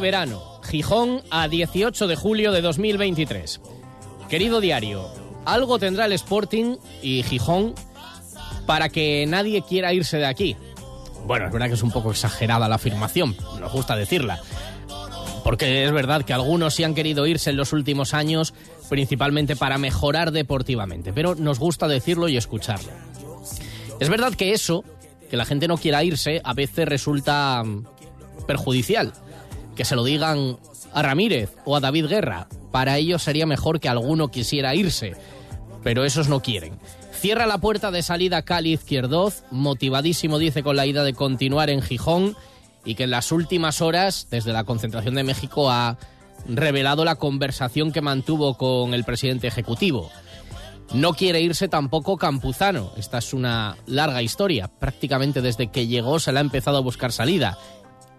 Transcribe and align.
Verano, 0.00 0.42
Gijón 0.62 1.22
a 1.30 1.48
18 1.48 2.06
de 2.06 2.16
julio 2.16 2.52
de 2.52 2.62
2023. 2.62 3.60
Querido 4.28 4.60
diario, 4.60 5.08
algo 5.44 5.78
tendrá 5.78 6.06
el 6.06 6.12
Sporting 6.12 6.76
y 7.02 7.22
Gijón 7.22 7.74
para 8.66 8.88
que 8.88 9.26
nadie 9.26 9.62
quiera 9.62 9.92
irse 9.92 10.18
de 10.18 10.26
aquí. 10.26 10.56
Bueno, 11.26 11.46
es 11.46 11.52
verdad 11.52 11.68
que 11.68 11.74
es 11.74 11.82
un 11.82 11.90
poco 11.90 12.10
exagerada 12.10 12.68
la 12.68 12.76
afirmación, 12.76 13.36
nos 13.60 13.72
gusta 13.72 13.96
decirla. 13.96 14.40
Porque 15.44 15.84
es 15.84 15.92
verdad 15.92 16.24
que 16.24 16.32
algunos 16.32 16.74
sí 16.74 16.84
han 16.84 16.94
querido 16.94 17.26
irse 17.26 17.50
en 17.50 17.56
los 17.56 17.72
últimos 17.72 18.14
años, 18.14 18.54
principalmente 18.88 19.56
para 19.56 19.78
mejorar 19.78 20.32
deportivamente, 20.32 21.12
pero 21.12 21.34
nos 21.34 21.58
gusta 21.58 21.88
decirlo 21.88 22.28
y 22.28 22.36
escucharlo. 22.36 22.90
Es 24.00 24.08
verdad 24.08 24.34
que 24.34 24.52
eso, 24.52 24.84
que 25.30 25.36
la 25.36 25.44
gente 25.44 25.68
no 25.68 25.76
quiera 25.76 26.04
irse, 26.04 26.40
a 26.44 26.54
veces 26.54 26.88
resulta 26.88 27.62
mm, 27.64 27.84
perjudicial. 28.46 29.12
Que 29.80 29.86
se 29.86 29.96
lo 29.96 30.04
digan 30.04 30.58
a 30.92 31.00
Ramírez 31.00 31.54
o 31.64 31.74
a 31.74 31.80
David 31.80 32.04
Guerra. 32.04 32.48
Para 32.70 32.98
ellos 32.98 33.22
sería 33.22 33.46
mejor 33.46 33.80
que 33.80 33.88
alguno 33.88 34.28
quisiera 34.28 34.74
irse, 34.74 35.14
pero 35.82 36.04
esos 36.04 36.28
no 36.28 36.42
quieren. 36.42 36.78
Cierra 37.14 37.46
la 37.46 37.56
puerta 37.56 37.90
de 37.90 38.02
salida 38.02 38.42
Cali 38.42 38.74
Izquierdoz, 38.74 39.42
motivadísimo 39.50 40.38
dice 40.38 40.62
con 40.62 40.76
la 40.76 40.84
ida 40.84 41.02
de 41.02 41.14
continuar 41.14 41.70
en 41.70 41.80
Gijón 41.80 42.36
y 42.84 42.94
que 42.94 43.04
en 43.04 43.10
las 43.10 43.32
últimas 43.32 43.80
horas, 43.80 44.26
desde 44.30 44.52
la 44.52 44.64
concentración 44.64 45.14
de 45.14 45.24
México, 45.24 45.70
ha 45.70 45.96
revelado 46.46 47.06
la 47.06 47.14
conversación 47.14 47.90
que 47.90 48.02
mantuvo 48.02 48.58
con 48.58 48.92
el 48.92 49.04
presidente 49.04 49.46
ejecutivo. 49.46 50.10
No 50.92 51.14
quiere 51.14 51.40
irse 51.40 51.68
tampoco 51.68 52.18
Campuzano. 52.18 52.92
Esta 52.98 53.16
es 53.16 53.32
una 53.32 53.78
larga 53.86 54.20
historia. 54.20 54.68
Prácticamente 54.68 55.40
desde 55.40 55.68
que 55.68 55.86
llegó 55.86 56.18
se 56.18 56.32
le 56.32 56.38
ha 56.38 56.42
empezado 56.42 56.76
a 56.76 56.82
buscar 56.82 57.12
salida, 57.12 57.56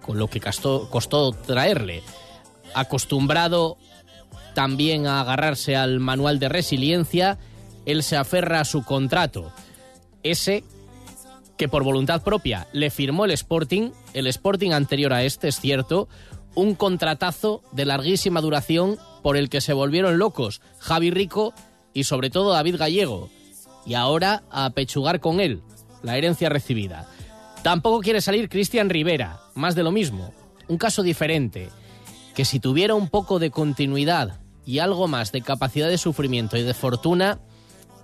con 0.01 0.17
lo 0.17 0.27
que 0.27 0.41
costó, 0.41 1.31
traerle. 1.31 2.03
Acostumbrado 2.73 3.77
también 4.53 5.07
a 5.07 5.21
agarrarse 5.21 5.75
al 5.75 5.99
manual 5.99 6.39
de 6.39 6.49
resiliencia, 6.49 7.37
él 7.85 8.03
se 8.03 8.17
aferra 8.17 8.59
a 8.59 8.65
su 8.65 8.83
contrato. 8.83 9.51
Ese 10.23 10.63
que 11.57 11.69
por 11.69 11.83
voluntad 11.83 12.23
propia 12.23 12.67
le 12.73 12.89
firmó 12.89 13.25
el 13.25 13.31
Sporting, 13.31 13.91
el 14.13 14.27
Sporting 14.27 14.71
anterior 14.71 15.13
a 15.13 15.23
este, 15.23 15.47
es 15.47 15.59
cierto, 15.59 16.07
un 16.55 16.75
contratazo 16.75 17.63
de 17.71 17.85
larguísima 17.85 18.41
duración 18.41 18.97
por 19.21 19.37
el 19.37 19.49
que 19.49 19.61
se 19.61 19.73
volvieron 19.73 20.17
locos 20.17 20.61
Javi 20.79 21.11
Rico 21.11 21.53
y 21.93 22.05
sobre 22.05 22.29
todo 22.29 22.51
David 22.51 22.77
Gallego. 22.77 23.29
Y 23.85 23.93
ahora 23.93 24.43
a 24.49 24.69
pechugar 24.71 25.19
con 25.19 25.39
él, 25.39 25.61
la 26.03 26.17
herencia 26.17 26.49
recibida. 26.49 27.07
Tampoco 27.63 27.99
quiere 28.01 28.21
salir 28.21 28.49
Cristian 28.49 28.89
Rivera, 28.89 29.39
más 29.55 29.75
de 29.75 29.83
lo 29.83 29.91
mismo. 29.91 30.33
Un 30.67 30.77
caso 30.77 31.03
diferente, 31.03 31.69
que 32.35 32.45
si 32.45 32.59
tuviera 32.59 32.95
un 32.95 33.09
poco 33.09 33.39
de 33.39 33.51
continuidad 33.51 34.39
y 34.65 34.79
algo 34.79 35.07
más 35.07 35.31
de 35.31 35.41
capacidad 35.41 35.89
de 35.89 35.97
sufrimiento 35.97 36.57
y 36.57 36.63
de 36.63 36.73
fortuna, 36.73 37.39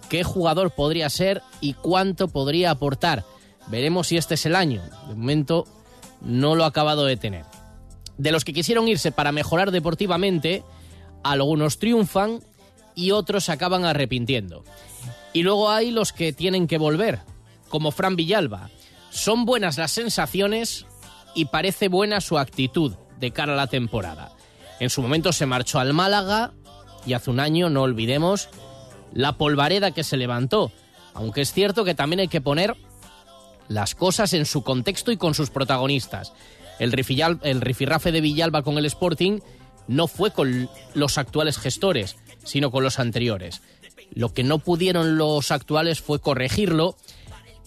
qué 0.09 0.23
jugador 0.23 0.71
podría 0.71 1.09
ser 1.09 1.41
y 1.61 1.73
cuánto 1.73 2.27
podría 2.27 2.71
aportar. 2.71 3.25
Veremos 3.67 4.07
si 4.07 4.17
este 4.17 4.35
es 4.35 4.45
el 4.45 4.55
año. 4.55 4.81
De 5.07 5.15
momento 5.15 5.65
no 6.21 6.55
lo 6.55 6.63
ha 6.63 6.67
acabado 6.67 7.05
de 7.05 7.17
tener. 7.17 7.45
De 8.17 8.31
los 8.31 8.43
que 8.43 8.53
quisieron 8.53 8.87
irse 8.87 9.11
para 9.11 9.31
mejorar 9.31 9.71
deportivamente, 9.71 10.63
algunos 11.23 11.77
triunfan 11.77 12.39
y 12.95 13.11
otros 13.11 13.49
acaban 13.49 13.85
arrepintiendo. 13.85 14.63
Y 15.33 15.43
luego 15.43 15.69
hay 15.69 15.91
los 15.91 16.13
que 16.13 16.33
tienen 16.33 16.67
que 16.67 16.79
volver, 16.79 17.19
como 17.69 17.91
Fran 17.91 18.15
Villalba. 18.15 18.69
Son 19.11 19.45
buenas 19.45 19.77
las 19.77 19.91
sensaciones 19.91 20.85
y 21.37 21.45
parece 21.45 21.87
buena 21.87 22.19
su 22.19 22.39
actitud 22.39 22.95
de 23.19 23.29
cara 23.29 23.53
a 23.53 23.55
la 23.55 23.67
temporada. 23.67 24.31
En 24.79 24.89
su 24.89 25.03
momento 25.03 25.31
se 25.31 25.45
marchó 25.45 25.79
al 25.79 25.93
Málaga 25.93 26.51
y 27.05 27.13
hace 27.13 27.29
un 27.29 27.39
año, 27.39 27.69
no 27.69 27.83
olvidemos, 27.83 28.49
la 29.13 29.37
polvareda 29.37 29.91
que 29.91 30.03
se 30.03 30.17
levantó. 30.17 30.71
Aunque 31.13 31.41
es 31.41 31.53
cierto 31.53 31.85
que 31.85 31.93
también 31.93 32.21
hay 32.21 32.27
que 32.27 32.41
poner 32.41 32.75
las 33.67 33.93
cosas 33.93 34.33
en 34.33 34.47
su 34.47 34.63
contexto 34.63 35.11
y 35.11 35.17
con 35.17 35.35
sus 35.35 35.51
protagonistas. 35.51 36.33
El, 36.79 36.91
rifillal, 36.91 37.39
el 37.43 37.61
rifirrafe 37.61 38.11
de 38.11 38.21
Villalba 38.21 38.63
con 38.63 38.79
el 38.79 38.85
Sporting 38.85 39.39
no 39.87 40.07
fue 40.07 40.31
con 40.31 40.67
los 40.95 41.19
actuales 41.19 41.59
gestores, 41.59 42.17
sino 42.43 42.71
con 42.71 42.83
los 42.83 42.97
anteriores. 42.97 43.61
Lo 44.11 44.33
que 44.33 44.43
no 44.43 44.57
pudieron 44.57 45.19
los 45.19 45.51
actuales 45.51 46.01
fue 46.01 46.19
corregirlo, 46.19 46.95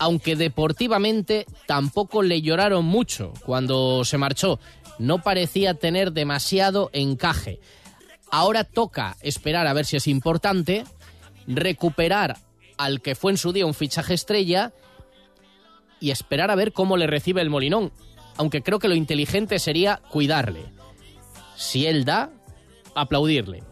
aunque 0.00 0.34
deportivamente 0.34 1.44
tampoco 1.66 2.22
le 2.22 2.40
lloraron 2.40 2.86
mucho 2.86 3.34
cuando 3.44 4.02
se 4.06 4.16
marchó. 4.16 4.58
No 4.98 5.22
parecía 5.22 5.74
tener 5.74 6.12
demasiado 6.12 6.88
encaje. 6.94 7.60
Ahora 8.30 8.64
toca 8.64 9.18
esperar 9.20 9.66
a 9.66 9.74
ver 9.74 9.84
si 9.84 9.96
es 9.96 10.08
importante, 10.08 10.84
recuperar 11.46 12.38
al 12.78 13.02
que 13.02 13.14
fue 13.14 13.32
en 13.32 13.36
su 13.36 13.52
día 13.52 13.66
un 13.66 13.74
fichaje 13.74 14.14
estrella 14.14 14.72
y 16.00 16.12
esperar 16.12 16.50
a 16.50 16.54
ver 16.54 16.72
cómo 16.72 16.96
le 16.96 17.06
recibe 17.06 17.42
el 17.42 17.50
Molinón. 17.50 17.92
Aunque 18.38 18.62
creo 18.62 18.78
que 18.78 18.88
lo 18.88 18.94
inteligente 18.94 19.58
sería 19.58 20.00
cuidarle. 20.10 20.64
Si 21.56 21.84
él 21.84 22.06
da, 22.06 22.30
aplaudirle. 22.94 23.62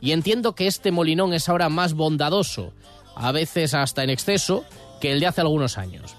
Y 0.00 0.10
entiendo 0.10 0.56
que 0.56 0.66
este 0.66 0.90
Molinón 0.90 1.32
es 1.32 1.48
ahora 1.48 1.68
más 1.68 1.94
bondadoso, 1.94 2.72
a 3.14 3.30
veces 3.30 3.72
hasta 3.72 4.02
en 4.02 4.10
exceso, 4.10 4.64
que 5.00 5.12
el 5.12 5.20
de 5.20 5.26
hace 5.26 5.40
algunos 5.40 5.78
años. 5.78 6.16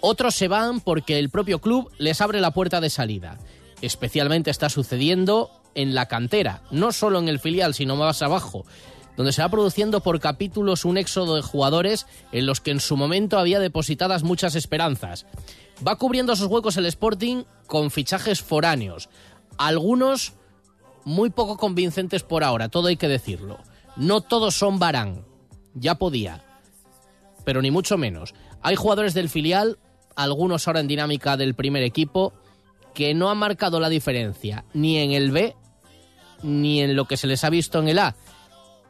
Otros 0.00 0.34
se 0.34 0.48
van 0.48 0.80
porque 0.80 1.18
el 1.18 1.30
propio 1.30 1.60
club 1.60 1.90
les 1.98 2.20
abre 2.20 2.40
la 2.40 2.50
puerta 2.50 2.80
de 2.80 2.90
salida. 2.90 3.38
Especialmente 3.80 4.50
está 4.50 4.68
sucediendo 4.68 5.50
en 5.74 5.94
la 5.94 6.06
cantera, 6.06 6.62
no 6.70 6.92
solo 6.92 7.18
en 7.18 7.28
el 7.28 7.38
filial, 7.38 7.74
sino 7.74 7.96
más 7.96 8.22
abajo, 8.22 8.66
donde 9.16 9.32
se 9.32 9.42
va 9.42 9.48
produciendo 9.48 10.00
por 10.00 10.20
capítulos 10.20 10.84
un 10.84 10.98
éxodo 10.98 11.36
de 11.36 11.42
jugadores 11.42 12.06
en 12.32 12.46
los 12.46 12.60
que 12.60 12.70
en 12.70 12.80
su 12.80 12.96
momento 12.96 13.38
había 13.38 13.60
depositadas 13.60 14.22
muchas 14.22 14.54
esperanzas. 14.54 15.26
Va 15.86 15.96
cubriendo 15.96 16.32
esos 16.32 16.48
huecos 16.48 16.76
el 16.76 16.86
Sporting 16.86 17.44
con 17.66 17.90
fichajes 17.90 18.42
foráneos, 18.42 19.08
algunos 19.58 20.34
muy 21.04 21.30
poco 21.30 21.56
convincentes 21.56 22.22
por 22.22 22.44
ahora, 22.44 22.68
todo 22.68 22.88
hay 22.88 22.96
que 22.96 23.08
decirlo. 23.08 23.58
No 23.96 24.20
todos 24.20 24.54
son 24.54 24.78
Barán, 24.78 25.24
ya 25.74 25.96
podía, 25.96 26.44
pero 27.44 27.62
ni 27.62 27.70
mucho 27.70 27.98
menos. 27.98 28.34
Hay 28.62 28.76
jugadores 28.76 29.14
del 29.14 29.28
filial, 29.28 29.78
algunos 30.16 30.66
ahora 30.66 30.80
en 30.80 30.88
dinámica 30.88 31.36
del 31.36 31.54
primer 31.54 31.82
equipo, 31.82 32.32
que 32.94 33.14
no 33.14 33.30
han 33.30 33.38
marcado 33.38 33.80
la 33.80 33.88
diferencia 33.88 34.64
ni 34.74 34.98
en 34.98 35.12
el 35.12 35.30
B 35.30 35.56
ni 36.42 36.82
en 36.82 36.96
lo 36.96 37.06
que 37.06 37.16
se 37.16 37.26
les 37.26 37.44
ha 37.44 37.50
visto 37.50 37.78
en 37.78 37.88
el 37.88 37.98
A. 37.98 38.16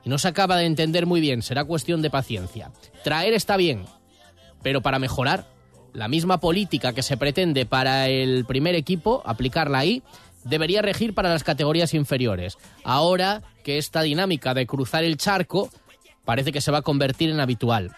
Y 0.04 0.08
no 0.08 0.18
se 0.18 0.28
acaba 0.28 0.56
de 0.56 0.66
entender 0.66 1.06
muy 1.06 1.20
bien, 1.20 1.42
será 1.42 1.64
cuestión 1.64 2.02
de 2.02 2.10
paciencia. 2.10 2.72
Traer 3.04 3.34
está 3.34 3.56
bien, 3.56 3.84
pero 4.62 4.80
para 4.80 4.98
mejorar, 4.98 5.46
la 5.92 6.08
misma 6.08 6.40
política 6.40 6.92
que 6.92 7.02
se 7.02 7.16
pretende 7.16 7.66
para 7.66 8.08
el 8.08 8.44
primer 8.46 8.74
equipo, 8.74 9.22
aplicarla 9.26 9.78
ahí, 9.78 10.02
debería 10.44 10.82
regir 10.82 11.14
para 11.14 11.28
las 11.28 11.44
categorías 11.44 11.94
inferiores. 11.94 12.56
Ahora 12.84 13.42
que 13.62 13.78
esta 13.78 14.02
dinámica 14.02 14.54
de 14.54 14.66
cruzar 14.66 15.04
el 15.04 15.18
charco 15.18 15.70
parece 16.24 16.52
que 16.52 16.60
se 16.60 16.70
va 16.70 16.78
a 16.78 16.82
convertir 16.82 17.30
en 17.30 17.40
habitual. 17.40 17.94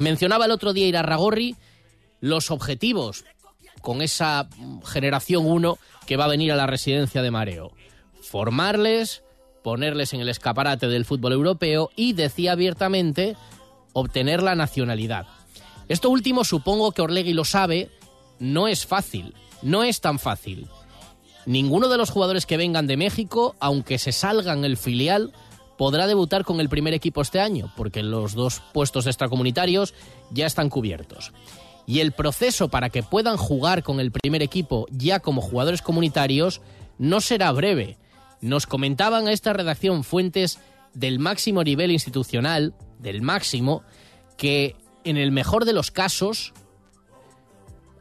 Mencionaba 0.00 0.46
el 0.46 0.50
otro 0.50 0.72
día 0.72 0.86
Irarragorri 0.86 1.56
los 2.20 2.50
objetivos 2.50 3.24
con 3.82 4.00
esa 4.00 4.48
generación 4.84 5.44
1 5.44 5.78
que 6.06 6.16
va 6.16 6.24
a 6.24 6.28
venir 6.28 6.52
a 6.52 6.56
la 6.56 6.66
residencia 6.66 7.20
de 7.20 7.30
Mareo. 7.30 7.72
Formarles, 8.22 9.22
ponerles 9.62 10.14
en 10.14 10.20
el 10.20 10.30
escaparate 10.30 10.88
del 10.88 11.04
fútbol 11.04 11.34
europeo 11.34 11.90
y, 11.96 12.14
decía 12.14 12.52
abiertamente, 12.52 13.36
obtener 13.92 14.42
la 14.42 14.54
nacionalidad. 14.54 15.26
Esto 15.88 16.08
último 16.08 16.44
supongo 16.44 16.92
que 16.92 17.02
Orlegui 17.02 17.34
lo 17.34 17.44
sabe, 17.44 17.90
no 18.38 18.68
es 18.68 18.86
fácil, 18.86 19.34
no 19.60 19.84
es 19.84 20.00
tan 20.00 20.18
fácil. 20.18 20.66
Ninguno 21.44 21.88
de 21.88 21.98
los 21.98 22.08
jugadores 22.08 22.46
que 22.46 22.56
vengan 22.56 22.86
de 22.86 22.96
México, 22.96 23.54
aunque 23.60 23.98
se 23.98 24.12
salgan 24.12 24.64
el 24.64 24.78
filial, 24.78 25.32
podrá 25.80 26.06
debutar 26.06 26.44
con 26.44 26.60
el 26.60 26.68
primer 26.68 26.92
equipo 26.92 27.22
este 27.22 27.40
año, 27.40 27.72
porque 27.74 28.02
los 28.02 28.34
dos 28.34 28.60
puestos 28.74 29.06
extracomunitarios 29.06 29.94
ya 30.30 30.44
están 30.44 30.68
cubiertos. 30.68 31.32
y 31.86 32.00
el 32.00 32.12
proceso 32.12 32.68
para 32.68 32.90
que 32.90 33.02
puedan 33.02 33.38
jugar 33.38 33.82
con 33.82 33.98
el 33.98 34.12
primer 34.12 34.42
equipo 34.42 34.86
ya 34.90 35.20
como 35.20 35.40
jugadores 35.40 35.80
comunitarios 35.80 36.60
no 36.98 37.22
será 37.22 37.50
breve. 37.52 37.96
Nos 38.42 38.66
comentaban 38.66 39.26
a 39.26 39.32
esta 39.32 39.54
redacción 39.54 40.04
fuentes 40.04 40.58
del 40.92 41.18
máximo 41.18 41.64
nivel 41.64 41.90
institucional, 41.90 42.74
del 42.98 43.22
máximo, 43.22 43.82
que 44.36 44.76
en 45.04 45.16
el 45.16 45.32
mejor 45.32 45.64
de 45.64 45.72
los 45.72 45.90
casos 45.90 46.52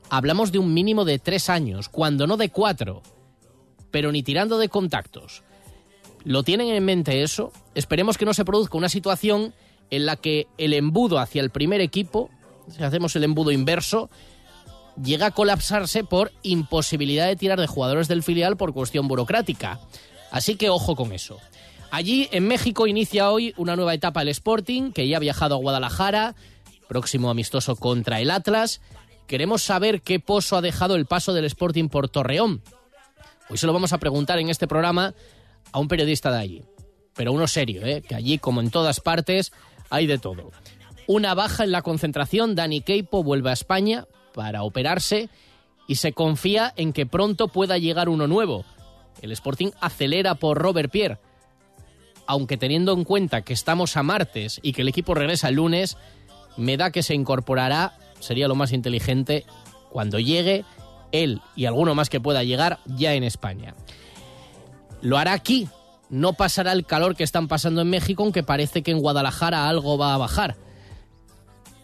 hablamos 0.09 0.51
de 0.51 0.59
un 0.59 0.73
mínimo 0.73 1.05
de 1.05 1.17
tres 1.17 1.49
años, 1.49 1.87
cuando 1.87 2.27
no 2.27 2.35
de 2.35 2.49
cuatro, 2.49 3.01
pero 3.89 4.11
ni 4.11 4.21
tirando 4.21 4.57
de 4.57 4.67
contactos. 4.67 5.43
¿Lo 6.25 6.43
tienen 6.43 6.69
en 6.69 6.83
mente 6.83 7.23
eso? 7.23 7.51
Esperemos 7.75 8.17
que 8.17 8.25
no 8.25 8.33
se 8.33 8.45
produzca 8.45 8.77
una 8.77 8.89
situación 8.89 9.53
en 9.89 10.05
la 10.05 10.15
que 10.15 10.47
el 10.57 10.73
embudo 10.73 11.19
hacia 11.19 11.41
el 11.41 11.49
primer 11.49 11.81
equipo, 11.81 12.29
si 12.69 12.83
hacemos 12.83 13.15
el 13.15 13.23
embudo 13.23 13.51
inverso, 13.51 14.09
llega 15.01 15.27
a 15.27 15.31
colapsarse 15.31 16.03
por 16.03 16.31
imposibilidad 16.43 17.27
de 17.27 17.35
tirar 17.35 17.59
de 17.59 17.67
jugadores 17.67 18.07
del 18.07 18.23
filial 18.23 18.57
por 18.57 18.73
cuestión 18.73 19.07
burocrática. 19.07 19.79
Así 20.31 20.55
que 20.55 20.69
ojo 20.69 20.95
con 20.95 21.11
eso. 21.13 21.39
Allí, 21.91 22.27
en 22.31 22.47
México, 22.47 22.85
inicia 22.85 23.31
hoy 23.31 23.53
una 23.57 23.75
nueva 23.75 23.95
etapa 23.95 24.21
el 24.21 24.27
Sporting, 24.29 24.91
que 24.91 25.07
ya 25.07 25.17
ha 25.17 25.21
viajado 25.21 25.55
a 25.55 25.59
Guadalajara, 25.59 26.35
próximo 26.87 27.31
amistoso 27.31 27.75
contra 27.75 28.19
el 28.19 28.29
Atlas. 28.29 28.81
Queremos 29.25 29.63
saber 29.63 30.01
qué 30.01 30.19
pozo 30.19 30.57
ha 30.57 30.61
dejado 30.61 30.95
el 30.95 31.07
paso 31.07 31.33
del 31.33 31.45
Sporting 31.45 31.87
por 31.87 32.09
Torreón. 32.09 32.61
Hoy 33.49 33.57
se 33.57 33.65
lo 33.65 33.73
vamos 33.73 33.93
a 33.93 33.97
preguntar 33.97 34.37
en 34.37 34.49
este 34.49 34.67
programa 34.67 35.15
a 35.71 35.79
un 35.79 35.87
periodista 35.87 36.31
de 36.31 36.39
allí, 36.39 36.63
pero 37.15 37.33
uno 37.33 37.47
serio, 37.47 37.85
¿eh? 37.85 38.01
que 38.01 38.15
allí, 38.15 38.37
como 38.37 38.61
en 38.61 38.71
todas 38.71 38.99
partes, 38.99 39.51
hay 39.89 40.07
de 40.07 40.17
todo. 40.17 40.51
Una 41.07 41.33
baja 41.33 41.63
en 41.63 41.71
la 41.71 41.81
concentración, 41.81 42.55
Dani 42.55 42.81
Keipo 42.81 43.23
vuelve 43.23 43.49
a 43.49 43.53
España 43.53 44.05
para 44.33 44.63
operarse 44.63 45.29
y 45.87 45.95
se 45.95 46.13
confía 46.13 46.71
en 46.75 46.93
que 46.93 47.05
pronto 47.05 47.47
pueda 47.47 47.77
llegar 47.77 48.09
uno 48.09 48.27
nuevo. 48.27 48.63
El 49.21 49.31
Sporting 49.31 49.71
acelera 49.81 50.35
por 50.35 50.57
Robert 50.57 50.91
Pierre, 50.91 51.17
aunque 52.27 52.57
teniendo 52.57 52.93
en 52.93 53.03
cuenta 53.03 53.41
que 53.41 53.53
estamos 53.53 53.97
a 53.97 54.03
martes 54.03 54.59
y 54.61 54.73
que 54.73 54.83
el 54.83 54.87
equipo 54.87 55.15
regresa 55.15 55.49
el 55.49 55.55
lunes, 55.55 55.97
me 56.57 56.77
da 56.77 56.91
que 56.91 57.01
se 57.01 57.15
incorporará, 57.15 57.97
sería 58.19 58.47
lo 58.47 58.53
más 58.53 58.71
inteligente, 58.71 59.45
cuando 59.89 60.19
llegue 60.19 60.63
él 61.11 61.41
y 61.55 61.65
alguno 61.65 61.95
más 61.95 62.09
que 62.09 62.21
pueda 62.21 62.43
llegar 62.43 62.79
ya 62.85 63.15
en 63.15 63.23
España. 63.23 63.73
Lo 65.01 65.17
hará 65.17 65.33
aquí, 65.33 65.67
no 66.09 66.33
pasará 66.33 66.71
el 66.71 66.85
calor 66.85 67.15
que 67.15 67.23
están 67.23 67.47
pasando 67.47 67.81
en 67.81 67.89
México, 67.89 68.23
aunque 68.23 68.43
parece 68.43 68.81
que 68.81 68.91
en 68.91 68.99
Guadalajara 68.99 69.69
algo 69.69 69.97
va 69.97 70.13
a 70.13 70.17
bajar. 70.17 70.57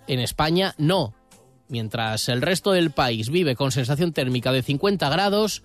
En 0.08 0.20
España 0.20 0.74
no. 0.78 1.14
Mientras 1.68 2.30
el 2.30 2.42
resto 2.42 2.72
del 2.72 2.92
país 2.92 3.30
vive 3.30 3.56
con 3.56 3.72
sensación 3.72 4.14
térmica 4.14 4.52
de 4.52 4.62
50 4.62 5.10
grados, 5.10 5.64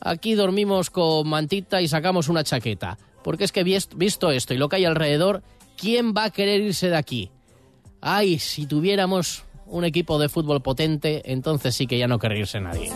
aquí 0.00 0.34
dormimos 0.34 0.90
con 0.90 1.28
mantita 1.28 1.82
y 1.82 1.88
sacamos 1.88 2.28
una 2.28 2.44
chaqueta. 2.44 2.98
Porque 3.22 3.44
es 3.44 3.52
que 3.52 3.64
visto 3.64 4.30
esto 4.30 4.54
y 4.54 4.58
lo 4.58 4.68
que 4.68 4.76
hay 4.76 4.84
alrededor, 4.84 5.42
¿quién 5.76 6.14
va 6.14 6.24
a 6.24 6.30
querer 6.30 6.60
irse 6.60 6.88
de 6.88 6.96
aquí? 6.96 7.30
Ay, 8.00 8.38
si 8.38 8.66
tuviéramos 8.66 9.44
un 9.66 9.84
equipo 9.84 10.18
de 10.18 10.28
fútbol 10.28 10.62
potente, 10.62 11.22
entonces 11.32 11.74
sí 11.74 11.86
que 11.86 11.98
ya 11.98 12.06
no 12.06 12.18
querría 12.18 12.40
irse 12.40 12.60
nadie. 12.60 12.90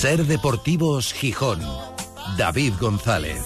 Ser 0.00 0.24
Deportivos 0.26 1.12
Gijón. 1.12 1.60
David 2.36 2.72
González. 2.80 3.40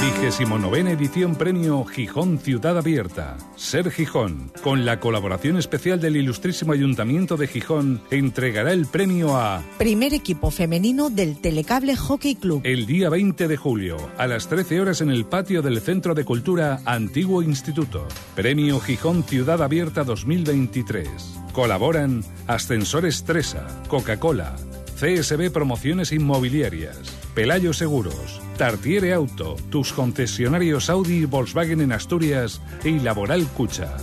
Vigésimo 0.00 0.56
novena 0.58 0.92
edición 0.92 1.34
Premio 1.34 1.84
Gijón 1.84 2.38
Ciudad 2.38 2.78
Abierta. 2.78 3.36
Ser 3.56 3.90
Gijón, 3.90 4.50
con 4.62 4.86
la 4.86 4.98
colaboración 4.98 5.58
especial 5.58 6.00
del 6.00 6.16
Ilustrísimo 6.16 6.72
Ayuntamiento 6.72 7.36
de 7.36 7.48
Gijón, 7.48 8.00
entregará 8.10 8.72
el 8.72 8.86
premio 8.86 9.36
a 9.36 9.62
Primer 9.76 10.14
equipo 10.14 10.50
femenino 10.50 11.10
del 11.10 11.38
Telecable 11.38 11.96
Hockey 11.96 12.36
Club. 12.36 12.62
el 12.64 12.86
día 12.86 13.10
20 13.10 13.46
de 13.46 13.56
julio, 13.58 13.98
a 14.16 14.26
las 14.26 14.48
13 14.48 14.80
horas 14.80 15.02
en 15.02 15.10
el 15.10 15.26
patio 15.26 15.60
del 15.60 15.82
Centro 15.82 16.14
de 16.14 16.24
Cultura 16.24 16.80
Antiguo 16.86 17.42
Instituto. 17.42 18.06
Premio 18.34 18.80
Gijón 18.80 19.22
Ciudad 19.24 19.60
Abierta 19.60 20.04
2023. 20.04 21.40
Colaboran 21.56 22.22
Ascensores 22.48 23.24
Tresa, 23.24 23.66
Coca-Cola, 23.88 24.56
CSB 25.00 25.50
Promociones 25.50 26.12
Inmobiliarias, 26.12 26.98
Pelayo 27.34 27.72
Seguros, 27.72 28.42
Tartiere 28.58 29.14
Auto, 29.14 29.56
tus 29.70 29.94
concesionarios 29.94 30.90
Audi 30.90 31.20
y 31.20 31.24
Volkswagen 31.24 31.80
en 31.80 31.92
Asturias 31.92 32.60
y 32.84 33.00
Laboral 33.00 33.46
Cucha. 33.46 33.96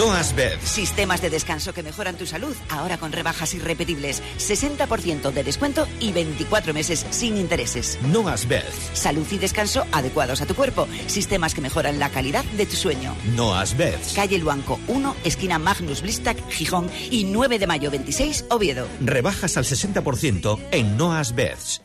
Noas 0.00 0.34
Beds. 0.34 0.62
Sistemas 0.62 1.20
de 1.20 1.28
descanso 1.28 1.74
que 1.74 1.82
mejoran 1.82 2.16
tu 2.16 2.24
salud, 2.24 2.56
ahora 2.70 2.96
con 2.96 3.12
rebajas 3.12 3.52
irrepetibles. 3.52 4.22
60% 4.38 5.30
de 5.30 5.44
descuento 5.44 5.86
y 6.00 6.12
24 6.12 6.72
meses 6.72 7.04
sin 7.10 7.36
intereses. 7.36 7.98
Noas 8.04 8.48
Beds. 8.48 8.92
Salud 8.94 9.26
y 9.30 9.36
descanso 9.36 9.84
adecuados 9.92 10.40
a 10.40 10.46
tu 10.46 10.54
cuerpo. 10.54 10.88
Sistemas 11.06 11.54
que 11.54 11.60
mejoran 11.60 11.98
la 11.98 12.08
calidad 12.08 12.46
de 12.56 12.64
tu 12.64 12.76
sueño. 12.76 13.14
Noas 13.36 13.76
Beds. 13.76 14.14
Calle 14.14 14.38
Luanco 14.38 14.80
1, 14.88 15.16
esquina 15.24 15.58
Magnus 15.58 16.00
Blistac, 16.00 16.48
Gijón 16.48 16.90
y 17.10 17.24
9 17.24 17.58
de 17.58 17.66
mayo 17.66 17.90
26, 17.90 18.46
Oviedo. 18.48 18.86
Rebajas 19.02 19.58
al 19.58 19.64
60% 19.64 20.58
en 20.70 20.96
Noas 20.96 21.34
Beds. 21.34 21.82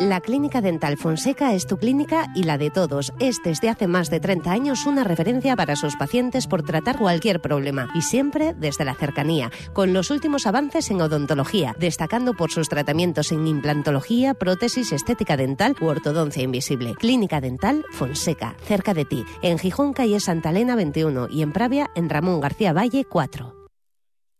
La 0.00 0.20
Clínica 0.20 0.60
Dental 0.60 0.98
Fonseca 0.98 1.54
es 1.54 1.66
tu 1.66 1.78
clínica 1.78 2.26
y 2.34 2.42
la 2.42 2.58
de 2.58 2.70
todos. 2.70 3.14
Es 3.18 3.40
desde 3.42 3.70
hace 3.70 3.86
más 3.86 4.10
de 4.10 4.20
30 4.20 4.50
años 4.50 4.84
una 4.84 5.04
referencia 5.04 5.56
para 5.56 5.74
sus 5.74 5.96
pacientes 5.96 6.46
por 6.46 6.62
tratar 6.62 6.98
cualquier 6.98 7.40
problema 7.40 7.88
y 7.94 8.02
siempre 8.02 8.52
desde 8.52 8.84
la 8.84 8.94
cercanía, 8.94 9.50
con 9.72 9.94
los 9.94 10.10
últimos 10.10 10.46
avances 10.46 10.90
en 10.90 11.00
odontología, 11.00 11.74
destacando 11.78 12.34
por 12.34 12.50
sus 12.50 12.68
tratamientos 12.68 13.32
en 13.32 13.46
implantología, 13.46 14.34
prótesis, 14.34 14.92
estética 14.92 15.36
dental 15.36 15.74
u 15.80 15.86
ortodoncia 15.86 16.42
invisible. 16.42 16.94
Clínica 16.94 17.40
Dental 17.40 17.84
Fonseca, 17.92 18.54
cerca 18.64 18.92
de 18.92 19.06
ti, 19.06 19.24
en 19.40 19.58
Gijón, 19.58 19.94
calle 19.94 20.20
Santa 20.20 20.50
Elena 20.50 20.76
21 20.76 21.28
y 21.30 21.42
en 21.42 21.52
Pravia, 21.52 21.90
en 21.94 22.10
Ramón 22.10 22.40
García 22.40 22.74
Valle 22.74 23.04
4. 23.04 23.65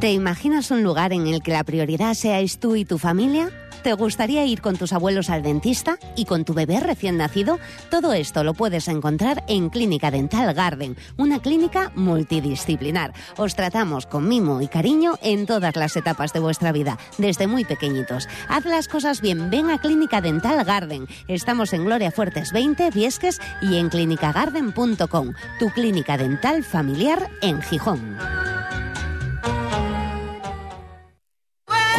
¿Te 0.00 0.12
imaginas 0.12 0.70
un 0.70 0.82
lugar 0.82 1.12
en 1.12 1.26
el 1.26 1.42
que 1.42 1.52
la 1.52 1.62
prioridad 1.62 2.14
seáis 2.14 2.58
tú 2.58 2.74
y 2.74 2.86
tu 2.86 2.96
familia? 2.96 3.50
¿Te 3.82 3.92
gustaría 3.92 4.46
ir 4.46 4.62
con 4.62 4.78
tus 4.78 4.94
abuelos 4.94 5.28
al 5.28 5.42
dentista 5.42 5.98
y 6.16 6.24
con 6.24 6.46
tu 6.46 6.54
bebé 6.54 6.80
recién 6.80 7.18
nacido? 7.18 7.58
Todo 7.90 8.14
esto 8.14 8.42
lo 8.42 8.54
puedes 8.54 8.88
encontrar 8.88 9.44
en 9.46 9.68
Clínica 9.68 10.10
Dental 10.10 10.54
Garden, 10.54 10.96
una 11.18 11.40
clínica 11.40 11.92
multidisciplinar. 11.96 13.12
Os 13.36 13.54
tratamos 13.54 14.06
con 14.06 14.26
mimo 14.26 14.62
y 14.62 14.68
cariño 14.68 15.18
en 15.20 15.44
todas 15.44 15.76
las 15.76 15.94
etapas 15.96 16.32
de 16.32 16.40
vuestra 16.40 16.72
vida, 16.72 16.98
desde 17.18 17.46
muy 17.46 17.66
pequeñitos. 17.66 18.26
Haz 18.48 18.64
las 18.64 18.88
cosas 18.88 19.20
bien, 19.20 19.50
ven 19.50 19.68
a 19.68 19.76
Clínica 19.76 20.22
Dental 20.22 20.64
Garden. 20.64 21.08
Estamos 21.28 21.74
en 21.74 21.84
Gloria 21.84 22.10
Fuertes 22.10 22.52
20, 22.52 22.90
Viesques 22.90 23.38
y 23.60 23.76
en 23.76 23.90
clinicagarden.com, 23.90 25.34
tu 25.58 25.68
clínica 25.74 26.16
dental 26.16 26.64
familiar 26.64 27.30
en 27.42 27.60
Gijón. 27.60 28.49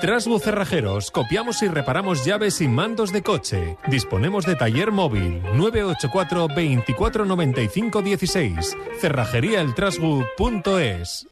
Trasbu 0.00 0.38
Cerrajeros, 0.38 1.10
copiamos 1.10 1.62
y 1.62 1.68
reparamos 1.68 2.24
llaves 2.24 2.62
y 2.62 2.68
mandos 2.68 3.12
de 3.12 3.22
coche. 3.22 3.76
Disponemos 3.86 4.46
de 4.46 4.56
taller 4.56 4.90
móvil 4.90 5.42
984 5.54 6.48
24 6.48 7.26
95 7.26 8.02
16. 8.02 8.76
Cerrajeríaeltrasbu.es. 9.00 11.28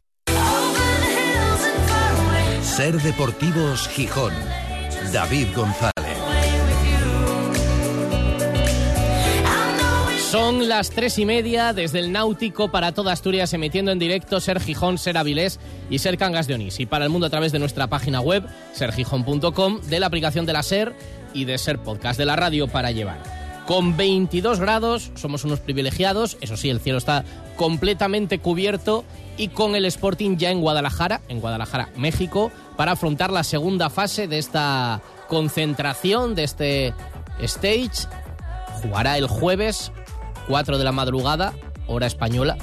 Ser 2.61 3.01
Deportivos 3.01 3.87
Gijón. 3.89 4.33
David 5.11 5.47
González. 5.55 6.00
Son 10.31 10.69
las 10.69 10.91
tres 10.91 11.19
y 11.19 11.25
media 11.25 11.73
desde 11.73 11.99
el 11.99 12.13
Náutico 12.13 12.71
para 12.71 12.93
toda 12.93 13.11
Asturias, 13.11 13.51
emitiendo 13.51 13.91
en 13.91 13.99
directo 13.99 14.39
Ser 14.39 14.61
Gijón, 14.61 14.97
Ser 14.97 15.17
Avilés 15.17 15.59
y 15.89 15.99
Ser 15.99 16.17
Cangas 16.17 16.47
de 16.47 16.53
Onís. 16.53 16.79
Y 16.79 16.85
para 16.85 17.03
el 17.03 17.11
mundo 17.11 17.27
a 17.27 17.29
través 17.29 17.51
de 17.51 17.59
nuestra 17.59 17.87
página 17.87 18.21
web, 18.21 18.45
sergijón.com, 18.71 19.81
de 19.81 19.99
la 19.99 20.05
aplicación 20.05 20.45
de 20.45 20.53
la 20.53 20.63
Ser 20.63 20.95
y 21.33 21.43
de 21.43 21.57
Ser 21.57 21.79
Podcast 21.79 22.17
de 22.17 22.25
la 22.25 22.37
radio 22.37 22.69
para 22.69 22.91
llevar. 22.91 23.21
Con 23.67 23.97
22 23.97 24.61
grados, 24.61 25.11
somos 25.15 25.43
unos 25.43 25.59
privilegiados, 25.59 26.37
eso 26.39 26.55
sí, 26.55 26.69
el 26.69 26.79
cielo 26.79 26.97
está 26.97 27.25
completamente 27.57 28.39
cubierto 28.39 29.03
y 29.35 29.49
con 29.49 29.75
el 29.75 29.83
Sporting 29.83 30.37
ya 30.37 30.49
en 30.49 30.61
Guadalajara, 30.61 31.19
en 31.27 31.41
Guadalajara, 31.41 31.89
México, 31.97 32.53
para 32.77 32.93
afrontar 32.93 33.33
la 33.33 33.43
segunda 33.43 33.89
fase 33.89 34.29
de 34.29 34.37
esta 34.37 35.01
concentración, 35.27 36.35
de 36.35 36.45
este 36.45 36.93
stage. 37.41 38.07
Jugará 38.81 39.17
el 39.17 39.27
jueves 39.27 39.91
4 40.47 40.77
de 40.77 40.83
la 40.83 40.91
madrugada, 40.91 41.53
hora 41.87 42.07
española, 42.07 42.57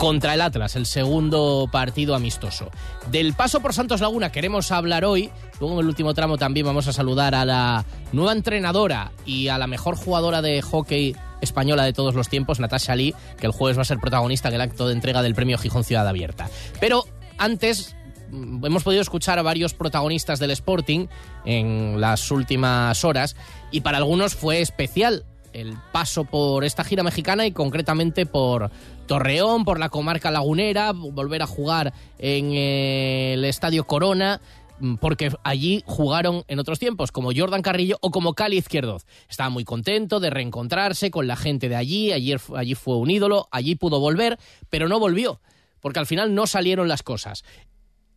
contra 0.00 0.32
el 0.32 0.40
Atlas, 0.40 0.76
el 0.76 0.86
segundo 0.86 1.68
partido 1.70 2.14
amistoso. 2.14 2.70
Del 3.10 3.34
paso 3.34 3.60
por 3.60 3.74
Santos 3.74 4.00
Laguna 4.00 4.32
queremos 4.32 4.72
hablar 4.72 5.04
hoy. 5.04 5.30
Luego 5.60 5.74
en 5.74 5.80
el 5.80 5.88
último 5.88 6.14
tramo 6.14 6.38
también 6.38 6.64
vamos 6.64 6.88
a 6.88 6.94
saludar 6.94 7.34
a 7.34 7.44
la 7.44 7.84
nueva 8.12 8.32
entrenadora 8.32 9.12
y 9.26 9.48
a 9.48 9.58
la 9.58 9.66
mejor 9.66 9.96
jugadora 9.96 10.40
de 10.40 10.62
hockey 10.62 11.14
española 11.42 11.84
de 11.84 11.92
todos 11.92 12.14
los 12.14 12.30
tiempos, 12.30 12.60
Natasha 12.60 12.96
Lee, 12.96 13.14
que 13.38 13.44
el 13.44 13.52
jueves 13.52 13.76
va 13.76 13.82
a 13.82 13.84
ser 13.84 13.98
protagonista 13.98 14.48
en 14.48 14.54
el 14.54 14.62
acto 14.62 14.86
de 14.88 14.94
entrega 14.94 15.20
del 15.20 15.34
premio 15.34 15.58
Gijón 15.58 15.84
Ciudad 15.84 16.08
Abierta. 16.08 16.48
Pero 16.80 17.04
antes 17.36 17.94
mm, 18.30 18.64
hemos 18.64 18.82
podido 18.82 19.02
escuchar 19.02 19.38
a 19.38 19.42
varios 19.42 19.74
protagonistas 19.74 20.38
del 20.38 20.52
Sporting 20.52 21.08
en 21.44 22.00
las 22.00 22.30
últimas 22.30 23.04
horas 23.04 23.36
y 23.70 23.82
para 23.82 23.98
algunos 23.98 24.34
fue 24.34 24.62
especial 24.62 25.26
el 25.52 25.76
paso 25.92 26.24
por 26.24 26.64
esta 26.64 26.84
gira 26.84 27.02
mexicana 27.02 27.46
y 27.46 27.52
concretamente 27.52 28.26
por 28.26 28.70
Torreón, 29.06 29.64
por 29.64 29.78
la 29.78 29.88
comarca 29.88 30.30
lagunera, 30.30 30.92
volver 30.92 31.42
a 31.42 31.46
jugar 31.46 31.92
en 32.18 32.52
el 32.52 33.44
Estadio 33.44 33.84
Corona, 33.84 34.40
mm, 34.78 34.96
porque 34.96 35.32
allí 35.42 35.82
jugaron 35.86 36.44
en 36.48 36.58
otros 36.58 36.78
tiempos, 36.78 37.10
como 37.12 37.32
Jordan 37.34 37.62
Carrillo 37.62 37.98
o 38.00 38.10
como 38.10 38.34
Cali 38.34 38.56
Izquierdoz. 38.56 39.06
Estaba 39.28 39.50
muy 39.50 39.64
contento 39.64 40.20
de 40.20 40.30
reencontrarse 40.30 41.10
con 41.10 41.26
la 41.26 41.36
gente 41.36 41.68
de 41.68 41.76
allí, 41.76 42.12
allí, 42.12 42.34
allí 42.54 42.74
fue 42.74 42.96
un 42.96 43.10
ídolo, 43.10 43.48
allí 43.50 43.74
pudo 43.74 43.98
volver, 43.98 44.38
pero 44.68 44.88
no 44.88 45.00
volvió, 45.00 45.40
porque 45.80 45.98
al 45.98 46.06
final 46.06 46.34
no 46.34 46.46
salieron 46.46 46.88
las 46.88 47.02
cosas 47.02 47.44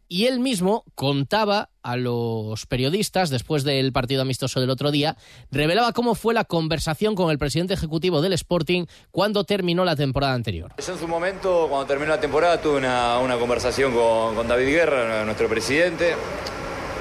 y 0.08 0.26
él 0.26 0.40
mismo 0.40 0.84
contaba 0.96 1.70
a 1.82 1.98
los 1.98 2.66
periodistas, 2.66 3.30
después 3.30 3.64
del 3.64 3.92
partido 3.92 4.22
amistoso 4.22 4.60
del 4.60 4.70
otro 4.70 4.92
día, 4.92 5.18
revelaba 5.52 5.92
cómo 5.92 6.16
fue 6.16 6.34
la 6.34 6.44
conversación 6.44 7.16
con 7.16 7.32
el 7.32 7.38
presidente 7.38 7.74
ejecutivo 7.74 8.22
del 8.22 8.34
Sporting 8.34 8.86
cuando 9.12 9.44
terminó 9.44 9.84
la 9.86 9.96
temporada 9.96 10.34
anterior. 10.34 10.72
Yo 10.86 10.94
en 10.94 11.00
su 11.00 11.08
momento, 11.08 11.68
cuando 11.70 11.86
terminó 11.88 12.12
la 12.12 12.20
temporada, 12.20 12.62
tuve 12.62 12.78
una, 12.78 13.38
conversación 13.40 13.94
con, 13.94 14.48
David 14.48 14.68
Guerra, 14.68 15.26
nuestro 15.26 15.48
presidente. 15.50 16.16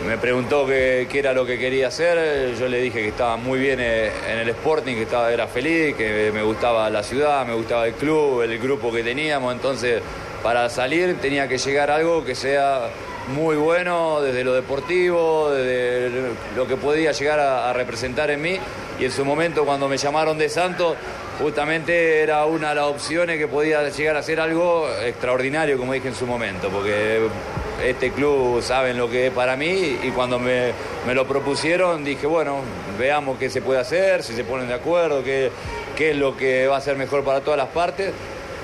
Me 0.07 0.19
preguntó 0.19 0.67
qué, 0.67 1.07
era 1.13 1.33
lo 1.33 1.47
que 1.47 1.59
quería 1.59 1.89
hacer. 1.89 2.57
Yo 2.59 2.67
le 2.67 2.81
dije 2.81 3.03
que 3.03 3.09
estaba 3.09 3.37
muy 3.37 3.61
bien 3.61 3.79
eh, 3.81 4.11
en 4.29 4.39
el 4.39 4.49
Sporting, 4.49 4.95
que 4.95 5.03
estaba, 5.03 5.33
era 5.33 5.47
feliz, 5.47 5.95
que 5.95 6.33
me 6.35 6.43
gustaba 6.43 6.91
la 6.91 7.05
ciudad, 7.05 7.47
me 7.47 7.55
gustaba 7.55 7.87
el 7.87 7.95
club, 7.95 8.43
el 8.43 8.59
grupo 8.59 8.91
que 8.91 9.05
teníamos. 9.05 9.55
Entonces 9.55 10.03
para 10.43 10.69
salir 10.69 11.17
tenía 11.21 11.49
que 11.49 11.59
llegar 11.59 11.91
algo 11.91 12.25
que 12.25 12.35
sea 12.35 12.89
muy 13.29 13.57
bueno 13.57 14.21
desde 14.21 14.43
lo 14.45 14.53
deportivo, 14.53 15.51
desde 15.51 16.11
lo 16.57 16.67
que 16.67 16.77
podía 16.77 17.13
llegar 17.13 17.39
a, 17.41 17.73
representar 17.73 18.31
en 18.31 18.43
mí. 18.43 18.59
Y 18.99 19.05
en 19.05 19.13
su 19.13 19.25
momento 19.25 19.65
cuando 19.65 19.89
me 19.89 19.97
llamaron 19.97 20.39
de 20.39 20.49
Santos, 20.49 20.97
justamente 21.41 22.21
era 22.21 22.45
una 22.47 22.71
de 22.71 22.75
las 22.77 22.85
opciones 22.85 23.39
que 23.39 23.49
podía 23.49 23.89
llegar 23.89 24.17
a 24.17 24.23
ser 24.23 24.41
algo 24.41 24.89
extraordinario, 25.05 25.79
como 25.79 25.93
dije 25.93 26.09
en 26.09 26.15
su 26.15 26.27
momento, 26.27 26.69
porque 26.69 27.21
este 27.85 28.11
club 28.11 28.63
saben 28.63 28.99
lo 28.99 29.11
que 29.11 29.29
es 29.29 29.33
para 29.33 29.57
mí 29.57 29.99
y 30.03 30.11
cuando 30.11 30.39
me, 30.39 30.73
lo 31.13 31.27
propusieron 31.27 32.05
dije, 32.05 32.27
bueno, 32.27 32.59
veamos 32.99 33.39
qué 33.39 33.51
se 33.51 33.63
puede 33.63 33.81
hacer, 33.81 34.23
si 34.23 34.35
se 34.35 34.45
ponen 34.45 34.69
de 34.69 34.75
acuerdo, 34.75 35.25
qué, 35.25 35.51
qué 35.97 36.11
es 36.11 36.17
lo 36.17 36.37
que 36.37 36.67
va 36.67 36.77
a 36.77 36.81
ser 36.81 36.97
mejor 36.97 37.25
para 37.25 37.41
todas 37.41 37.59
las 37.59 37.69
partes. 37.69 38.13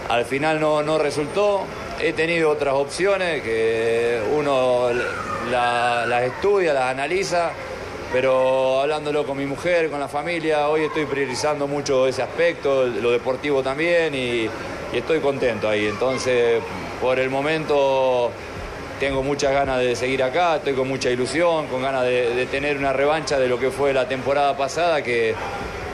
Al 0.08 0.24
final 0.24 0.58
no, 0.58 0.82
no 0.82 0.98
resultó. 0.98 1.64
He 2.00 2.12
tenido 2.12 2.50
otras 2.50 2.74
opciones 2.74 3.42
que 3.42 4.20
uno 4.34 4.88
las 5.50 6.22
estudia, 6.22 6.72
las 6.72 6.84
analiza, 6.84 7.50
pero 8.12 8.80
hablándolo 8.80 9.26
con 9.26 9.36
mi 9.36 9.44
mujer, 9.44 9.90
con 9.90 10.00
la 10.00 10.08
familia, 10.08 10.68
hoy 10.68 10.84
estoy 10.84 11.04
priorizando 11.04 11.66
mucho 11.66 12.06
ese 12.06 12.22
aspecto, 12.22 12.86
lo 12.86 13.10
deportivo 13.10 13.62
también, 13.62 14.14
y, 14.14 14.48
estoy 14.92 15.20
contento 15.20 15.68
ahí. 15.68 15.86
Entonces, 15.86 16.62
por 17.00 17.18
el 17.18 17.28
momento 17.28 18.30
tengo 18.98 19.22
muchas 19.22 19.52
ganas 19.52 19.80
de 19.80 19.94
seguir 19.94 20.22
acá, 20.22 20.56
estoy 20.56 20.72
con 20.72 20.88
mucha 20.88 21.10
ilusión, 21.10 21.66
con 21.66 21.82
ganas 21.82 22.04
de, 22.04 22.46
tener 22.50 22.78
una 22.78 22.94
revancha 22.94 23.38
de 23.38 23.48
lo 23.48 23.58
que 23.58 23.70
fue 23.70 23.92
la 23.92 24.08
temporada 24.08 24.56
pasada, 24.56 25.02
que, 25.02 25.34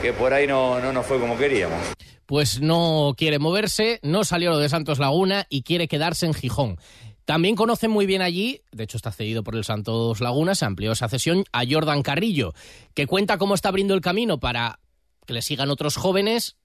que 0.01 0.13
por 0.13 0.33
ahí 0.33 0.47
no, 0.47 0.79
no 0.79 0.93
nos 0.93 1.05
fue 1.05 1.19
como 1.19 1.37
queríamos 1.37 1.95
pues 2.35 2.61
no 2.61 3.15
quiere 3.17 3.39
moverse, 3.39 4.01
no 4.03 4.25
salió 4.25 4.51
lo 4.51 4.59
de 4.59 4.69
Santos 4.69 4.99
Laguna 4.99 5.47
y 5.51 5.63
quiere 5.63 5.87
quedarse 5.87 6.27
en 6.27 6.35
Gijón. 6.35 6.81
También 7.25 7.55
conocen 7.55 7.93
muy 7.93 8.07
bien 8.07 8.23
allí, 8.23 8.61
de 8.73 8.83
hecho 8.83 8.97
está 8.97 9.13
cedido 9.13 9.45
por 9.45 9.55
el 9.55 9.63
Santos 9.63 10.21
Laguna, 10.21 10.57
se 10.57 10.65
amplió 10.65 10.91
esa 10.91 11.09
cesión 11.09 11.45
a 11.53 11.63
Jordan 11.65 12.03
Carrillo, 12.03 12.53
que 12.93 13.07
cuenta 13.07 13.39
cómo 13.39 13.55
está 13.55 13.69
abriendo 13.69 13.95
el 13.95 14.01
camino 14.01 14.41
para 14.41 14.81
que 15.27 15.33
le 15.33 15.43
sigan 15.43 15.71
otros 15.71 15.95
jóvenes, 15.95 16.57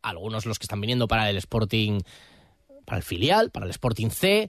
algunos 0.00 0.46
los 0.46 0.60
que 0.60 0.66
están 0.66 0.80
viniendo 0.80 1.08
para 1.08 1.28
el 1.28 1.38
Sporting, 1.38 2.02
para 2.84 2.98
el 2.98 3.02
filial, 3.02 3.50
para 3.50 3.66
el 3.66 3.70
Sporting 3.72 4.10
C, 4.10 4.48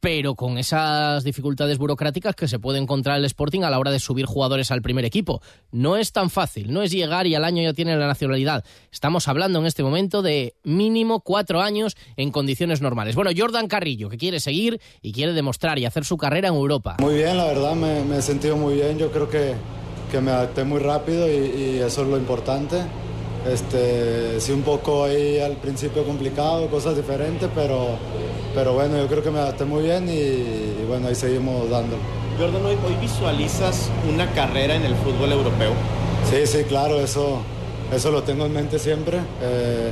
pero 0.00 0.34
con 0.34 0.58
esas 0.58 1.22
dificultades 1.24 1.78
burocráticas 1.78 2.34
que 2.34 2.48
se 2.48 2.58
puede 2.58 2.78
encontrar 2.78 3.18
el 3.18 3.24
Sporting 3.26 3.62
a 3.62 3.70
la 3.70 3.78
hora 3.78 3.90
de 3.90 4.00
subir 4.00 4.26
jugadores 4.26 4.70
al 4.70 4.82
primer 4.82 5.04
equipo. 5.04 5.42
No 5.70 5.96
es 5.96 6.12
tan 6.12 6.30
fácil, 6.30 6.72
no 6.72 6.82
es 6.82 6.90
llegar 6.90 7.26
y 7.26 7.34
al 7.34 7.44
año 7.44 7.62
ya 7.62 7.74
tiene 7.74 7.96
la 7.96 8.06
nacionalidad. 8.06 8.64
Estamos 8.90 9.28
hablando 9.28 9.58
en 9.58 9.66
este 9.66 9.82
momento 9.82 10.22
de 10.22 10.54
mínimo 10.64 11.20
cuatro 11.20 11.60
años 11.60 11.96
en 12.16 12.30
condiciones 12.30 12.80
normales. 12.80 13.14
Bueno, 13.14 13.30
Jordan 13.36 13.68
Carrillo, 13.68 14.08
que 14.08 14.16
quiere 14.16 14.40
seguir 14.40 14.80
y 15.02 15.12
quiere 15.12 15.34
demostrar 15.34 15.78
y 15.78 15.84
hacer 15.84 16.04
su 16.04 16.16
carrera 16.16 16.48
en 16.48 16.54
Europa. 16.54 16.96
Muy 17.00 17.16
bien, 17.16 17.36
la 17.36 17.44
verdad, 17.44 17.74
me, 17.74 18.16
he 18.16 18.22
sentido 18.22 18.56
muy 18.56 18.74
bien. 18.74 18.98
Yo 18.98 19.10
creo 19.10 19.28
que, 19.28 19.54
que 20.10 20.20
me 20.20 20.30
adapté 20.30 20.64
muy 20.64 20.80
rápido 20.80 21.28
y, 21.28 21.34
y 21.34 21.78
eso 21.78 22.02
es 22.02 22.08
lo 22.08 22.16
importante. 22.16 22.82
Este, 23.46 24.38
sí, 24.40 24.52
un 24.52 24.62
poco 24.62 25.04
ahí 25.04 25.38
al 25.38 25.56
principio 25.56 26.04
complicado, 26.04 26.66
cosas 26.68 26.94
diferentes, 26.96 27.48
pero, 27.54 27.96
pero 28.54 28.74
bueno, 28.74 28.98
yo 28.98 29.06
creo 29.06 29.22
que 29.22 29.30
me 29.30 29.38
adapté 29.38 29.64
muy 29.64 29.82
bien 29.82 30.08
y, 30.08 30.84
bueno, 30.86 31.08
ahí 31.08 31.14
seguimos 31.14 31.70
dando. 31.70 31.96
Jordan, 32.38 32.64
¿hoy, 32.64 32.76
visualizas 33.00 33.90
una 34.12 34.30
carrera 34.32 34.74
en 34.74 34.84
el 34.84 34.94
fútbol 34.96 35.32
europeo? 35.32 35.72
Sí, 36.30 36.46
sí, 36.46 36.64
claro, 36.64 37.00
eso, 37.00 37.40
eso 37.94 38.10
lo 38.10 38.22
tengo 38.22 38.44
en 38.44 38.52
mente 38.52 38.78
siempre. 38.78 39.18
Eh, 39.42 39.90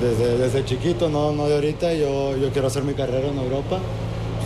desde, 0.00 0.36
desde 0.36 0.64
chiquito, 0.64 1.08
no, 1.08 1.32
no 1.32 1.46
de 1.48 1.54
ahorita, 1.54 1.94
yo, 1.94 2.36
yo 2.36 2.50
quiero 2.50 2.66
hacer 2.66 2.82
mi 2.82 2.92
carrera 2.92 3.28
en 3.28 3.38
Europa. 3.38 3.78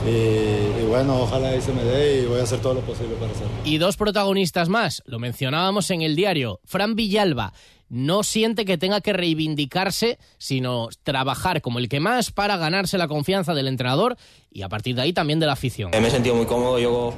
Y, 0.05 0.83
y, 0.83 0.85
bueno, 0.88 1.23
ojalá 1.23 1.50
ahí 1.50 1.61
se 1.61 1.73
me 1.73 1.83
dé 1.85 2.23
y 2.23 2.26
voy 2.26 2.41
a 2.41 2.43
hacer 2.43 2.61
todo 2.61 2.75
lo 2.75 2.81
posible 2.81 3.15
para 3.17 3.33
hacerlo. 3.33 3.53
Y 3.65 3.79
dos 3.79 3.97
protagonistas 3.97 4.69
más, 4.69 5.03
lo 5.07 5.19
mencionábamos 5.19 5.91
en 5.91 6.03
el 6.03 6.17
diario, 6.17 6.61
Fran 6.65 6.95
Villalba 6.95 7.53
no 7.88 8.23
siente 8.23 8.65
que 8.65 8.79
tenga 8.79 9.00
que 9.00 9.12
reivindicarse, 9.12 10.19
sino 10.38 10.88
trabajar 11.03 11.61
como 11.61 11.79
el 11.79 11.88
que 11.88 12.00
más 12.00 12.33
para 12.33 12.57
ganarse 12.57 12.99
la 12.99 13.09
confianza 13.09 13.55
del 13.55 13.69
entrenador 13.69 14.17
y 14.50 14.62
a 14.62 14.69
partir 14.69 14.97
de 14.97 15.03
ahí 15.03 15.12
también 15.12 15.38
de 15.38 15.47
la 15.47 15.53
afición. 15.53 15.91
Me 15.93 16.09
he 16.09 16.11
sentido 16.11 16.35
muy 16.35 16.47
cómodo, 16.47 16.79
yo 16.79 17.15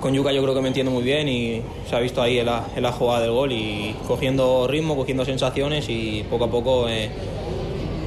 con 0.00 0.12
Yuka 0.12 0.32
yo 0.32 0.42
creo 0.42 0.54
que 0.54 0.60
me 0.60 0.68
entiendo 0.68 0.90
muy 0.90 1.04
bien 1.04 1.28
y 1.28 1.62
se 1.88 1.94
ha 1.94 2.00
visto 2.00 2.20
ahí 2.20 2.38
en 2.38 2.46
la, 2.46 2.92
jugada 2.92 3.20
del 3.20 3.30
gol 3.30 3.52
y 3.52 3.94
cogiendo 4.08 4.66
ritmo, 4.66 4.96
cogiendo 4.96 5.24
sensaciones 5.24 5.88
y 5.88 6.24
poco 6.28 6.44
a 6.46 6.50
poco 6.50 6.88
eh, 6.88 7.10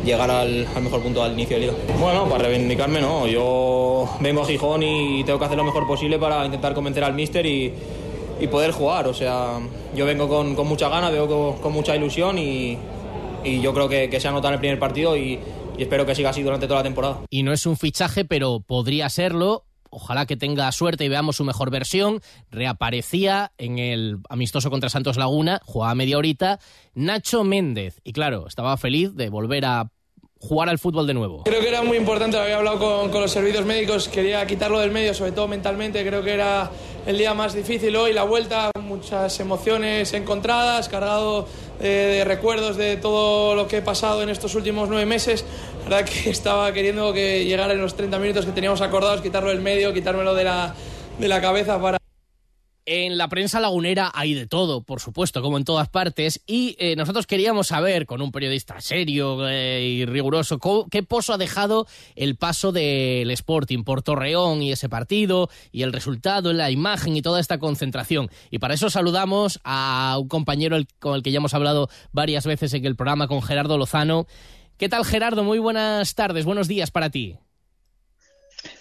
llegar 0.05 0.29
al, 0.31 0.67
mejor 0.81 1.01
punto 1.01 1.23
al 1.23 1.33
inicio 1.33 1.59
del 1.59 1.67
liga. 1.67 1.77
Bueno, 1.99 2.29
para 2.29 2.45
reivindicarme 2.45 3.01
no, 3.01 3.27
yo 3.27 4.09
vengo 4.19 4.43
a 4.43 4.45
Gijón 4.45 4.83
y 4.83 5.23
tengo 5.23 5.39
que 5.39 5.45
hacer 5.45 5.57
lo 5.57 5.63
mejor 5.63 5.87
posible 5.87 6.19
para 6.19 6.45
intentar 6.45 6.73
convencer 6.73 7.03
al 7.03 7.13
míster 7.13 7.45
y 7.45 7.73
y 8.39 8.47
poder 8.47 8.71
jugar. 8.71 9.07
O 9.07 9.13
sea, 9.13 9.59
yo 9.95 10.05
vengo 10.05 10.27
con, 10.27 10.55
con 10.55 10.67
mucha 10.67 10.89
ganas, 10.89 11.11
veo 11.11 11.59
con, 11.61 11.73
mucha 11.73 11.95
ilusión 11.95 12.37
y, 12.37 12.77
y 13.43 13.61
yo 13.61 13.73
creo 13.73 13.89
que, 13.89 14.09
que, 14.09 14.19
se 14.19 14.27
anota 14.27 14.47
en 14.49 14.55
el 14.55 14.59
primer 14.59 14.79
partido 14.79 15.17
y, 15.17 15.39
y 15.77 15.81
espero 15.81 16.05
que 16.05 16.15
siga 16.15 16.29
así 16.29 16.43
durante 16.43 16.67
toda 16.67 16.79
la 16.79 16.83
temporada. 16.83 17.21
Y 17.29 17.43
no 17.43 17.53
es 17.53 17.65
un 17.65 17.77
fichaje, 17.77 18.25
pero 18.25 18.59
podría 18.59 19.09
serlo. 19.09 19.65
Ojalá 19.89 20.25
que 20.25 20.35
tenga 20.35 20.69
suerte 20.73 21.05
y 21.05 21.09
veamos 21.09 21.37
su 21.37 21.45
mejor 21.45 21.69
versión. 21.71 22.21
Reaparecía 22.51 23.53
en 23.57 23.79
el 23.79 24.17
amistoso 24.27 24.69
contra 24.69 24.89
Santos 24.89 25.15
Laguna, 25.15 25.61
jugaba 25.63 25.95
media 25.95 26.17
horita, 26.17 26.59
Nacho 26.95 27.45
Méndez. 27.45 28.01
Y 28.03 28.11
claro, 28.11 28.45
estaba 28.45 28.75
feliz 28.75 29.15
de 29.15 29.29
volver 29.29 29.63
a 29.63 29.91
jugar 30.39 30.69
al 30.69 30.79
fútbol 30.79 31.07
de 31.07 31.13
nuevo. 31.13 31.43
Creo 31.43 31.61
que 31.61 31.69
era 31.69 31.81
muy 31.81 31.97
importante, 31.97 32.37
lo 32.37 32.43
había 32.43 32.57
hablado 32.57 32.79
con, 32.79 33.09
con, 33.09 33.21
los 33.21 33.31
servicios 33.31 33.65
médicos, 33.65 34.07
quería 34.07 34.45
quitarlo 34.45 34.79
del 34.79 34.91
medio, 34.91 35.13
sobre 35.13 35.31
todo 35.31 35.47
mentalmente, 35.47 36.05
creo 36.05 36.23
que 36.23 36.33
era 36.33 36.69
el 37.05 37.17
día 37.17 37.33
más 37.33 37.53
difícil 37.53 37.95
hoy, 37.95 38.13
la 38.13 38.23
vuelta, 38.23 38.71
muchas 38.81 39.39
emociones 39.39 40.13
encontradas, 40.13 40.89
cargado 40.89 41.47
de, 41.79 42.23
recuerdos 42.25 42.77
de 42.77 42.97
todo 42.97 43.55
lo 43.55 43.67
que 43.67 43.77
he 43.77 43.81
pasado 43.81 44.23
en 44.23 44.29
estos 44.29 44.55
últimos 44.55 44.89
nueve 44.89 45.05
meses. 45.05 45.45
La 45.83 45.97
verdad 45.97 46.11
que 46.11 46.29
estaba 46.29 46.71
queriendo 46.73 47.13
que 47.13 47.45
llegara 47.45 47.73
en 47.73 47.81
los 47.81 47.95
30 47.95 48.17
minutos 48.19 48.45
que 48.45 48.51
teníamos 48.51 48.81
acordados, 48.81 49.21
quitarlo 49.21 49.49
del 49.49 49.61
medio, 49.61 49.93
quitármelo 49.93 50.33
de 50.33 50.43
la, 50.43 50.73
de 51.19 51.27
la 51.27 51.41
cabeza 51.41 51.79
para... 51.79 52.04
En 52.87 53.17
la 53.17 53.29
prensa 53.29 53.59
lagunera 53.59 54.11
hay 54.13 54.35
de 54.35 54.45
todo, 54.45 54.83
por 54.83 54.99
supuesto, 54.99 55.41
como 55.41 55.57
en 55.57 55.65
todas 55.65 55.89
partes, 55.89 56.41
y 56.45 56.75
eh, 56.77 56.95
nosotros 56.95 57.25
queríamos 57.25 57.65
saber, 57.67 58.05
con 58.05 58.21
un 58.21 58.31
periodista 58.31 58.79
serio 58.79 59.49
eh, 59.49 59.81
y 59.81 60.05
riguroso, 60.05 60.59
qué 60.91 61.01
pozo 61.01 61.33
ha 61.33 61.39
dejado 61.39 61.87
el 62.15 62.35
paso 62.35 62.71
del 62.71 63.31
Sporting 63.31 63.83
por 63.83 64.03
Torreón 64.03 64.61
y 64.61 64.71
ese 64.71 64.87
partido, 64.87 65.49
y 65.71 65.81
el 65.81 65.93
resultado, 65.93 66.53
la 66.53 66.69
imagen 66.69 67.17
y 67.17 67.23
toda 67.23 67.39
esta 67.39 67.57
concentración. 67.57 68.29
Y 68.51 68.59
para 68.59 68.75
eso 68.75 68.91
saludamos 68.91 69.59
a 69.63 70.17
un 70.21 70.27
compañero 70.27 70.77
con 70.99 71.15
el 71.15 71.23
que 71.23 71.31
ya 71.31 71.37
hemos 71.37 71.55
hablado 71.55 71.89
varias 72.11 72.45
veces 72.45 72.71
en 72.75 72.85
el 72.85 72.95
programa, 72.95 73.27
con 73.27 73.41
Gerardo 73.41 73.79
Lozano. 73.79 74.27
¿Qué 74.77 74.89
tal, 74.89 75.05
Gerardo? 75.05 75.43
Muy 75.43 75.57
buenas 75.57 76.13
tardes, 76.13 76.45
buenos 76.45 76.67
días 76.67 76.91
para 76.91 77.09
ti. 77.09 77.35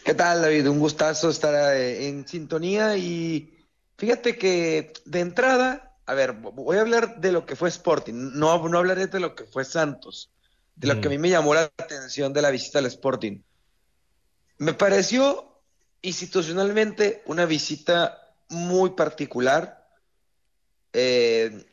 ¿Qué 0.05 0.13
tal, 0.13 0.43
David? 0.43 0.69
Un 0.69 0.79
gustazo 0.79 1.31
estar 1.31 1.75
eh, 1.75 2.07
en 2.07 2.29
sintonía 2.29 2.99
y 2.99 3.54
Fíjate 3.97 4.37
que 4.37 4.93
de 5.05 5.21
entrada, 5.21 5.97
a 6.07 6.15
ver, 6.15 6.33
voy 6.33 6.77
a 6.77 6.81
hablar 6.81 7.21
de 7.21 7.33
lo 7.33 7.47
que 7.47 7.57
fue 7.57 7.69
Sporting, 7.69 8.31
no, 8.35 8.69
no 8.69 8.79
hablaré 8.79 9.07
de 9.07 9.21
lo 9.21 9.35
que 9.35 9.45
fue 9.45 9.65
Santos, 9.65 10.31
de 10.75 10.89
lo 10.89 11.01
que 11.01 11.07
a 11.07 11.11
mí 11.11 11.19
me 11.19 11.31
llamó 11.31 11.55
la 11.55 11.71
atención 11.79 12.33
de 12.33 12.43
la 12.43 12.51
visita 12.51 12.81
al 12.81 12.87
Sporting. 12.87 13.41
Me 14.59 14.75
pareció 14.75 15.61
institucionalmente 16.03 17.23
una 17.27 17.47
visita 17.47 18.35
muy 18.49 18.91
particular, 18.91 19.89
eh, 20.93 21.65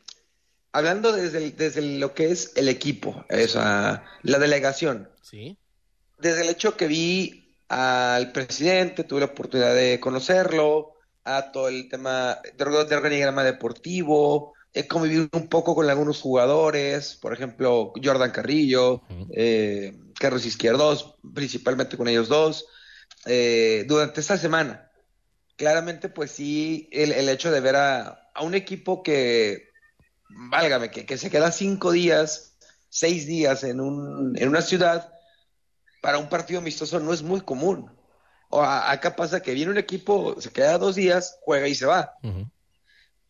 hablando 0.72 1.12
desde, 1.12 1.50
desde 1.50 1.82
lo 1.82 2.14
que 2.14 2.30
es 2.30 2.52
el 2.56 2.68
equipo, 2.68 3.24
esa, 3.28 4.04
la 4.22 4.38
delegación. 4.38 5.10
Sí. 5.22 5.58
Desde 6.18 6.42
el 6.42 6.48
hecho 6.48 6.76
que 6.76 6.86
vi 6.86 7.56
al 7.68 8.32
presidente, 8.32 9.04
tuve 9.04 9.20
la 9.20 9.26
oportunidad 9.26 9.74
de 9.74 9.98
conocerlo, 10.00 10.94
a 11.24 11.52
todo 11.52 11.68
el 11.68 11.88
tema 11.88 12.38
de, 12.56 12.64
de 12.64 12.96
organigrama 12.96 13.44
deportivo, 13.44 14.54
he 14.74 14.86
convivido 14.88 15.28
un 15.32 15.48
poco 15.48 15.74
con 15.74 15.88
algunos 15.88 16.20
jugadores, 16.20 17.16
por 17.20 17.32
ejemplo, 17.32 17.92
Jordan 18.02 18.30
Carrillo, 18.30 19.02
eh, 19.30 19.94
Carlos 20.18 20.46
Izquierdos, 20.46 21.16
principalmente 21.34 21.96
con 21.96 22.08
ellos 22.08 22.28
dos, 22.28 22.66
eh, 23.26 23.84
durante 23.86 24.20
esta 24.20 24.38
semana. 24.38 24.90
Claramente, 25.56 26.08
pues 26.08 26.30
sí, 26.30 26.88
el, 26.90 27.12
el 27.12 27.28
hecho 27.28 27.50
de 27.50 27.60
ver 27.60 27.76
a, 27.76 28.30
a, 28.34 28.42
un 28.42 28.54
equipo 28.54 29.02
que, 29.02 29.68
válgame, 30.28 30.90
que, 30.90 31.04
que, 31.04 31.18
se 31.18 31.30
queda 31.30 31.52
cinco 31.52 31.92
días, 31.92 32.56
seis 32.88 33.26
días 33.26 33.62
en, 33.64 33.80
un, 33.80 34.36
en 34.38 34.48
una 34.48 34.62
ciudad, 34.62 35.12
para 36.00 36.18
un 36.18 36.30
partido 36.30 36.60
amistoso 36.60 36.98
no 36.98 37.12
es 37.12 37.22
muy 37.22 37.42
común. 37.42 37.90
O 38.54 38.60
acá 38.60 39.16
pasa 39.16 39.40
que 39.40 39.54
viene 39.54 39.70
un 39.70 39.78
equipo, 39.78 40.38
se 40.38 40.50
queda 40.50 40.76
dos 40.76 40.94
días, 40.94 41.38
juega 41.40 41.66
y 41.68 41.74
se 41.74 41.86
va. 41.86 42.18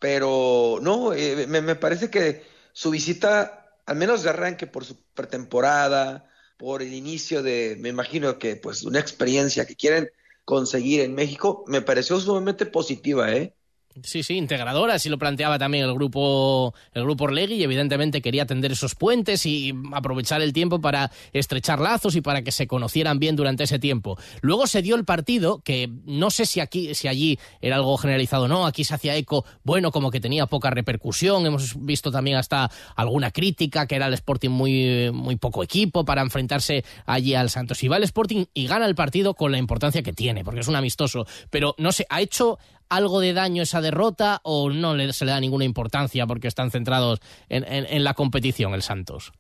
Pero 0.00 0.80
no, 0.82 1.12
eh, 1.14 1.46
me, 1.46 1.60
me, 1.60 1.76
parece 1.76 2.10
que 2.10 2.42
su 2.72 2.90
visita, 2.90 3.78
al 3.86 3.96
menos 3.96 4.24
de 4.24 4.30
arranque 4.30 4.66
por 4.66 4.84
su 4.84 5.00
pretemporada, 5.14 6.28
por 6.56 6.82
el 6.82 6.92
inicio 6.92 7.40
de, 7.40 7.76
me 7.78 7.90
imagino 7.90 8.36
que 8.40 8.56
pues 8.56 8.82
una 8.82 8.98
experiencia 8.98 9.64
que 9.64 9.76
quieren 9.76 10.10
conseguir 10.44 11.02
en 11.02 11.14
México, 11.14 11.64
me 11.68 11.82
pareció 11.82 12.18
sumamente 12.18 12.66
positiva, 12.66 13.32
¿eh? 13.32 13.54
Sí, 14.02 14.22
sí, 14.22 14.36
integradora, 14.36 14.94
así 14.94 15.08
lo 15.08 15.18
planteaba 15.18 15.58
también 15.58 15.84
el 15.84 15.92
grupo, 15.92 16.74
el 16.94 17.02
grupo 17.02 17.24
Orlegui, 17.24 17.56
y 17.56 17.62
evidentemente 17.62 18.22
quería 18.22 18.46
tender 18.46 18.72
esos 18.72 18.94
puentes 18.94 19.44
y 19.44 19.74
aprovechar 19.92 20.40
el 20.40 20.52
tiempo 20.52 20.80
para 20.80 21.10
estrechar 21.32 21.78
lazos 21.78 22.16
y 22.16 22.22
para 22.22 22.42
que 22.42 22.52
se 22.52 22.66
conocieran 22.66 23.18
bien 23.18 23.36
durante 23.36 23.64
ese 23.64 23.78
tiempo. 23.78 24.18
Luego 24.40 24.66
se 24.66 24.80
dio 24.80 24.96
el 24.96 25.04
partido, 25.04 25.60
que 25.62 25.90
no 26.06 26.30
sé 26.30 26.46
si 26.46 26.60
aquí, 26.60 26.94
si 26.94 27.08
allí 27.08 27.38
era 27.60 27.76
algo 27.76 27.96
generalizado 27.98 28.44
o 28.44 28.48
no, 28.48 28.66
aquí 28.66 28.84
se 28.84 28.94
hacía 28.94 29.14
eco, 29.14 29.44
bueno, 29.62 29.92
como 29.92 30.10
que 30.10 30.20
tenía 30.20 30.46
poca 30.46 30.70
repercusión, 30.70 31.44
hemos 31.44 31.74
visto 31.84 32.10
también 32.10 32.38
hasta 32.38 32.70
alguna 32.96 33.30
crítica, 33.30 33.86
que 33.86 33.96
era 33.96 34.06
el 34.06 34.14
Sporting 34.14 34.50
muy, 34.50 35.10
muy 35.12 35.36
poco 35.36 35.62
equipo 35.62 36.04
para 36.04 36.22
enfrentarse 36.22 36.84
allí 37.04 37.34
al 37.34 37.50
Santos. 37.50 37.82
Y 37.82 37.88
va 37.88 37.98
el 37.98 38.04
Sporting 38.04 38.46
y 38.54 38.66
gana 38.66 38.86
el 38.86 38.94
partido 38.94 39.34
con 39.34 39.52
la 39.52 39.58
importancia 39.58 40.02
que 40.02 40.12
tiene, 40.12 40.44
porque 40.44 40.60
es 40.60 40.68
un 40.68 40.76
amistoso, 40.76 41.26
pero 41.50 41.74
no 41.78 41.92
sé, 41.92 42.06
ha 42.08 42.20
hecho 42.20 42.58
algo 42.96 43.20
de 43.20 43.32
daño 43.32 43.62
esa 43.62 43.80
derrota 43.80 44.40
o 44.44 44.70
no 44.70 44.94
le, 44.94 45.12
se 45.12 45.24
le 45.24 45.32
da 45.32 45.40
ninguna 45.40 45.64
importancia 45.64 46.26
porque 46.26 46.48
están 46.48 46.70
centrados 46.70 47.20
en, 47.48 47.64
en, 47.64 48.04
la 48.04 48.14
competición 48.14 48.74
el 48.74 48.82
Santos? 48.82 49.32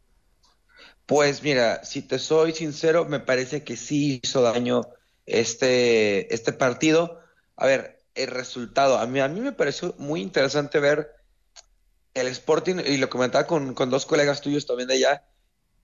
Pues 1.06 1.42
mira, 1.42 1.84
si 1.84 2.02
te 2.02 2.18
soy 2.18 2.52
sincero, 2.52 3.04
me 3.04 3.20
parece 3.20 3.64
que 3.64 3.76
sí 3.76 4.20
hizo 4.22 4.42
daño 4.42 4.82
este, 5.26 6.32
este 6.34 6.52
partido. 6.52 7.20
A 7.56 7.66
ver, 7.66 8.02
el 8.14 8.28
resultado, 8.28 8.98
a 8.98 9.06
mí, 9.06 9.20
a 9.20 9.28
mí 9.28 9.40
me 9.40 9.52
pareció 9.52 9.94
muy 9.98 10.20
interesante 10.22 10.80
ver 10.80 11.10
el 12.14 12.26
Sporting, 12.28 12.76
y 12.86 12.98
lo 12.98 13.08
comentaba 13.08 13.46
con, 13.46 13.74
con 13.74 13.90
dos 13.90 14.06
colegas 14.06 14.40
tuyos 14.40 14.66
también 14.66 14.88
de 14.88 14.94
allá, 14.94 15.24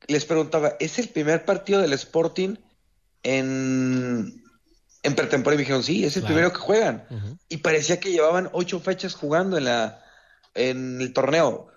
les 0.06 0.24
preguntaba, 0.24 0.74
¿es 0.78 0.98
el 0.98 1.08
primer 1.08 1.44
partido 1.44 1.80
del 1.80 1.92
Sporting 1.94 2.56
en 3.22 4.42
en 5.02 5.14
pretemporada 5.14 5.56
me 5.56 5.62
dijeron, 5.62 5.82
sí, 5.82 6.04
es 6.04 6.16
el 6.16 6.22
claro. 6.22 6.34
primero 6.34 6.52
que 6.52 6.58
juegan. 6.58 7.06
Uh 7.10 7.14
-huh. 7.14 7.38
Y 7.48 7.56
parecía 7.58 8.00
que 8.00 8.10
llevaban 8.10 8.48
ocho 8.52 8.80
fechas 8.80 9.14
jugando 9.14 9.56
en, 9.56 9.64
la, 9.64 10.04
en 10.54 11.00
el 11.00 11.12
torneo. 11.12 11.68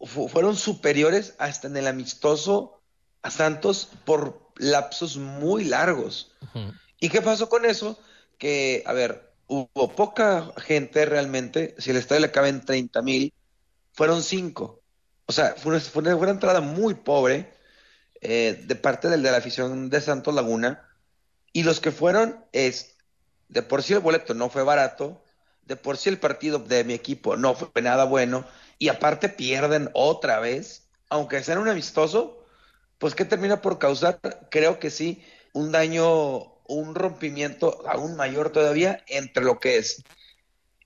Fu 0.00 0.28
fueron 0.28 0.56
superiores 0.56 1.34
hasta 1.38 1.68
en 1.68 1.76
el 1.76 1.86
amistoso 1.86 2.80
a 3.22 3.30
Santos 3.30 3.88
por 4.04 4.52
lapsos 4.56 5.16
muy 5.16 5.64
largos. 5.64 6.32
Uh 6.40 6.58
-huh. 6.58 6.80
¿Y 7.00 7.08
qué 7.08 7.20
pasó 7.20 7.48
con 7.48 7.64
eso? 7.64 7.98
Que, 8.38 8.82
a 8.86 8.92
ver, 8.92 9.32
hubo 9.48 9.94
poca 9.94 10.52
gente 10.58 11.04
realmente, 11.04 11.74
si 11.78 11.90
el 11.90 11.96
estadio 11.96 12.20
le 12.22 12.30
caben 12.30 12.64
30 12.64 13.02
mil, 13.02 13.32
fueron 13.92 14.22
cinco. 14.22 14.80
O 15.26 15.32
sea, 15.32 15.54
fue 15.56 15.72
una, 15.72 15.80
fue 15.80 16.02
una, 16.02 16.30
entrada 16.30 16.60
muy 16.60 16.94
pobre 16.94 17.52
eh, 18.20 18.64
de 18.66 18.74
parte 18.76 19.08
del, 19.08 19.22
de 19.22 19.30
la 19.30 19.38
afición 19.38 19.90
de 19.90 20.00
Santos 20.00 20.34
Laguna 20.34 20.91
y 21.52 21.62
los 21.62 21.80
que 21.80 21.90
fueron 21.90 22.44
es, 22.52 22.96
de 23.48 23.62
por 23.62 23.82
sí 23.82 23.92
el 23.92 24.00
boleto 24.00 24.34
no 24.34 24.48
fue 24.48 24.62
barato, 24.62 25.22
de 25.64 25.76
por 25.76 25.96
sí 25.96 26.08
el 26.08 26.18
partido 26.18 26.58
de 26.58 26.84
mi 26.84 26.94
equipo 26.94 27.36
no 27.36 27.54
fue 27.54 27.82
nada 27.82 28.04
bueno, 28.04 28.46
y 28.78 28.88
aparte 28.88 29.28
pierden 29.28 29.90
otra 29.94 30.40
vez, 30.40 30.88
aunque 31.08 31.42
sea 31.42 31.58
un 31.58 31.68
amistoso, 31.68 32.44
pues 32.98 33.14
¿qué 33.14 33.24
termina 33.24 33.60
por 33.60 33.78
causar? 33.78 34.20
Creo 34.50 34.78
que 34.78 34.90
sí, 34.90 35.24
un 35.52 35.72
daño, 35.72 36.54
un 36.66 36.94
rompimiento 36.94 37.82
aún 37.88 38.16
mayor 38.16 38.50
todavía 38.50 39.04
entre 39.06 39.44
lo 39.44 39.60
que 39.60 39.76
es 39.78 40.02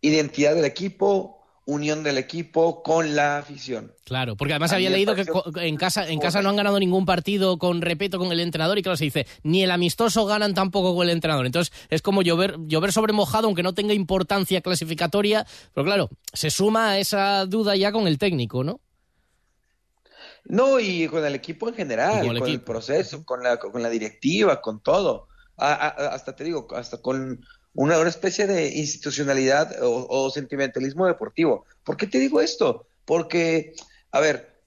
identidad 0.01 0.55
del 0.55 0.65
equipo, 0.65 1.36
unión 1.67 2.05
del 2.05 2.17
equipo 2.17 2.83
con 2.83 3.17
la 3.17 3.39
afición. 3.39 3.93
Claro, 4.05 4.37
porque 4.37 4.55
además 4.55 4.73
había 4.73 4.89
leído 4.89 5.15
que 5.15 5.27
en 5.57 5.77
casa, 5.77 6.09
en 6.09 6.21
casa 6.21 6.41
no 6.41 6.49
han 6.49 6.57
ganado 6.57 6.79
ningún 6.79 7.05
partido 7.05 7.59
con 7.59 7.83
repeto 7.83 8.19
con 8.19 8.31
el 8.31 8.39
entrenador 8.41 8.79
y 8.79 8.83
claro, 8.83 8.97
se 8.97 9.05
dice, 9.05 9.27
ni 9.43 9.65
el 9.65 9.73
amistoso 9.73 10.25
ganan 10.27 10.55
tampoco 10.55 10.95
con 10.95 11.05
el 11.09 11.13
entrenador. 11.13 11.45
Entonces 11.45 11.75
es 11.91 12.03
como 12.03 12.23
llover, 12.23 12.57
llover 12.67 12.93
sobre 12.93 13.13
mojado, 13.13 13.49
aunque 13.49 13.65
no 13.65 13.75
tenga 13.75 13.95
importancia 13.95 14.61
clasificatoria, 14.61 15.45
pero 15.75 15.85
claro, 15.85 16.09
se 16.33 16.51
suma 16.51 16.91
a 16.91 16.99
esa 16.99 17.45
duda 17.47 17.75
ya 17.75 17.91
con 17.91 18.07
el 18.07 18.17
técnico, 18.17 18.63
¿no? 18.63 18.81
No, 20.45 20.79
y 20.79 21.09
con 21.09 21.25
el 21.25 21.35
equipo 21.35 21.69
en 21.69 21.75
general, 21.75 22.25
con, 22.25 22.37
el, 22.37 22.41
con 22.41 22.51
el, 22.51 22.61
proceso, 22.61 23.25
con 23.25 23.43
la, 23.43 23.59
con 23.59 23.83
la 23.83 23.91
directiva, 23.91 24.61
con 24.61 24.81
todo. 24.81 25.27
A, 25.57 25.73
a, 25.73 25.89
hasta 26.15 26.37
te 26.37 26.45
digo, 26.45 26.69
hasta 26.77 26.99
con 26.99 27.41
una, 27.77 27.99
una 27.99 28.09
especie 28.09 28.47
de 28.47 28.75
institucionalidad 28.75 29.77
o, 29.83 30.31
sentimentalismo 30.31 31.07
deportivo. 31.07 31.67
¿Por 31.85 31.97
qué 31.97 32.07
te 32.07 32.19
digo 32.19 32.41
esto? 32.41 32.87
Porque, 33.05 33.75
a 34.11 34.21
ver, 34.21 34.61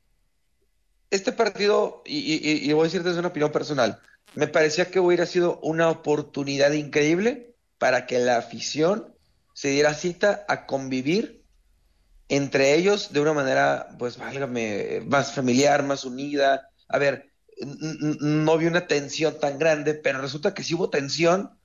este 1.09 1.31
partido, 1.31 2.03
y, 2.05 2.67
y, 2.69 2.71
voy 2.73 2.83
a 2.83 2.85
decir 2.85 3.03
desde 3.03 3.19
una 3.19 3.29
opinión 3.29 3.51
personal, 3.51 3.99
me 4.35 4.47
parecía 4.47 4.91
que 4.91 4.99
hubiera 4.99 5.25
sido 5.25 5.59
una 5.61 5.89
oportunidad 5.89 6.71
increíble 6.71 7.55
para 7.79 8.05
que 8.05 8.19
la 8.19 8.37
afición 8.37 9.15
se 9.53 9.69
diera 9.69 9.95
cita 9.95 10.45
a 10.47 10.67
convivir 10.67 11.43
entre 12.29 12.75
ellos 12.75 13.11
de 13.11 13.21
una 13.21 13.33
manera, 13.33 13.89
pues, 13.97 14.17
válgame, 14.17 15.01
más 15.07 15.33
familiar, 15.33 15.81
más 15.81 16.05
unida. 16.05 16.69
A 16.87 16.99
ver, 16.99 17.31
no 17.59 18.55
vi 18.59 18.67
una 18.67 18.85
tensión 18.85 19.39
tan 19.39 19.57
grande, 19.57 19.95
pero 19.95 20.21
resulta 20.21 20.53
que 20.53 20.63
sí 20.63 20.75
hubo 20.75 20.91
tensión 20.91 21.58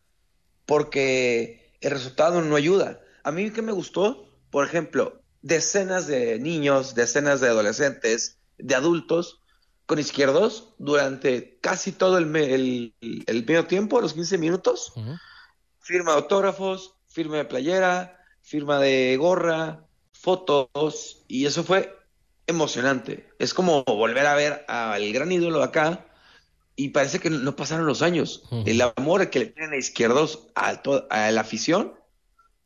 porque 0.66 1.76
el 1.80 1.90
resultado 1.90 2.40
no 2.42 2.56
ayuda. 2.56 3.00
A 3.22 3.30
mí 3.32 3.50
que 3.50 3.62
me 3.62 3.72
gustó, 3.72 4.28
por 4.50 4.66
ejemplo, 4.66 5.20
decenas 5.42 6.06
de 6.06 6.38
niños, 6.38 6.94
decenas 6.94 7.40
de 7.40 7.48
adolescentes, 7.48 8.38
de 8.58 8.74
adultos, 8.74 9.40
con 9.86 9.98
izquierdos 9.98 10.74
durante 10.78 11.58
casi 11.60 11.92
todo 11.92 12.18
el, 12.18 12.34
el, 13.00 13.44
medio 13.46 13.66
tiempo, 13.66 14.00
los 14.00 14.14
15 14.14 14.38
minutos. 14.38 14.94
Firma 15.80 16.12
de 16.12 16.18
autógrafos, 16.18 16.94
firma 17.06 17.36
de 17.36 17.44
playera, 17.44 18.18
firma 18.40 18.78
de 18.78 19.16
gorra, 19.18 19.86
fotos, 20.12 21.24
y 21.28 21.44
eso 21.44 21.64
fue 21.64 21.94
emocionante. 22.46 23.28
Es 23.38 23.52
como 23.52 23.84
volver 23.84 24.26
a 24.26 24.34
ver 24.34 24.64
al 24.68 25.12
gran 25.12 25.30
ídolo 25.30 25.62
acá 25.62 26.06
y 26.76 26.88
parece 26.90 27.20
que 27.20 27.30
no 27.30 27.56
pasaron 27.56 27.86
los 27.86 28.02
años. 28.02 28.42
El 28.66 28.80
amor 28.80 29.30
que 29.30 29.38
le 29.38 29.46
tienen 29.46 29.72
a 29.72 29.76
izquierdos 29.76 30.48
a, 30.54 30.80
a 31.10 31.30
la 31.30 31.40
afición 31.40 31.94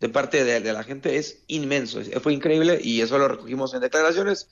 de 0.00 0.08
parte 0.08 0.44
de, 0.44 0.72
la 0.72 0.84
gente 0.84 1.16
es 1.16 1.44
inmenso. 1.46 2.00
Fue 2.20 2.32
increíble 2.32 2.80
y 2.82 3.00
eso 3.00 3.18
lo 3.18 3.28
recogimos 3.28 3.74
en 3.74 3.80
declaraciones, 3.80 4.48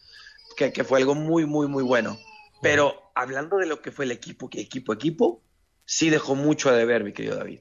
que, 0.56 0.72
que 0.72 0.84
fue 0.84 0.98
algo 0.98 1.14
muy, 1.14 1.46
muy, 1.46 1.68
muy 1.68 1.82
bueno. 1.82 2.18
Pero 2.60 3.10
hablando 3.14 3.58
de 3.58 3.66
lo 3.66 3.80
que 3.80 3.92
fue 3.92 4.04
el 4.04 4.10
equipo, 4.10 4.50
que 4.50 4.60
equipo, 4.60 4.92
equipo, 4.92 5.42
sí 5.86 6.10
dejó 6.10 6.34
mucho 6.34 6.68
a 6.68 6.72
deber, 6.72 7.04
mi 7.04 7.12
querido 7.12 7.36
David. 7.36 7.60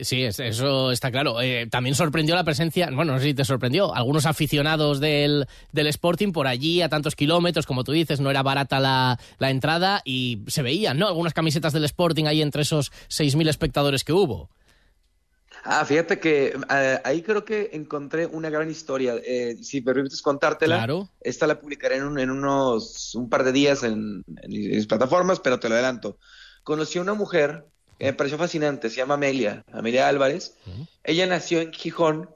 Sí, 0.00 0.22
eso 0.22 0.90
está 0.90 1.10
claro. 1.10 1.40
Eh, 1.40 1.66
también 1.70 1.94
sorprendió 1.94 2.34
la 2.34 2.44
presencia, 2.44 2.88
bueno, 2.92 3.12
no 3.12 3.18
sé 3.18 3.26
si 3.26 3.34
te 3.34 3.44
sorprendió, 3.44 3.94
algunos 3.94 4.26
aficionados 4.26 5.00
del, 5.00 5.46
del 5.72 5.86
Sporting 5.88 6.32
por 6.32 6.46
allí 6.46 6.82
a 6.82 6.88
tantos 6.88 7.16
kilómetros, 7.16 7.66
como 7.66 7.84
tú 7.84 7.92
dices, 7.92 8.20
no 8.20 8.30
era 8.30 8.42
barata 8.42 8.78
la, 8.78 9.18
la 9.38 9.50
entrada 9.50 10.02
y 10.04 10.42
se 10.46 10.62
veían, 10.62 10.98
¿no? 10.98 11.08
Algunas 11.08 11.34
camisetas 11.34 11.72
del 11.72 11.84
Sporting 11.84 12.26
ahí 12.26 12.42
entre 12.42 12.62
esos 12.62 12.92
6.000 13.08 13.48
espectadores 13.48 14.04
que 14.04 14.12
hubo. 14.12 14.48
Ah, 15.64 15.84
fíjate 15.84 16.18
que 16.18 16.56
eh, 16.70 17.00
ahí 17.04 17.22
creo 17.22 17.44
que 17.44 17.70
encontré 17.72 18.26
una 18.26 18.50
gran 18.50 18.68
historia. 18.70 19.14
Eh, 19.24 19.56
si 19.62 19.80
me 19.80 19.94
permites 19.94 20.20
contártela, 20.20 20.78
claro. 20.78 21.08
esta 21.20 21.46
la 21.46 21.60
publicaré 21.60 21.96
en, 21.96 22.18
en, 22.18 22.30
unos 22.30 23.14
un 23.14 23.28
par 23.28 23.44
de 23.44 23.52
días 23.52 23.84
en, 23.84 24.24
mis 24.48 24.86
plataformas, 24.86 25.38
pero 25.38 25.60
te 25.60 25.68
lo 25.68 25.74
adelanto. 25.76 26.18
Conocí 26.62 26.98
a 26.98 27.02
una 27.02 27.14
mujer 27.14 27.66
que 27.98 28.06
me 28.06 28.12
pareció 28.12 28.38
fascinante, 28.38 28.90
se 28.90 28.96
llama 28.96 29.14
Amelia, 29.14 29.64
Amelia 29.72 30.08
Álvarez. 30.08 30.56
Ella 31.04 31.26
nació 31.26 31.60
en 31.60 31.72
Gijón, 31.72 32.30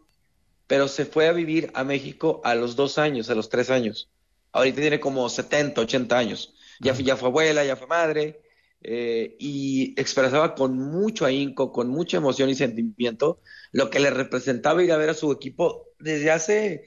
pero 0.66 0.88
se 0.88 1.04
fue 1.04 1.28
a 1.28 1.32
vivir 1.32 1.70
a 1.74 1.84
México 1.84 2.40
a 2.44 2.54
los 2.54 2.76
dos 2.76 2.98
años, 2.98 3.30
a 3.30 3.34
los 3.34 3.48
tres 3.48 3.70
años. 3.70 4.08
Ahorita 4.52 4.80
tiene 4.80 5.00
como 5.00 5.28
70, 5.28 5.80
80 5.80 6.18
años. 6.18 6.54
Ya, 6.80 6.92
ya 6.94 7.16
fue 7.16 7.28
abuela, 7.28 7.64
ya 7.64 7.76
fue 7.76 7.86
madre 7.86 8.40
eh, 8.82 9.36
y 9.38 9.98
expresaba 10.00 10.54
con 10.54 10.78
mucho 10.78 11.24
ahínco, 11.24 11.72
con 11.72 11.88
mucha 11.88 12.18
emoción 12.18 12.50
y 12.50 12.54
sentimiento 12.54 13.40
lo 13.72 13.90
que 13.90 13.98
le 13.98 14.10
representaba 14.10 14.82
ir 14.82 14.92
a 14.92 14.96
ver 14.96 15.10
a 15.10 15.14
su 15.14 15.32
equipo 15.32 15.88
desde 15.98 16.30
hace 16.30 16.84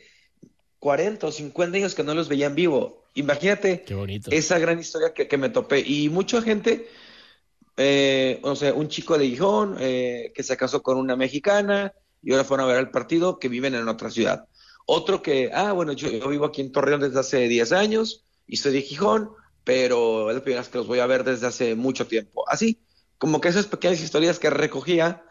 40 0.79 1.27
o 1.27 1.31
50 1.31 1.77
años 1.77 1.95
que 1.95 2.03
no 2.03 2.13
los 2.13 2.29
veía 2.29 2.47
en 2.47 2.55
vivo. 2.55 3.03
Imagínate 3.15 3.83
esa 4.31 4.59
gran 4.59 4.79
historia 4.79 5.13
que, 5.13 5.37
me 5.37 5.49
topé. 5.49 5.79
Y 5.85 6.09
mucha 6.09 6.41
gente, 6.41 6.87
eh, 7.81 8.41
o 8.43 8.57
sea, 8.57 8.73
un 8.73 8.89
chico 8.89 9.17
de 9.17 9.29
Gijón 9.29 9.77
eh, 9.79 10.33
que 10.35 10.43
se 10.43 10.57
casó 10.57 10.83
con 10.83 10.97
una 10.97 11.15
mexicana 11.15 11.93
y 12.21 12.33
ahora 12.33 12.43
fueron 12.43 12.65
a 12.65 12.73
ver 12.73 12.79
el 12.81 12.89
partido 12.89 13.39
que 13.39 13.47
viven 13.47 13.73
en 13.73 13.87
otra 13.87 14.11
ciudad. 14.11 14.49
Otro 14.85 15.21
que, 15.21 15.49
ah, 15.53 15.71
bueno, 15.71 15.93
yo, 15.93 16.09
yo 16.09 16.27
vivo 16.27 16.43
aquí 16.43 16.59
en 16.59 16.73
Torreón 16.73 16.99
desde 16.99 17.21
hace 17.21 17.47
10 17.47 17.71
años 17.71 18.25
y 18.45 18.57
soy 18.57 18.73
de 18.73 18.81
Gijón, 18.81 19.29
pero 19.63 20.29
es 20.29 20.35
la 20.35 20.43
primera 20.43 20.59
vez 20.59 20.69
que 20.69 20.77
los 20.77 20.87
voy 20.87 20.99
a 20.99 21.05
ver 21.05 21.23
desde 21.23 21.47
hace 21.47 21.75
mucho 21.75 22.05
tiempo. 22.05 22.43
Así, 22.49 22.81
como 23.17 23.39
que 23.39 23.47
esas 23.47 23.67
pequeñas 23.67 24.01
historias 24.01 24.39
que 24.39 24.49
recogía, 24.49 25.23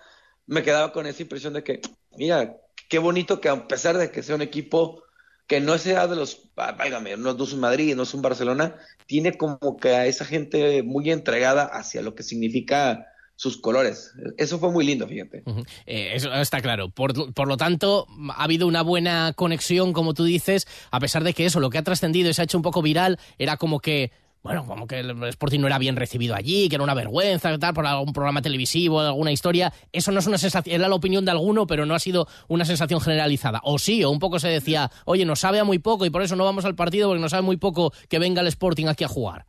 me 0.47 0.63
quedaba 0.63 0.91
con 0.93 1.05
esa 1.07 1.21
impresión 1.21 1.53
de 1.53 1.63
que, 1.63 1.83
mira, 2.17 2.57
qué 2.89 2.99
bonito 2.99 3.43
que 3.43 3.51
a 3.51 3.69
pesar 3.69 3.99
de 3.99 4.11
que 4.11 4.23
sea 4.23 4.37
un 4.37 4.41
equipo 4.41 5.03
que 5.49 5.61
no 5.61 5.79
sea 5.79 6.07
de 6.07 6.15
los, 6.15 6.43
válgame, 6.55 7.17
no 7.17 7.31
es 7.31 7.53
un 7.53 7.61
Madrid, 7.61 7.97
no 7.97 8.03
es 8.05 8.15
un 8.15 8.23
Barcelona, 8.23 8.77
tiene 9.07 9.37
como 9.37 9.79
que 9.79 9.97
a 9.97 10.07
esa 10.07 10.27
gente 10.27 10.83
muy 10.83 11.11
entregada 11.11 11.65
hacia 11.65 12.03
lo 12.03 12.15
que 12.15 12.23
significa 12.23 13.07
sus 13.35 13.57
colores. 13.57 14.13
Eso 14.37 14.59
fue 14.59 14.71
muy 14.71 14.85
lindo, 14.85 15.09
fíjate. 15.09 15.45
Eh, 15.87 16.11
eso 16.13 16.33
está 16.35 16.61
claro. 16.61 16.91
Por, 16.91 17.33
por, 17.33 17.49
lo 17.49 17.57
tanto, 17.57 18.07
ha 18.37 18.45
habido 18.45 18.67
una 18.67 18.83
buena 18.83 19.33
conexión, 19.35 19.95
como 19.95 20.13
tú 20.13 20.25
dices, 20.25 20.67
a 20.91 21.01
pesar 21.01 21.25
de 21.25 21.33
que 21.33 21.47
eso, 21.47 21.61
lo 21.61 21.71
que 21.71 21.79
ha 21.79 21.83
trascendido 21.83 22.29
y 22.29 22.35
se 22.35 22.43
ha 22.43 22.45
hecho 22.45 22.59
un 22.59 22.63
poco 22.63 22.83
viral, 22.83 23.19
era 23.39 23.57
como 23.57 23.81
que 23.81 24.13
bueno, 24.42 24.64
como 24.66 24.87
que 24.87 25.01
el 25.01 25.22
Sporting 25.24 25.61
no 25.61 25.66
era 25.66 25.79
bien 25.79 25.96
recibido 25.96 26.35
allí, 26.35 26.68
que 26.68 26.77
era 26.77 26.85
una 26.85 26.94
vergüenza, 26.94 27.57
tal, 27.59 27.74
por 27.74 27.87
algún 27.87 28.12
programa 28.12 28.40
televisivo, 28.40 29.01
alguna 29.01 29.33
historia. 29.33 29.72
Eso 29.92 30.12
no 30.12 30.20
es 30.20 30.27
una 30.27 30.38
sensación, 30.38 30.74
era 30.74 30.88
la 30.88 30.94
opinión 30.94 31.24
de 31.24 31.33
alguno, 31.33 31.66
pero 31.66 31.87
no 31.87 31.94
ha 31.94 31.98
sido 31.98 32.29
una 32.46 32.64
sensación 32.64 33.01
generalizada. 33.01 33.61
O 33.64 33.79
sí, 33.79 34.05
o 34.05 34.11
un 34.11 34.18
poco 34.18 34.38
se 34.38 34.48
decía, 34.48 34.90
oye, 35.05 35.24
nos 35.24 35.40
sabe 35.40 35.59
a 35.59 35.64
muy 35.64 35.79
poco 35.79 36.07
y 36.07 36.11
por 36.11 36.22
eso 36.22 36.37
no 36.37 36.44
vamos 36.44 36.64
al 36.64 36.74
partido 36.74 37.09
porque 37.09 37.20
nos 37.20 37.33
sabe 37.33 37.42
muy 37.42 37.57
poco 37.57 37.92
que 38.09 38.18
venga 38.18 38.40
el 38.40 38.46
Sporting 38.46 38.87
aquí 38.87 39.05
a 39.05 39.09
jugar. 39.09 39.46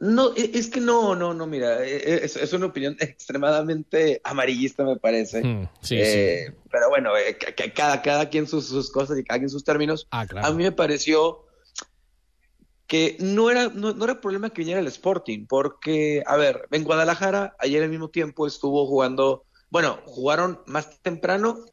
No, 0.00 0.34
e, 0.36 0.50
es 0.54 0.66
que 0.66 0.80
no, 0.80 1.14
no, 1.14 1.32
no, 1.32 1.46
mira, 1.46 1.86
e, 1.86 1.96
e, 1.96 2.24
es, 2.24 2.52
una 2.52 2.66
opinión 2.66 2.96
extremadamente 3.00 4.20
amarillista, 4.24 4.82
me 4.82 4.96
parece. 4.96 5.44
Hmm, 5.44 5.68
sí, 5.80 5.96
eh, 5.96 6.46
sí. 6.48 6.54
Pero 6.72 6.88
bueno, 6.88 7.16
eh, 7.16 7.38
cada, 7.72 8.02
cada 8.02 8.28
quien 8.28 8.48
sus, 8.48 8.66
sus, 8.66 8.90
cosas 8.90 9.16
y 9.16 9.22
cada 9.22 9.38
quien 9.38 9.48
sus 9.48 9.62
términos. 9.62 10.08
Ah, 10.10 10.26
claro. 10.26 10.48
A 10.48 10.50
mí 10.50 10.64
me 10.64 10.72
pareció 10.72 11.44
que 12.92 13.16
no 13.20 13.48
era, 13.50 13.70
no, 13.70 14.04
era 14.04 14.20
problema 14.20 14.50
que 14.50 14.60
viniera 14.60 14.78
el 14.78 14.86
Sporting, 14.86 15.46
porque, 15.46 16.22
a 16.26 16.36
ver, 16.36 16.68
en 16.72 16.84
Guadalajara, 16.84 17.56
ayer 17.58 17.82
al 17.82 17.88
mismo 17.88 18.10
tiempo 18.10 18.46
estuvo 18.46 18.86
jugando, 18.86 19.46
bueno, 19.70 20.00
jugaron 20.04 20.60
más 20.66 21.00
temprano 21.00 21.64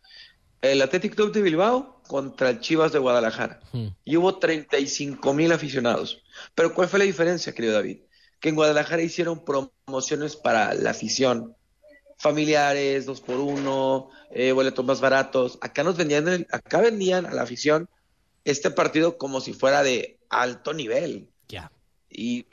el 0.61 0.81
Athletic 0.81 1.15
Club 1.15 1.33
de 1.33 1.41
Bilbao 1.41 2.01
contra 2.07 2.49
el 2.49 2.61
Chivas 2.61 2.93
de 2.93 2.99
Guadalajara. 2.99 3.59
Hmm. 3.73 3.87
Y 4.05 4.15
hubo 4.15 4.39
35 4.39 5.33
mil 5.33 5.51
aficionados. 5.51 6.23
Pero 6.55 6.73
¿cuál 6.73 6.87
fue 6.87 6.99
la 6.99 7.05
diferencia, 7.05 7.53
querido 7.53 7.73
David? 7.73 7.97
Que 8.39 8.47
en 8.47 8.55
Guadalajara 8.55 9.01
hicieron 9.01 9.43
promociones 9.43 10.37
para 10.37 10.73
la 10.73 10.91
afición, 10.91 11.53
familiares, 12.17 13.05
dos 13.05 13.19
por 13.19 13.41
uno, 13.41 14.09
eh, 14.31 14.53
boletos 14.53 14.85
más 14.85 15.01
baratos. 15.01 15.57
Acá 15.59 15.83
nos 15.83 15.97
vendían, 15.97 16.47
acá 16.49 16.79
vendían 16.79 17.25
a 17.25 17.33
la 17.33 17.41
afición 17.41 17.89
este 18.45 18.71
partido 18.71 19.17
como 19.17 19.41
si 19.41 19.51
fuera 19.51 19.83
de 19.83 20.18
alto 20.29 20.73
nivel. 20.73 21.29
Ya. 21.47 21.71
Y, 22.09 22.45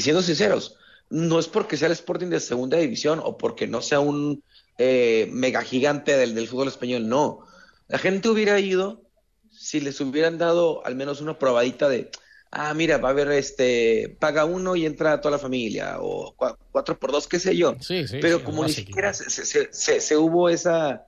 siendo 0.00 0.22
sinceros, 0.22 0.76
no 1.08 1.38
es 1.38 1.48
porque 1.48 1.76
sea 1.76 1.86
el 1.86 1.92
Sporting 1.92 2.28
de 2.28 2.40
segunda 2.40 2.76
división 2.78 3.20
o 3.22 3.38
porque 3.38 3.66
no 3.66 3.82
sea 3.82 4.00
un 4.00 4.42
eh, 4.78 5.28
mega 5.32 5.62
gigante 5.62 6.16
del, 6.16 6.34
del 6.34 6.48
fútbol 6.48 6.68
español, 6.68 7.08
no. 7.08 7.46
La 7.88 7.98
gente 7.98 8.28
hubiera 8.28 8.58
ido 8.60 9.02
si 9.50 9.80
les 9.80 10.00
hubieran 10.00 10.38
dado 10.38 10.84
al 10.84 10.96
menos 10.96 11.20
una 11.20 11.38
probadita 11.38 11.88
de, 11.88 12.10
ah, 12.50 12.74
mira, 12.74 12.98
va 12.98 13.08
a 13.08 13.12
haber 13.12 13.30
este, 13.32 14.16
paga 14.20 14.44
uno 14.44 14.76
y 14.76 14.86
entra 14.86 15.20
toda 15.20 15.32
la 15.32 15.38
familia, 15.38 15.96
o 16.00 16.34
cuatro 16.70 16.98
por 16.98 17.12
dos, 17.12 17.26
qué 17.26 17.38
sé 17.38 17.56
yo. 17.56 17.76
Sí, 17.80 18.06
sí, 18.06 18.18
Pero 18.20 18.44
como 18.44 18.64
ni 18.64 18.72
siquiera 18.72 19.12
se, 19.12 19.30
se, 19.30 20.00
se, 20.00 20.16
hubo 20.16 20.48
esa, 20.48 21.06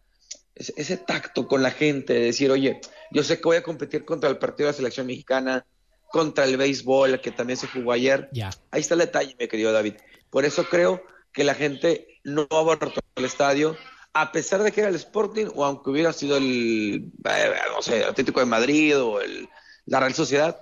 ese, 0.54 0.96
tacto 0.96 1.46
con 1.46 1.62
la 1.62 1.70
gente 1.70 2.14
de 2.14 2.20
decir, 2.20 2.50
oye, 2.50 2.80
yo 3.10 3.22
sé 3.22 3.36
que 3.36 3.44
voy 3.44 3.56
a 3.56 3.62
competir 3.62 4.04
contra 4.04 4.30
el 4.30 4.38
partido 4.38 4.66
de 4.66 4.72
la 4.72 4.76
selección 4.76 5.06
mexicana, 5.06 5.66
contra 6.10 6.44
el 6.44 6.56
béisbol, 6.56 7.20
que 7.20 7.30
también 7.30 7.56
se 7.56 7.68
jugó 7.68 7.92
ayer. 7.92 8.28
Ya. 8.32 8.50
Ahí 8.70 8.80
está 8.80 8.94
el 8.94 9.00
detalle, 9.00 9.36
mi 9.38 9.48
querido 9.48 9.72
David. 9.72 9.94
Por 10.30 10.44
eso 10.44 10.64
creo 10.64 11.02
que 11.32 11.44
la 11.44 11.54
gente 11.54 12.20
no 12.24 12.46
abortó 12.50 12.92
el 13.16 13.24
estadio, 13.24 13.76
a 14.12 14.32
pesar 14.32 14.62
de 14.62 14.72
que 14.72 14.80
era 14.80 14.90
el 14.90 14.96
Sporting, 14.96 15.46
o 15.54 15.64
aunque 15.64 15.90
hubiera 15.90 16.12
sido 16.12 16.36
el, 16.36 17.12
eh, 17.24 17.52
no 17.74 17.82
sé, 17.82 18.04
Atlético 18.04 18.40
de 18.40 18.46
Madrid 18.46 18.98
o 18.98 19.20
el, 19.20 19.48
la 19.86 20.00
Real 20.00 20.14
Sociedad, 20.14 20.60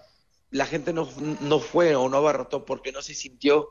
la 0.51 0.67
gente 0.67 0.93
no, 0.93 1.09
no 1.41 1.61
fue 1.61 1.95
o 1.97 2.09
no 2.09 2.19
abarrotó 2.19 2.65
porque 2.65 2.93
no 2.93 3.03
se 3.03 3.15
sintió 3.15 3.71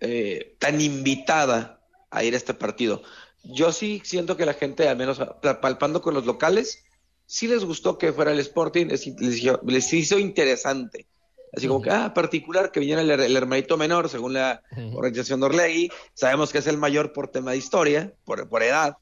eh, 0.00 0.56
tan 0.58 0.80
invitada 0.80 1.82
a 2.10 2.24
ir 2.24 2.34
a 2.34 2.36
este 2.36 2.54
partido. 2.54 3.02
Yo 3.42 3.72
sí 3.72 4.02
siento 4.04 4.36
que 4.36 4.46
la 4.46 4.54
gente, 4.54 4.88
al 4.88 4.96
menos 4.96 5.20
palpando 5.60 6.02
con 6.02 6.14
los 6.14 6.26
locales, 6.26 6.84
sí 7.30 7.46
les 7.46 7.64
gustó 7.64 7.96
que 7.96 8.12
fuera 8.12 8.32
el 8.32 8.40
Sporting, 8.40 8.86
les, 8.86 9.06
les, 9.06 9.92
hizo 9.92 10.18
interesante. 10.18 11.06
Así 11.56 11.68
como 11.68 11.80
que, 11.80 11.90
ah, 11.90 12.12
particular 12.12 12.72
que 12.72 12.80
viniera 12.80 13.02
el, 13.02 13.36
hermanito 13.36 13.76
menor, 13.76 14.08
según 14.08 14.32
la 14.32 14.62
organización 14.94 15.38
de 15.38 15.46
Orlegui. 15.46 15.92
Sabemos 16.12 16.50
que 16.50 16.58
es 16.58 16.66
el 16.66 16.76
mayor 16.76 17.12
por 17.12 17.28
tema 17.28 17.52
de 17.52 17.58
historia, 17.58 18.12
por, 18.24 18.48
por 18.48 18.64
edad. 18.64 18.96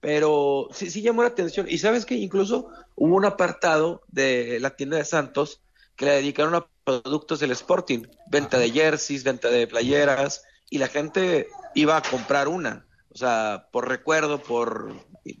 Pero 0.00 0.68
sí, 0.72 0.90
sí 0.90 1.02
llamó 1.02 1.22
la 1.22 1.28
atención. 1.28 1.66
Y 1.68 1.76
sabes 1.76 2.06
que 2.06 2.14
incluso 2.14 2.70
hubo 2.94 3.14
un 3.14 3.26
apartado 3.26 4.02
de 4.08 4.58
la 4.60 4.70
tienda 4.70 4.96
de 4.96 5.04
Santos 5.04 5.60
que 5.94 6.06
le 6.06 6.12
dedicaron 6.12 6.54
a 6.54 6.66
productos 6.84 7.40
del 7.40 7.50
Sporting. 7.50 8.04
Venta 8.30 8.58
de 8.58 8.70
jerseys, 8.70 9.24
venta 9.24 9.50
de 9.50 9.66
playeras. 9.66 10.42
Y 10.70 10.78
la 10.78 10.88
gente 10.88 11.48
iba 11.74 11.98
a 11.98 12.02
comprar 12.02 12.48
una. 12.48 12.86
O 13.10 13.16
sea, 13.16 13.68
por 13.72 13.88
recuerdo, 13.88 14.42
por, 14.42 14.94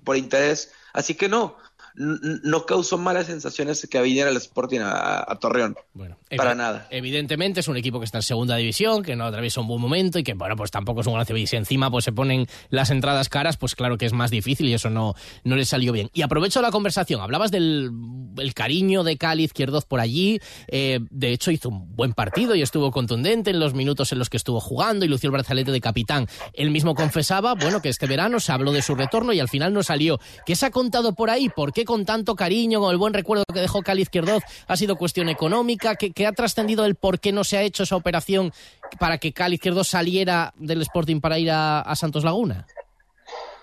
por 0.04 0.16
interés. 0.16 0.72
Así 0.92 1.14
que 1.14 1.28
no, 1.28 1.56
no 1.98 2.64
causó 2.66 2.96
malas 2.98 3.26
sensaciones 3.26 3.86
que 3.90 4.00
viniera 4.00 4.30
el 4.30 4.36
Sporting 4.36 4.80
a, 4.82 5.36
Torreón. 5.40 5.76
Bueno, 5.94 6.16
para 6.36 6.54
nada. 6.54 6.86
Evidentemente 6.90 7.60
es 7.60 7.68
un 7.68 7.76
equipo 7.76 7.98
que 7.98 8.04
está 8.04 8.18
en 8.18 8.22
segunda 8.22 8.56
división, 8.56 9.02
que 9.02 9.16
no 9.16 9.24
atraviesa 9.24 9.60
un 9.60 9.68
buen 9.68 9.80
momento 9.80 10.18
y 10.18 10.22
que, 10.22 10.34
bueno, 10.34 10.56
pues 10.56 10.70
tampoco 10.70 11.00
es 11.00 11.06
un 11.06 11.14
gran 11.14 11.28
y 11.36 11.46
si 11.46 11.56
encima 11.56 11.90
pues 11.90 12.04
se 12.04 12.12
ponen 12.12 12.46
las 12.70 12.90
entradas 12.90 13.28
caras, 13.28 13.56
pues 13.56 13.74
claro 13.74 13.98
que 13.98 14.06
es 14.06 14.12
más 14.12 14.30
difícil 14.30 14.68
y 14.68 14.74
eso 14.74 14.88
no, 14.90 15.14
no 15.44 15.56
le 15.56 15.64
salió 15.64 15.92
bien. 15.92 16.10
Y 16.14 16.22
aprovecho 16.22 16.62
la 16.62 16.70
conversación, 16.70 17.20
hablabas 17.20 17.50
del 17.50 17.90
el 18.38 18.54
cariño 18.54 19.04
de 19.04 19.16
Cali 19.16 19.44
Izquierdoz 19.44 19.84
por 19.84 20.00
allí. 20.00 20.40
Eh, 20.68 21.00
de 21.10 21.32
hecho, 21.32 21.50
hizo 21.50 21.68
un 21.68 21.94
buen 21.94 22.12
partido 22.12 22.54
y 22.54 22.62
estuvo 22.62 22.90
contundente 22.90 23.50
en 23.50 23.60
los 23.60 23.74
minutos 23.74 24.12
en 24.12 24.18
los 24.18 24.30
que 24.30 24.36
estuvo 24.36 24.60
jugando 24.60 25.04
y 25.04 25.08
lució 25.08 25.28
el 25.28 25.32
brazalete 25.32 25.72
de 25.72 25.80
capitán. 25.80 26.26
Él 26.52 26.70
mismo 26.70 26.94
confesaba, 26.94 27.54
bueno, 27.54 27.82
que 27.82 27.88
este 27.88 28.06
verano 28.06 28.40
se 28.40 28.52
habló 28.52 28.72
de 28.72 28.82
su 28.82 28.94
retorno 28.94 29.32
y 29.32 29.40
al 29.40 29.48
final 29.48 29.72
no 29.72 29.82
salió. 29.82 30.20
¿Qué 30.46 30.56
se 30.56 30.66
ha 30.66 30.70
contado 30.70 31.14
por 31.14 31.30
ahí? 31.30 31.48
¿Por 31.48 31.72
qué 31.72 31.84
con 31.88 32.04
tanto 32.04 32.36
cariño, 32.36 32.80
con 32.80 32.90
el 32.90 32.98
buen 32.98 33.14
recuerdo 33.14 33.44
que 33.50 33.60
dejó 33.60 33.80
Cali 33.82 34.02
Izquierdoz, 34.02 34.42
ha 34.66 34.76
sido 34.76 34.96
cuestión 34.96 35.30
económica? 35.30 35.96
¿Qué, 35.96 36.26
ha 36.26 36.32
trascendido 36.32 36.84
el 36.84 36.96
por 36.96 37.18
qué 37.18 37.32
no 37.32 37.44
se 37.44 37.56
ha 37.56 37.62
hecho 37.62 37.84
esa 37.84 37.96
operación 37.96 38.52
para 39.00 39.16
que 39.16 39.32
Cali 39.32 39.54
Izquierdoz 39.54 39.88
saliera 39.88 40.52
del 40.58 40.82
Sporting 40.82 41.22
para 41.22 41.38
ir 41.38 41.50
a 41.50 41.94
Santos 41.96 42.24
Laguna? 42.24 42.66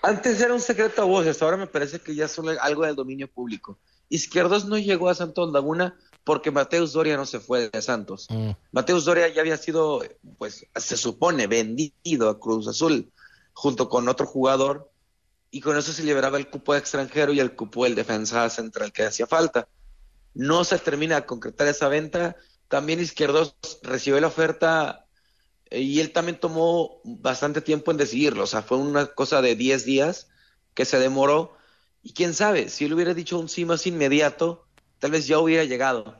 Antes 0.02 0.40
era 0.40 0.52
un 0.52 0.60
secreto 0.60 1.02
a 1.02 1.04
voces, 1.04 1.40
ahora 1.40 1.56
me 1.56 1.68
parece 1.68 2.00
que 2.00 2.14
ya 2.16 2.24
es 2.24 2.36
algo 2.60 2.84
del 2.84 2.96
dominio 2.96 3.28
público. 3.28 3.78
Izquierdos 4.08 4.64
no 4.66 4.76
llegó 4.76 5.08
a 5.08 5.14
Santos 5.14 5.52
Laguna 5.52 5.96
porque 6.24 6.50
Mateus 6.50 6.92
Doria 6.92 7.16
no 7.16 7.26
se 7.26 7.38
fue 7.38 7.70
de 7.70 7.82
Santos. 7.82 8.26
Mm. 8.30 8.50
Mateus 8.72 9.04
Doria 9.04 9.28
ya 9.28 9.40
había 9.40 9.56
sido, 9.56 10.02
pues 10.38 10.66
se 10.74 10.96
supone, 10.96 11.46
vendido 11.46 12.28
a 12.28 12.40
Cruz 12.40 12.66
Azul 12.66 13.10
junto 13.52 13.88
con 13.88 14.08
otro 14.08 14.26
jugador 14.26 14.90
y 15.50 15.60
con 15.60 15.76
eso 15.76 15.92
se 15.92 16.02
liberaba 16.02 16.38
el 16.38 16.50
cupo 16.50 16.72
de 16.72 16.80
extranjero 16.80 17.32
y 17.32 17.40
el 17.40 17.54
cupo 17.54 17.84
del 17.84 17.94
defensa 17.94 18.48
central 18.50 18.92
que 18.92 19.04
hacía 19.04 19.26
falta. 19.26 19.68
No 20.34 20.64
se 20.64 20.78
termina 20.78 21.16
de 21.16 21.26
concretar 21.26 21.66
esa 21.68 21.88
venta. 21.88 22.36
También 22.68 23.00
Izquierdos 23.00 23.56
recibió 23.82 24.20
la 24.20 24.26
oferta 24.26 25.06
eh, 25.70 25.80
y 25.80 26.00
él 26.00 26.12
también 26.12 26.38
tomó 26.38 27.00
bastante 27.04 27.60
tiempo 27.60 27.90
en 27.90 27.96
decidirlo, 27.96 28.44
o 28.44 28.46
sea, 28.46 28.62
fue 28.62 28.78
una 28.78 29.06
cosa 29.06 29.42
de 29.42 29.56
10 29.56 29.84
días 29.84 30.28
que 30.74 30.84
se 30.84 30.98
demoró 30.98 31.56
y 32.02 32.12
quién 32.12 32.34
sabe, 32.34 32.68
si 32.68 32.84
él 32.84 32.94
hubiera 32.94 33.14
dicho 33.14 33.38
un 33.38 33.48
sí 33.48 33.64
más 33.64 33.86
inmediato, 33.86 34.66
tal 35.00 35.10
vez 35.10 35.26
ya 35.26 35.38
hubiera 35.38 35.64
llegado, 35.64 36.16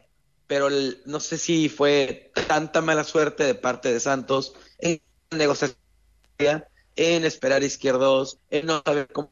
pero 0.47 0.69
no 1.05 1.21
sé 1.21 1.39
si 1.39 1.69
fue 1.69 2.33
tanta 2.49 2.83
mala 2.83 3.05
suerte 3.05 3.45
de 3.45 3.55
parte 3.55 3.93
de 3.93 4.01
Santos 4.01 4.55
en 4.79 5.01
negociar, 5.31 5.77
en 6.97 7.25
esperar 7.25 7.63
izquierdos, 7.63 8.39
en 8.51 8.67
no 8.67 8.83
saber 8.85 9.09
cómo 9.13 9.31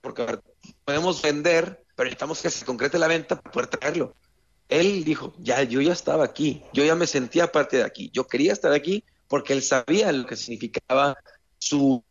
porque 0.00 0.38
podemos 0.84 1.20
vender, 1.20 1.84
pero 1.96 2.06
necesitamos 2.06 2.40
que 2.40 2.50
se 2.50 2.64
concrete 2.64 2.98
la 2.98 3.08
venta 3.08 3.40
para 3.40 3.52
poder 3.52 3.66
traerlo. 3.68 4.14
Él 4.68 5.04
dijo, 5.04 5.34
ya, 5.38 5.62
yo 5.62 5.80
ya 5.80 5.92
estaba 5.92 6.24
aquí, 6.24 6.62
yo 6.72 6.84
ya 6.84 6.94
me 6.94 7.06
sentía 7.06 7.50
parte 7.50 7.78
de 7.78 7.84
aquí, 7.84 8.10
yo 8.12 8.26
quería 8.26 8.52
estar 8.52 8.72
aquí 8.72 9.02
porque 9.26 9.54
él 9.54 9.62
sabía 9.62 10.12
lo 10.12 10.26
que 10.26 10.36
significaba 10.36 11.16
su 11.58 12.04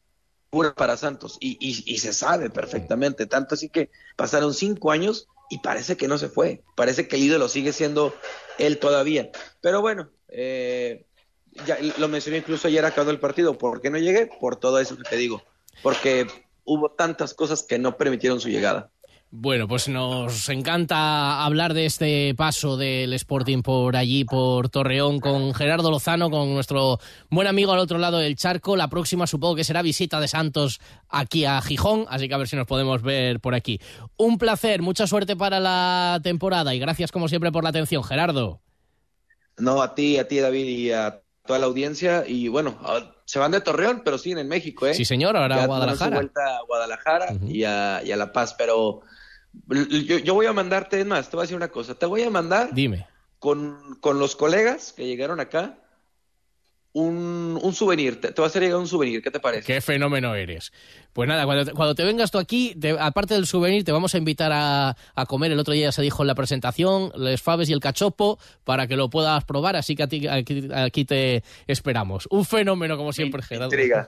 cura 0.49 0.73
para 0.73 0.97
Santos 0.97 1.38
y, 1.39 1.57
y, 1.60 1.97
se 1.97 2.13
sabe 2.13 2.49
perfectamente, 2.49 3.25
tanto 3.25 3.55
así 3.55 3.69
que 3.69 3.89
pasaron 4.15 4.53
cinco 4.53 4.91
años 4.91 5.27
y 5.49 5.60
parece 5.60 5.97
que 5.97 6.07
no 6.07 6.17
se 6.17 6.29
fue, 6.29 6.63
parece 6.75 7.07
que 7.07 7.17
el 7.17 7.23
ídolo 7.23 7.49
sigue 7.49 7.73
siendo 7.73 8.13
él 8.57 8.79
todavía, 8.79 9.29
pero 9.62 9.81
bueno, 9.81 10.10
eh, 10.29 11.05
ya 11.65 11.78
lo 11.98 12.08
mencioné 12.08 12.38
incluso 12.38 12.67
ayer 12.67 12.86
acabando 12.86 13.12
el 13.12 13.20
partido, 13.20 13.58
¿por 13.58 13.82
qué 13.82 13.89
no 13.89 13.98
llegué? 13.98 14.30
Por 14.39 14.56
todo 14.58 14.80
eso 14.80 14.98
que 14.98 15.04
te 15.04 15.17
digo, 15.17 15.43
porque 15.82 16.28
hubo 16.65 16.91
tantas 16.91 17.34
cosas 17.34 17.63
que 17.63 17.80
no 17.80 17.98
permitieron 17.98 18.39
su 18.39 18.50
llegada. 18.50 18.91
Bueno, 19.30 19.67
pues 19.67 19.89
nos 19.89 20.48
encanta 20.48 21.43
hablar 21.43 21.74
de 21.74 21.86
este 21.86 22.34
paso 22.36 22.78
del 22.78 23.12
Sporting 23.12 23.62
por 23.62 23.98
allí, 23.98 24.24
por 24.24 24.70
Torreón, 24.70 25.20
con 25.20 25.54
Gerardo 25.54 25.91
Lozano, 25.91 26.30
con 26.30 26.54
nuestro 26.54 27.00
buen 27.30 27.46
amigo 27.46 27.74
al 27.74 27.80
otro 27.80 27.98
lado 27.98 28.20
del 28.20 28.38
charco. 28.38 28.78
La 28.78 28.88
próxima 28.88 29.28
supongo 29.28 29.58
que 29.58 29.65
será 29.65 29.82
visita 29.82 30.22
de 30.22 30.30
Santos 30.30 30.80
aquí 31.10 31.43
a 31.43 31.62
Gijón, 31.62 32.06
así 32.08 32.30
que 32.30 32.36
a 32.36 32.38
ver 32.38 32.48
si 32.48 32.56
nos 32.56 32.67
podemos 32.67 33.02
ver 33.02 33.41
por 33.41 33.54
aquí. 33.54 33.82
Un 34.15 34.38
placer, 34.38 34.82
mucha 34.82 35.08
suerte 35.08 35.36
para 35.36 35.60
la 35.60 36.22
temporada 36.24 36.74
y 36.74 36.80
gracias 36.80 37.12
como 37.12 37.28
siempre 37.28 37.52
por 37.52 37.65
la 37.65 37.72
atención, 37.72 38.06
Gerardo. 38.06 38.62
No, 39.58 39.82
a 39.82 39.93
ti, 39.93 40.17
a 40.20 40.28
ti 40.30 40.39
David 40.39 40.67
y 40.67 40.91
a 40.93 41.22
toda 41.47 41.57
la 41.57 41.65
audiencia 41.65 42.23
y 42.27 42.47
bueno, 42.47 42.77
se 43.25 43.39
van 43.39 43.51
de 43.51 43.62
Torreón, 43.62 44.03
pero 44.05 44.19
siguen 44.19 44.38
en 44.38 44.47
México, 44.47 44.86
¿eh? 44.86 44.93
Sí, 44.93 45.05
señor, 45.05 45.36
ahora 45.36 45.63
a 45.63 45.65
Guadalajara. 45.65 46.15
vuelta 46.17 46.57
a 46.57 46.62
Guadalajara 46.67 47.33
y, 47.47 47.63
a, 47.63 48.03
y 48.05 48.12
a 48.12 48.15
La 48.17 48.31
Paz, 48.31 48.53
pero 48.55 49.01
yo, 50.23 50.33
voy 50.36 50.45
a 50.45 50.53
mandarte, 50.53 50.99
es 50.99 51.05
más, 51.05 51.29
te 51.29 51.36
voy 51.36 51.41
a 51.41 51.45
decir 51.45 51.57
una 51.57 51.69
cosa, 51.69 51.95
te 51.95 52.05
voy 52.05 52.21
a 52.21 52.29
mandar. 52.29 52.69
Dime. 52.73 53.07
Con, 53.39 53.97
con 54.01 54.19
los 54.19 54.36
colegas 54.36 54.93
que 54.93 55.05
llegaron 55.05 55.39
acá, 55.39 55.77
un, 56.93 57.60
un 57.62 57.73
souvenir, 57.73 58.19
te, 58.19 58.32
te, 58.32 58.41
va 58.41 58.47
a 58.47 58.50
hacer 58.50 58.63
llegar 58.63 58.80
un 58.80 58.88
souvenir, 58.88 59.21
¿qué 59.21 59.30
te 59.30 59.39
parece? 59.39 59.71
Qué 59.71 59.82
fenómeno 59.82 60.36
eres. 60.36 60.71
Pues 61.13 61.28
nada, 61.28 61.45
cuando 61.45 61.65
te, 61.65 61.71
cuando 61.71 61.95
te 61.95 62.04
vengas 62.04 62.32
tú 62.32 62.38
aquí, 62.38 62.76
aparte 63.00 63.34
del 63.34 63.45
souvenir, 63.45 63.84
te 63.84 63.91
vamos 63.91 64.13
a 64.13 64.17
invitar 64.17 64.52
a, 64.52 64.95
a, 65.15 65.26
comer. 65.26 65.52
El 65.52 65.60
otro 65.60 65.73
día 65.73 65.88
ya 65.88 65.91
se 65.91 66.02
dijo 66.02 66.23
en 66.23 66.28
la 66.28 66.36
presentación, 66.36 67.12
les 67.17 67.41
faves 67.41 67.69
y 67.69 67.73
el 67.73 67.80
cachopo, 67.80 68.39
para 68.63 68.88
que 68.88 68.95
lo 68.95 69.10
puedas 69.10 69.43
probar, 69.43 69.76
así 69.76 69.95
que 69.95 70.04
aquí, 70.04 70.28
aquí, 70.28 71.06
te 71.06 71.43
esperamos. 71.67 72.28
Un 72.32 72.45
fenómeno, 72.45 72.97
como 72.97 73.13
siempre, 73.13 73.41
me, 73.41 73.47
Gerardo. 73.47 73.69
Me 73.69 73.84
intriga, 73.84 74.08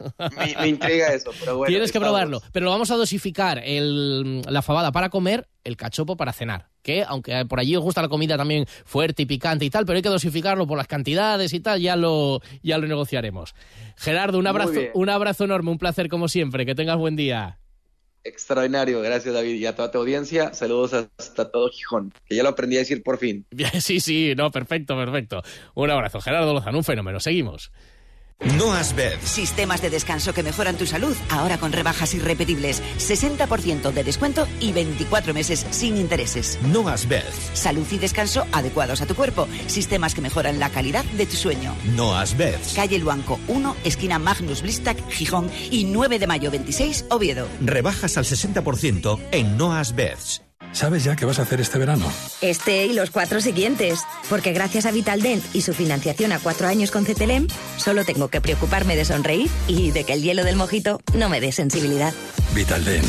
me, 0.60 0.68
intriga 0.68 1.14
eso, 1.14 1.32
pero 1.40 1.58
bueno. 1.58 1.70
Tienes 1.70 1.92
que 1.92 2.00
probarlo, 2.00 2.42
pero 2.52 2.66
lo 2.66 2.72
vamos 2.72 2.92
a 2.92 2.96
dosificar, 2.96 3.62
el, 3.64 4.42
la 4.42 4.62
fabada 4.62 4.92
para 4.92 5.10
comer, 5.10 5.48
el 5.64 5.78
cachopo 5.78 6.16
para 6.16 6.34
cenar 6.34 6.69
que 6.82 7.04
aunque 7.04 7.46
por 7.46 7.60
allí 7.60 7.76
os 7.76 7.84
gusta 7.84 8.02
la 8.02 8.10
comida 8.10 8.38
también 8.38 8.66
fuerte 8.86 9.24
y 9.24 9.26
picante 9.26 9.66
y 9.66 9.70
tal, 9.70 9.86
pero 9.86 9.98
hay 9.98 10.02
que 10.02 10.10
dosificarlo 10.10 10.68
por 10.68 10.78
las 10.78 10.88
cantidades 10.88 11.54
y 11.54 11.60
tal, 11.60 11.82
ya 11.82 11.96
lo, 11.96 12.42
ya 12.64 12.78
lo 12.78 12.88
negociaremos. 12.88 13.56
Gerardo, 13.98 14.40
un 14.40 14.48
abrazo, 14.48 14.80
un 14.94 15.10
abrazo 15.10 15.44
enorme, 15.44 15.72
un 15.72 15.78
placer 15.78 16.10
como 16.10 16.28
siempre, 16.28 16.66
que 16.66 16.76
tengas 16.76 16.98
buen 16.98 17.16
día. 17.16 17.60
Extraordinario, 18.24 19.02
gracias 19.02 19.34
David 19.34 19.56
y 19.56 19.66
a 19.66 19.76
toda 19.76 19.92
tu 19.92 19.98
audiencia. 19.98 20.54
Saludos 20.54 20.94
hasta 21.18 21.50
todo 21.52 21.70
Gijón, 21.70 22.14
que 22.26 22.36
ya 22.36 22.44
lo 22.44 22.50
aprendí 22.50 22.76
a 22.76 22.80
decir 22.80 23.02
por 23.02 23.18
fin. 23.18 23.46
Sí, 23.80 24.00
sí, 24.00 24.34
no, 24.36 24.52
perfecto, 24.52 24.96
perfecto. 24.98 25.42
Un 25.76 25.90
abrazo, 25.90 26.20
Gerardo 26.20 26.54
Lozano, 26.54 26.78
un 26.78 26.84
fenómeno. 26.84 27.20
Seguimos. 27.20 27.72
No 28.58 28.72
Bed. 28.96 29.20
Sistemas 29.22 29.82
de 29.82 29.90
descanso 29.90 30.34
que 30.34 30.44
mejoran 30.44 30.78
tu 30.78 30.86
salud, 30.86 31.16
ahora 31.30 31.58
con 31.58 31.72
rebajas 31.72 32.14
irrepetibles. 32.14 32.82
60% 32.98 33.92
de 33.92 34.04
descuento 34.04 34.48
y 34.60 34.72
24 34.72 35.34
meses 35.34 35.66
sin 35.72 35.98
intereses. 35.98 36.58
No 36.64 36.84
Bed. 36.84 37.24
Salud 37.54 37.86
y 37.92 37.98
descanso 37.98 38.46
adecuados 38.52 39.02
a 39.02 39.06
tu 39.06 39.16
cuerpo. 39.16 39.48
Sistemas 39.68 40.16
que 40.16 40.22
mejoran 40.22 40.60
la 40.60 40.70
calidad 40.70 41.04
de 41.04 41.26
tu 41.26 41.36
sueño. 41.36 41.76
No 41.96 42.14
Bed. 42.38 42.60
Calle 42.76 43.00
Luanco 43.00 43.40
1, 43.48 43.76
esquina 43.84 44.20
Magnus 44.20 44.62
Blistac, 44.62 44.98
Gijón 45.10 45.52
y 45.70 45.86
9 45.86 46.20
de 46.20 46.28
mayo 46.28 46.52
26, 46.52 47.06
Oviedo. 47.10 47.48
Rebajas 47.62 48.18
al 48.18 48.26
60% 48.26 49.20
en 49.32 49.58
Noas 49.58 49.96
Beds. 49.96 50.49
¿Sabes 50.72 51.04
ya 51.04 51.16
qué 51.16 51.26
vas 51.26 51.40
a 51.40 51.44
hacer 51.44 51.62
este 51.62 51.78
verano? 51.78 52.12
Este 52.42 52.86
y 52.86 52.94
los 52.94 53.12
cuatro 53.12 53.42
siguientes. 53.42 54.00
Porque 54.30 54.54
gracias 54.54 54.86
a 54.86 54.92
Vitaldent 54.92 55.44
y 55.54 55.62
su 55.62 55.74
financiación 55.74 56.32
a 56.32 56.40
cuatro 56.40 56.68
años 56.68 56.92
con 56.92 57.06
CTLM, 57.06 57.48
solo 57.78 58.06
tengo 58.06 58.30
que 58.30 58.42
preocuparme 58.42 58.96
de 58.96 59.06
sonreír 59.06 59.50
y 59.68 59.92
de 59.92 60.04
que 60.04 60.14
el 60.14 60.22
hielo 60.22 60.44
del 60.44 60.56
mojito 60.56 61.02
no 61.14 61.30
me 61.30 61.42
dé 61.42 61.52
sensibilidad. 61.52 62.14
Vitaldent. 62.54 63.08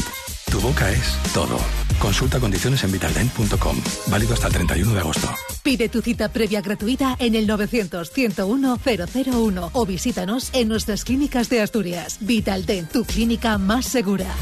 Tu 0.51 0.61
boca 0.61 0.90
es 0.90 1.16
todo. 1.33 1.59
Consulta 2.01 2.40
condiciones 2.40 2.83
en 2.83 2.90
vitaldent.com. 2.90 3.77
Válido 4.09 4.35
hasta 4.35 4.49
el 4.49 4.55
31 4.55 4.94
de 4.94 5.01
agosto. 5.01 5.29
Pide 5.62 5.88
tu 5.88 6.03
cita 6.03 6.29
previa 6.31 6.61
gratuita 6.61 7.14
en 7.20 7.37
el 7.37 7.49
900-101-001 7.49 9.70
o 9.73 9.87
visítanos 9.87 10.51
en 10.53 10.66
nuestras 10.66 11.05
clínicas 11.05 11.49
de 11.51 11.61
Asturias. 11.61 12.16
Vitaldent, 12.20 12.90
tu 12.90 13.05
clínica 13.05 13.59
más 13.59 13.87
segura. 13.87 14.35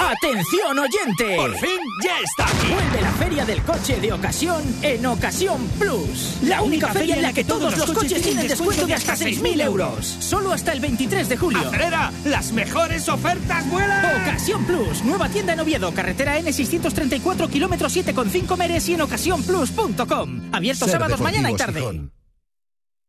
¡Atención 0.00 0.78
oyente! 0.78 1.36
¡Por 1.36 1.54
fin 1.58 1.78
ya 2.02 2.18
está 2.20 2.46
aquí! 2.46 2.72
Vuelve 2.72 3.02
la 3.02 3.12
feria 3.12 3.44
del 3.44 3.62
coche 3.62 4.00
de 4.00 4.12
ocasión 4.12 4.62
en 4.82 5.04
Ocasión 5.04 5.68
Plus. 5.78 6.38
La 6.42 6.62
única 6.62 6.88
feria 6.88 7.16
en 7.16 7.22
la 7.22 7.32
que 7.34 7.44
todos 7.44 7.76
los 7.76 7.90
coches 7.92 8.22
tienen 8.22 8.48
descuento 8.48 8.86
de 8.86 8.94
hasta 8.94 9.14
6.000 9.14 9.62
euros. 9.62 10.06
Solo 10.06 10.52
hasta 10.52 10.72
el 10.72 10.80
23 10.80 11.28
de 11.28 11.36
julio. 11.36 11.68
¡Acelera! 11.68 12.12
¡Las 12.24 12.50
mejores 12.52 13.08
ofertas 13.10 13.68
vuelan! 13.68 14.22
Ocasión 14.22 14.64
Plus. 14.64 15.04
Nueva 15.04 15.28
tienda 15.28 15.52
en 15.52 15.60
Oviedo. 15.60 15.92
Carretera 15.92 16.40
N634, 16.40 17.50
kilómetro 17.50 17.88
7,5 17.88 18.56
Meres 18.56 18.88
y 18.88 18.94
en 18.94 19.02
ocasiónplus.com. 19.02 20.48
Abierto 20.52 20.88
sábados, 20.88 21.20
mañana 21.20 21.50
y 21.50 21.56
tarde. 21.56 22.10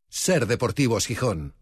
Ser 0.08 0.46
Deportivos 0.46 1.06
Gijón. 1.06 1.54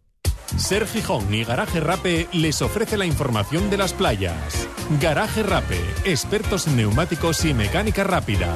Ser 0.56 0.86
Gijón 0.86 1.32
y 1.32 1.44
Garaje 1.44 1.80
Rape 1.80 2.28
les 2.32 2.60
ofrece 2.62 2.96
la 2.96 3.06
información 3.06 3.70
de 3.70 3.76
las 3.76 3.92
playas. 3.92 4.68
Garaje 5.00 5.42
Rape, 5.42 5.80
expertos 6.04 6.66
en 6.66 6.76
neumáticos 6.76 7.44
y 7.44 7.54
mecánica 7.54 8.04
rápida. 8.04 8.54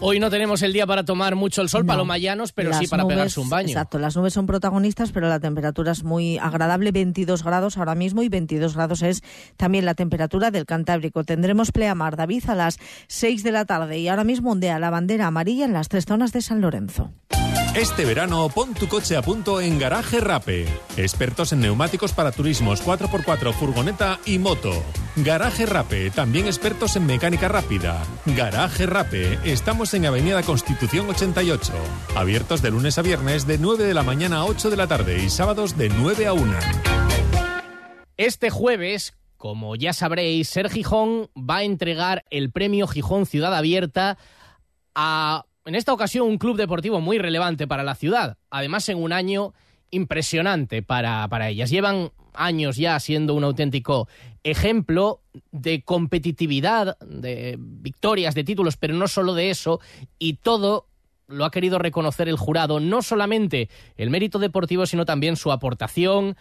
Hoy 0.00 0.20
no 0.20 0.28
tenemos 0.28 0.60
el 0.62 0.74
día 0.74 0.86
para 0.86 1.04
tomar 1.04 1.36
mucho 1.36 1.62
el 1.62 1.70
sol, 1.70 1.86
para 1.86 1.98
los 1.98 2.06
mayanos, 2.06 2.52
pero 2.52 2.72
sí 2.74 2.86
para 2.86 3.06
pegarse 3.06 3.40
un 3.40 3.48
baño. 3.48 3.68
Exacto, 3.70 3.98
las 3.98 4.14
nubes 4.14 4.34
son 4.34 4.46
protagonistas, 4.46 5.10
pero 5.10 5.28
la 5.28 5.40
temperatura 5.40 5.92
es 5.92 6.04
muy 6.04 6.36
agradable, 6.38 6.92
22 6.92 7.42
grados 7.42 7.78
ahora 7.78 7.94
mismo 7.94 8.22
y 8.22 8.28
22 8.28 8.74
grados 8.74 9.02
es 9.02 9.22
también 9.56 9.86
la 9.86 9.94
temperatura 9.94 10.50
del 10.50 10.66
Cantábrico. 10.66 11.24
Tendremos 11.24 11.72
pleamar, 11.72 12.16
David, 12.16 12.44
a 12.48 12.54
las 12.54 12.78
6 13.08 13.42
de 13.42 13.52
la 13.52 13.64
tarde 13.64 13.98
y 13.98 14.08
ahora 14.08 14.24
mismo 14.24 14.52
ondea 14.52 14.78
la 14.78 14.90
bandera 14.90 15.28
amarilla 15.28 15.64
en 15.64 15.72
las 15.72 15.88
tres 15.88 16.04
zonas 16.04 16.32
de 16.32 16.42
San 16.42 16.60
Lorenzo. 16.60 17.10
Este 17.76 18.06
verano 18.06 18.48
pon 18.48 18.72
tu 18.72 18.88
coche 18.88 19.18
a 19.18 19.22
punto 19.22 19.60
en 19.60 19.78
Garaje 19.78 20.18
Rape. 20.18 20.64
Expertos 20.96 21.52
en 21.52 21.60
neumáticos 21.60 22.14
para 22.14 22.32
turismos 22.32 22.82
4x4, 22.82 23.52
furgoneta 23.52 24.18
y 24.24 24.38
moto. 24.38 24.72
Garaje 25.16 25.66
Rape, 25.66 26.10
también 26.10 26.46
expertos 26.46 26.96
en 26.96 27.04
mecánica 27.04 27.48
rápida. 27.48 28.02
Garaje 28.24 28.86
Rape, 28.86 29.38
estamos 29.44 29.92
en 29.92 30.06
Avenida 30.06 30.42
Constitución 30.42 31.10
88. 31.10 31.74
Abiertos 32.14 32.62
de 32.62 32.70
lunes 32.70 32.96
a 32.96 33.02
viernes 33.02 33.46
de 33.46 33.58
9 33.58 33.84
de 33.84 33.92
la 33.92 34.02
mañana 34.02 34.38
a 34.38 34.46
8 34.46 34.70
de 34.70 34.76
la 34.78 34.86
tarde 34.86 35.22
y 35.22 35.28
sábados 35.28 35.76
de 35.76 35.90
9 35.90 36.28
a 36.28 36.32
1. 36.32 36.58
Este 38.16 38.48
jueves, 38.48 39.12
como 39.36 39.76
ya 39.76 39.92
sabréis, 39.92 40.48
Ser 40.48 40.70
Gijón 40.70 41.28
va 41.36 41.58
a 41.58 41.64
entregar 41.64 42.24
el 42.30 42.50
premio 42.50 42.86
Gijón 42.86 43.26
Ciudad 43.26 43.54
Abierta 43.54 44.16
a, 44.94 45.44
en 45.66 45.74
esta 45.74 45.92
ocasión, 45.92 46.28
un 46.28 46.38
club 46.38 46.56
deportivo 46.56 47.00
muy 47.00 47.18
relevante 47.18 47.66
para 47.66 47.82
la 47.82 47.94
ciudad. 47.94 48.38
Además, 48.50 48.88
en 48.88 49.02
un 49.02 49.12
año 49.12 49.52
impresionante 49.90 50.82
para, 50.82 51.26
para 51.28 51.48
ellas. 51.48 51.70
Llevan 51.70 52.12
años 52.34 52.76
ya 52.76 52.98
siendo 53.00 53.34
un 53.34 53.44
auténtico 53.44 54.08
ejemplo 54.44 55.20
de 55.50 55.82
competitividad, 55.82 56.98
de 57.00 57.56
victorias, 57.58 58.34
de 58.34 58.44
títulos, 58.44 58.76
pero 58.76 58.94
no 58.94 59.08
solo 59.08 59.34
de 59.34 59.50
eso, 59.50 59.80
y 60.18 60.34
todo 60.34 60.86
lo 61.28 61.44
ha 61.44 61.50
querido 61.50 61.78
reconocer 61.78 62.28
el 62.28 62.36
jurado, 62.36 62.78
no 62.78 63.02
solamente 63.02 63.68
el 63.96 64.10
mérito 64.10 64.38
deportivo, 64.38 64.86
sino 64.86 65.04
también 65.04 65.36
su 65.36 65.50
aportación 65.50 66.36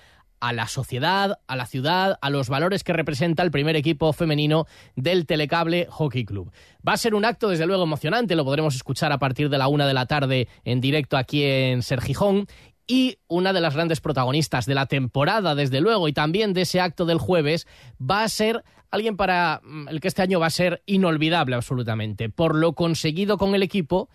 a 0.45 0.53
la 0.53 0.67
sociedad, 0.67 1.39
a 1.47 1.55
la 1.55 1.65
ciudad, 1.65 2.19
a 2.21 2.29
los 2.29 2.49
valores 2.49 2.83
que 2.83 2.93
representa 2.93 3.41
el 3.41 3.49
primer 3.49 3.75
equipo 3.75 4.13
femenino 4.13 4.67
del 4.95 5.25
Telecable 5.25 5.87
Hockey 5.89 6.23
Club. 6.23 6.51
Va 6.87 6.93
a 6.93 6.97
ser 6.97 7.15
un 7.15 7.25
acto, 7.25 7.49
desde 7.49 7.65
luego, 7.65 7.81
emocionante, 7.81 8.35
lo 8.35 8.45
podremos 8.45 8.75
escuchar 8.75 9.11
a 9.11 9.17
partir 9.17 9.49
de 9.49 9.57
la 9.57 9.67
una 9.67 9.87
de 9.87 9.95
la 9.95 10.05
tarde 10.05 10.47
en 10.63 10.81
directo 10.81 11.17
aquí 11.17 11.43
en 11.43 11.81
Sergijón. 11.81 12.45
Y 12.85 13.17
una 13.27 13.53
de 13.53 13.61
las 13.61 13.73
grandes 13.73 14.01
protagonistas 14.01 14.67
de 14.67 14.75
la 14.75 14.85
temporada, 14.85 15.55
desde 15.55 15.81
luego, 15.81 16.07
y 16.07 16.13
también 16.13 16.53
de 16.53 16.61
ese 16.61 16.79
acto 16.79 17.07
del 17.07 17.17
jueves, 17.17 17.65
va 17.99 18.21
a 18.21 18.29
ser 18.29 18.63
alguien 18.91 19.17
para 19.17 19.61
mm, 19.63 19.87
el 19.87 19.99
que 19.99 20.07
este 20.07 20.21
año 20.21 20.39
va 20.39 20.45
a 20.45 20.51
ser 20.51 20.83
inolvidable 20.85 21.55
absolutamente, 21.55 22.29
por 22.29 22.53
lo 22.53 22.73
conseguido 22.73 23.39
con 23.39 23.55
el 23.55 23.63
equipo 23.63 24.09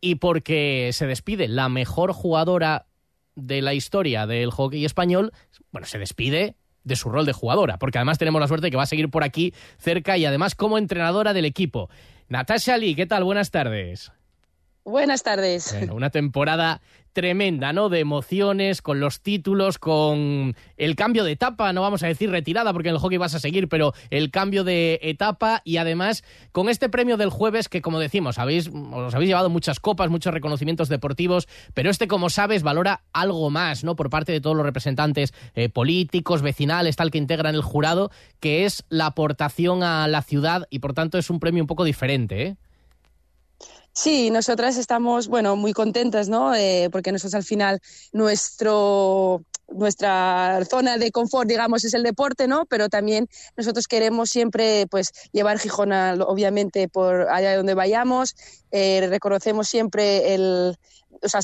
y 0.00 0.16
porque 0.16 0.90
se 0.92 1.06
despide 1.06 1.46
la 1.46 1.68
mejor 1.68 2.12
jugadora 2.12 2.86
de 3.34 3.62
la 3.62 3.74
historia 3.74 4.26
del 4.26 4.50
hockey 4.50 4.84
español, 4.84 5.32
bueno, 5.70 5.86
se 5.86 5.98
despide 5.98 6.56
de 6.84 6.96
su 6.96 7.10
rol 7.10 7.26
de 7.26 7.32
jugadora, 7.32 7.78
porque 7.78 7.98
además 7.98 8.18
tenemos 8.18 8.40
la 8.40 8.48
suerte 8.48 8.66
de 8.66 8.70
que 8.70 8.76
va 8.76 8.82
a 8.82 8.86
seguir 8.86 9.10
por 9.10 9.24
aquí 9.24 9.54
cerca 9.78 10.18
y 10.18 10.24
además 10.24 10.54
como 10.54 10.78
entrenadora 10.78 11.32
del 11.32 11.44
equipo. 11.44 11.88
Natasha 12.28 12.76
Lee, 12.76 12.94
¿qué 12.94 13.06
tal? 13.06 13.24
Buenas 13.24 13.50
tardes. 13.50 14.12
Buenas 14.84 15.22
tardes. 15.22 15.72
Bueno, 15.78 15.94
una 15.94 16.10
temporada 16.10 16.80
tremenda, 17.12 17.72
¿no? 17.72 17.88
De 17.88 18.00
emociones, 18.00 18.82
con 18.82 18.98
los 18.98 19.20
títulos, 19.20 19.78
con 19.78 20.56
el 20.76 20.96
cambio 20.96 21.24
de 21.24 21.32
etapa, 21.32 21.72
no 21.72 21.82
vamos 21.82 22.02
a 22.02 22.06
decir 22.06 22.30
retirada 22.30 22.72
porque 22.72 22.88
en 22.88 22.94
el 22.94 23.00
hockey 23.00 23.18
vas 23.18 23.34
a 23.34 23.38
seguir, 23.40 23.68
pero 23.68 23.92
el 24.10 24.30
cambio 24.30 24.64
de 24.64 24.98
etapa 25.02 25.62
y 25.64 25.76
además 25.76 26.24
con 26.52 26.68
este 26.68 26.88
premio 26.88 27.16
del 27.16 27.30
jueves 27.30 27.68
que 27.68 27.82
como 27.82 28.00
decimos, 28.00 28.38
habéis, 28.38 28.68
os 28.68 29.14
habéis 29.14 29.28
llevado 29.28 29.50
muchas 29.50 29.78
copas, 29.78 30.10
muchos 30.10 30.34
reconocimientos 30.34 30.88
deportivos, 30.88 31.48
pero 31.74 31.90
este 31.90 32.08
como 32.08 32.30
sabes 32.30 32.62
valora 32.62 33.02
algo 33.12 33.50
más, 33.50 33.84
¿no? 33.84 33.94
Por 33.94 34.10
parte 34.10 34.32
de 34.32 34.40
todos 34.40 34.56
los 34.56 34.66
representantes 34.66 35.34
eh, 35.54 35.68
políticos, 35.68 36.42
vecinales, 36.42 36.96
tal 36.96 37.10
que 37.10 37.18
integran 37.18 37.54
el 37.54 37.62
jurado, 37.62 38.10
que 38.40 38.64
es 38.64 38.84
la 38.88 39.06
aportación 39.06 39.82
a 39.82 40.08
la 40.08 40.22
ciudad 40.22 40.66
y 40.70 40.78
por 40.78 40.94
tanto 40.94 41.18
es 41.18 41.30
un 41.30 41.40
premio 41.40 41.62
un 41.62 41.68
poco 41.68 41.84
diferente, 41.84 42.42
¿eh? 42.42 42.56
Sí, 43.94 44.30
nosotras 44.30 44.78
estamos, 44.78 45.28
bueno, 45.28 45.54
muy 45.54 45.74
contentas, 45.74 46.28
¿no? 46.28 46.54
Eh, 46.54 46.88
porque 46.90 47.12
nosotros 47.12 47.34
al 47.34 47.44
final 47.44 47.80
nuestro 48.12 49.44
nuestra 49.68 50.64
zona 50.68 50.98
de 50.98 51.10
confort, 51.10 51.48
digamos, 51.48 51.84
es 51.84 51.94
el 51.94 52.02
deporte, 52.02 52.46
¿no? 52.46 52.66
Pero 52.66 52.88
también 52.88 53.28
nosotros 53.56 53.86
queremos 53.86 54.30
siempre, 54.30 54.86
pues, 54.90 55.12
llevar 55.32 55.58
Gijón, 55.58 55.92
obviamente, 55.92 56.88
por 56.88 57.28
allá 57.30 57.56
donde 57.56 57.74
vayamos. 57.74 58.34
Eh, 58.70 59.06
reconocemos 59.08 59.68
siempre 59.68 60.34
el, 60.34 60.76
o 61.22 61.28
sea, 61.28 61.40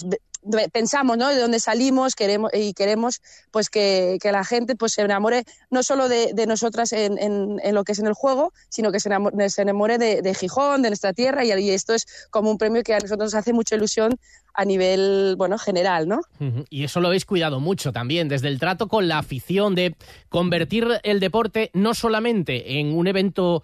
pensamos, 0.72 1.16
¿no? 1.16 1.28
De 1.28 1.38
dónde 1.38 1.60
salimos, 1.60 2.14
queremos 2.14 2.50
y 2.54 2.72
queremos, 2.72 3.20
pues, 3.50 3.70
que, 3.70 4.18
que 4.20 4.32
la 4.32 4.44
gente, 4.44 4.76
pues, 4.76 4.92
se 4.92 5.02
enamore 5.02 5.44
no 5.70 5.82
solo 5.82 6.08
de, 6.08 6.32
de 6.34 6.46
nosotras 6.46 6.92
en, 6.92 7.18
en, 7.18 7.74
lo 7.74 7.84
que 7.84 7.92
es 7.92 7.98
en 7.98 8.06
el 8.06 8.14
juego, 8.14 8.52
sino 8.68 8.92
que 8.92 9.00
se 9.00 9.08
enamore, 9.08 9.50
se 9.50 9.62
enamore 9.62 9.98
de, 9.98 10.22
de, 10.22 10.34
Gijón, 10.34 10.82
de 10.82 10.90
nuestra 10.90 11.12
tierra 11.12 11.44
y, 11.44 11.52
y, 11.52 11.70
esto 11.70 11.94
es 11.94 12.06
como 12.30 12.50
un 12.50 12.58
premio 12.58 12.82
que 12.82 12.94
a 12.94 12.98
nosotros 12.98 13.32
nos 13.32 13.34
hace 13.34 13.52
mucha 13.52 13.76
ilusión 13.76 14.18
a 14.54 14.64
nivel, 14.64 15.36
bueno, 15.36 15.56
general, 15.56 16.08
¿no? 16.08 16.20
Y 16.68 16.82
eso 16.82 17.00
lo 17.00 17.08
habéis 17.08 17.24
cuidado 17.24 17.60
mucho 17.60 17.92
también, 17.92 18.28
desde 18.28 18.48
el 18.48 18.58
trato 18.58 18.88
con 18.88 19.06
la 19.06 19.18
afición 19.18 19.76
de 19.76 19.94
convertir 20.28 20.88
el 21.04 21.20
deporte 21.20 21.70
no 21.74 21.94
solamente 21.94 22.80
en 22.80 22.96
un 22.96 23.06
evento 23.06 23.62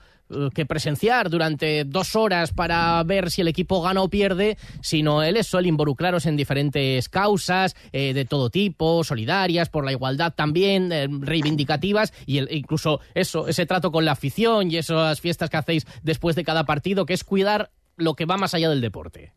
que 0.55 0.66
presenciar 0.66 1.31
durante 1.31 1.85
dos 1.85 2.16
horas 2.16 2.53
para 2.53 3.03
ver 3.05 3.31
si 3.31 3.40
el 3.40 3.49
equipo 3.49 3.83
gana 3.83 4.03
o 4.03 4.09
pierde, 4.09 4.57
sino 4.81 5.23
él 5.23 5.42
suele 5.44 5.68
involucraros 5.68 6.27
en 6.27 6.37
diferentes 6.37 7.09
causas 7.09 7.77
eh, 7.92 8.12
de 8.14 8.25
todo 8.25 8.51
tipo, 8.51 9.05
solidarias, 9.05 9.68
por 9.68 9.85
la 9.85 9.92
igualdad 9.92 10.35
también, 10.35 10.92
eh, 10.92 11.07
reivindicativas, 11.11 12.12
y 12.27 12.40
incluso 12.55 13.01
eso, 13.14 13.49
ese 13.49 13.66
trato 13.66 13.90
con 13.92 14.05
la 14.05 14.12
afición 14.12 14.70
y 14.70 14.77
esas 14.77 15.20
fiestas 15.20 15.51
que 15.51 15.57
hacéis 15.57 15.87
después 16.03 16.37
de 16.37 16.44
cada 16.44 16.64
partido, 16.64 17.07
que 17.07 17.14
es 17.14 17.25
cuidar 17.25 17.70
lo 17.97 18.14
que 18.14 18.25
va 18.25 18.37
más 18.37 18.55
allá 18.55 18.68
del 18.68 18.81
deporte. 18.81 19.33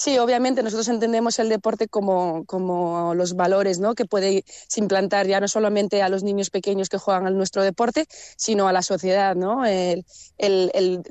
Sí, 0.00 0.16
obviamente 0.16 0.62
nosotros 0.62 0.88
entendemos 0.88 1.38
el 1.40 1.50
deporte 1.50 1.86
como, 1.86 2.46
como 2.46 3.12
los 3.14 3.36
valores 3.36 3.80
¿no? 3.80 3.94
que 3.94 4.06
puede 4.06 4.46
implantar 4.76 5.26
ya 5.26 5.40
no 5.40 5.46
solamente 5.46 6.00
a 6.00 6.08
los 6.08 6.22
niños 6.22 6.48
pequeños 6.48 6.88
que 6.88 6.96
juegan 6.96 7.26
al 7.26 7.36
nuestro 7.36 7.62
deporte, 7.62 8.06
sino 8.38 8.66
a 8.66 8.72
la 8.72 8.80
sociedad, 8.80 9.36
¿no? 9.36 9.66
El, 9.66 10.06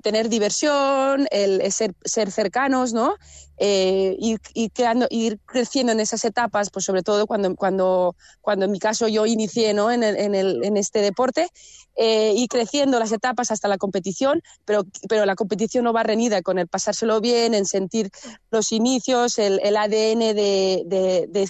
tener 0.02 0.28
diversión, 0.28 1.28
el 1.30 1.72
ser, 1.72 1.94
ser 2.04 2.32
cercanos, 2.32 2.92
¿no? 2.92 3.14
Eh, 3.62 4.16
ir, 4.20 4.40
ir, 4.54 5.40
creciendo 5.46 5.92
en 5.92 6.00
esas 6.00 6.24
etapas, 6.24 6.70
pues 6.70 6.86
sobre 6.86 7.04
todo 7.04 7.28
cuando, 7.28 7.54
cuando, 7.56 8.16
cuando 8.40 8.64
en 8.64 8.72
mi 8.72 8.80
caso 8.80 9.10
yo 9.10 9.26
inicié 9.26 9.74
¿no? 9.74 9.92
en, 9.92 10.02
el, 10.02 10.16
en, 10.16 10.34
el, 10.34 10.64
en 10.64 10.78
este 10.78 11.02
deporte, 11.02 11.50
eh, 11.98 12.32
ir 12.38 12.48
creciendo 12.48 12.98
las 13.00 13.12
etapas 13.12 13.52
hasta 13.52 13.68
la 13.68 13.78
competición, 13.78 14.42
pero, 14.64 14.86
pero 15.10 15.26
la 15.26 15.36
competición 15.36 15.84
no 15.84 15.92
va 15.92 16.04
reñida 16.04 16.42
con 16.42 16.58
el 16.58 16.70
pasárselo 16.70 17.20
bien, 17.20 17.54
en 17.54 17.66
sentir 17.66 18.10
los 18.50 18.72
inicios, 18.80 19.38
el, 19.38 19.60
ADN 19.76 20.36
de, 20.36 21.50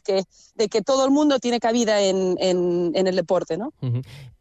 que, 0.70 0.82
todo 0.82 1.06
el 1.06 1.12
mundo 1.12 1.40
tiene 1.40 1.60
cabida 1.60 2.02
en, 2.02 2.36
en, 2.40 3.08
el 3.08 3.16
deporte. 3.16 3.58
¿no? 3.58 3.72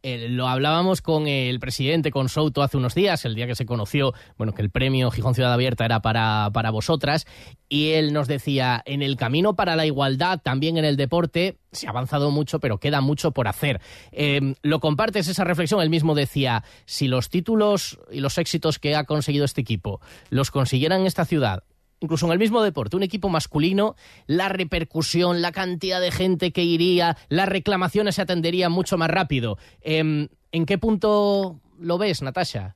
Lo 0.01 0.47
hablábamos 0.47 1.01
con 1.01 1.27
el 1.27 1.59
presidente, 1.59 2.11
con 2.11 2.29
Souto, 2.29 2.63
hace 2.63 2.77
unos 2.77 2.95
días, 2.95 3.23
el 3.25 3.35
día 3.35 3.47
que 3.47 3.55
se 3.55 3.65
conoció 3.65 4.13
bueno, 4.37 4.53
que 4.53 4.61
el 4.61 4.69
premio 4.69 5.11
Gijón 5.11 5.35
Ciudad 5.35 5.53
Abierta 5.53 5.85
era 5.85 6.01
para, 6.01 6.49
para 6.53 6.71
vosotras, 6.71 7.25
y 7.67 7.91
él 7.91 8.13
nos 8.13 8.27
decía, 8.27 8.81
en 8.85 9.01
el 9.01 9.15
camino 9.15 9.55
para 9.55 9.75
la 9.75 9.85
igualdad, 9.85 10.39
también 10.41 10.77
en 10.77 10.85
el 10.85 10.97
deporte, 10.97 11.57
se 11.71 11.87
ha 11.87 11.91
avanzado 11.91 12.31
mucho, 12.31 12.59
pero 12.59 12.79
queda 12.79 13.01
mucho 13.01 13.31
por 13.31 13.47
hacer. 13.47 13.79
Eh, 14.11 14.55
¿Lo 14.61 14.79
compartes 14.79 15.27
esa 15.27 15.43
reflexión? 15.43 15.81
Él 15.81 15.89
mismo 15.89 16.15
decía, 16.15 16.63
si 16.85 17.07
los 17.07 17.29
títulos 17.29 17.99
y 18.11 18.21
los 18.21 18.37
éxitos 18.37 18.79
que 18.79 18.95
ha 18.95 19.03
conseguido 19.03 19.45
este 19.45 19.61
equipo 19.61 20.01
los 20.29 20.51
consiguieran 20.51 21.01
en 21.01 21.07
esta 21.07 21.25
ciudad, 21.25 21.63
incluso 21.99 22.25
en 22.25 22.31
el 22.31 22.39
mismo 22.39 22.61
deporte, 22.61 22.95
un 22.95 23.03
equipo 23.03 23.29
masculino, 23.29 23.95
la 24.27 24.49
repercusión, 24.49 25.41
la 25.41 25.51
cantidad 25.51 26.01
de 26.01 26.11
gente 26.11 26.51
que 26.51 26.63
iría, 26.63 27.17
las 27.29 27.49
reclamaciones 27.49 28.15
se 28.15 28.21
atenderían 28.21 28.71
mucho 28.71 28.97
más 28.97 29.09
rápido. 29.09 29.57
Eh, 29.81 30.27
¿En 30.51 30.65
qué 30.65 30.77
punto 30.77 31.59
lo 31.77 31.97
ves, 31.97 32.21
Natasha? 32.21 32.75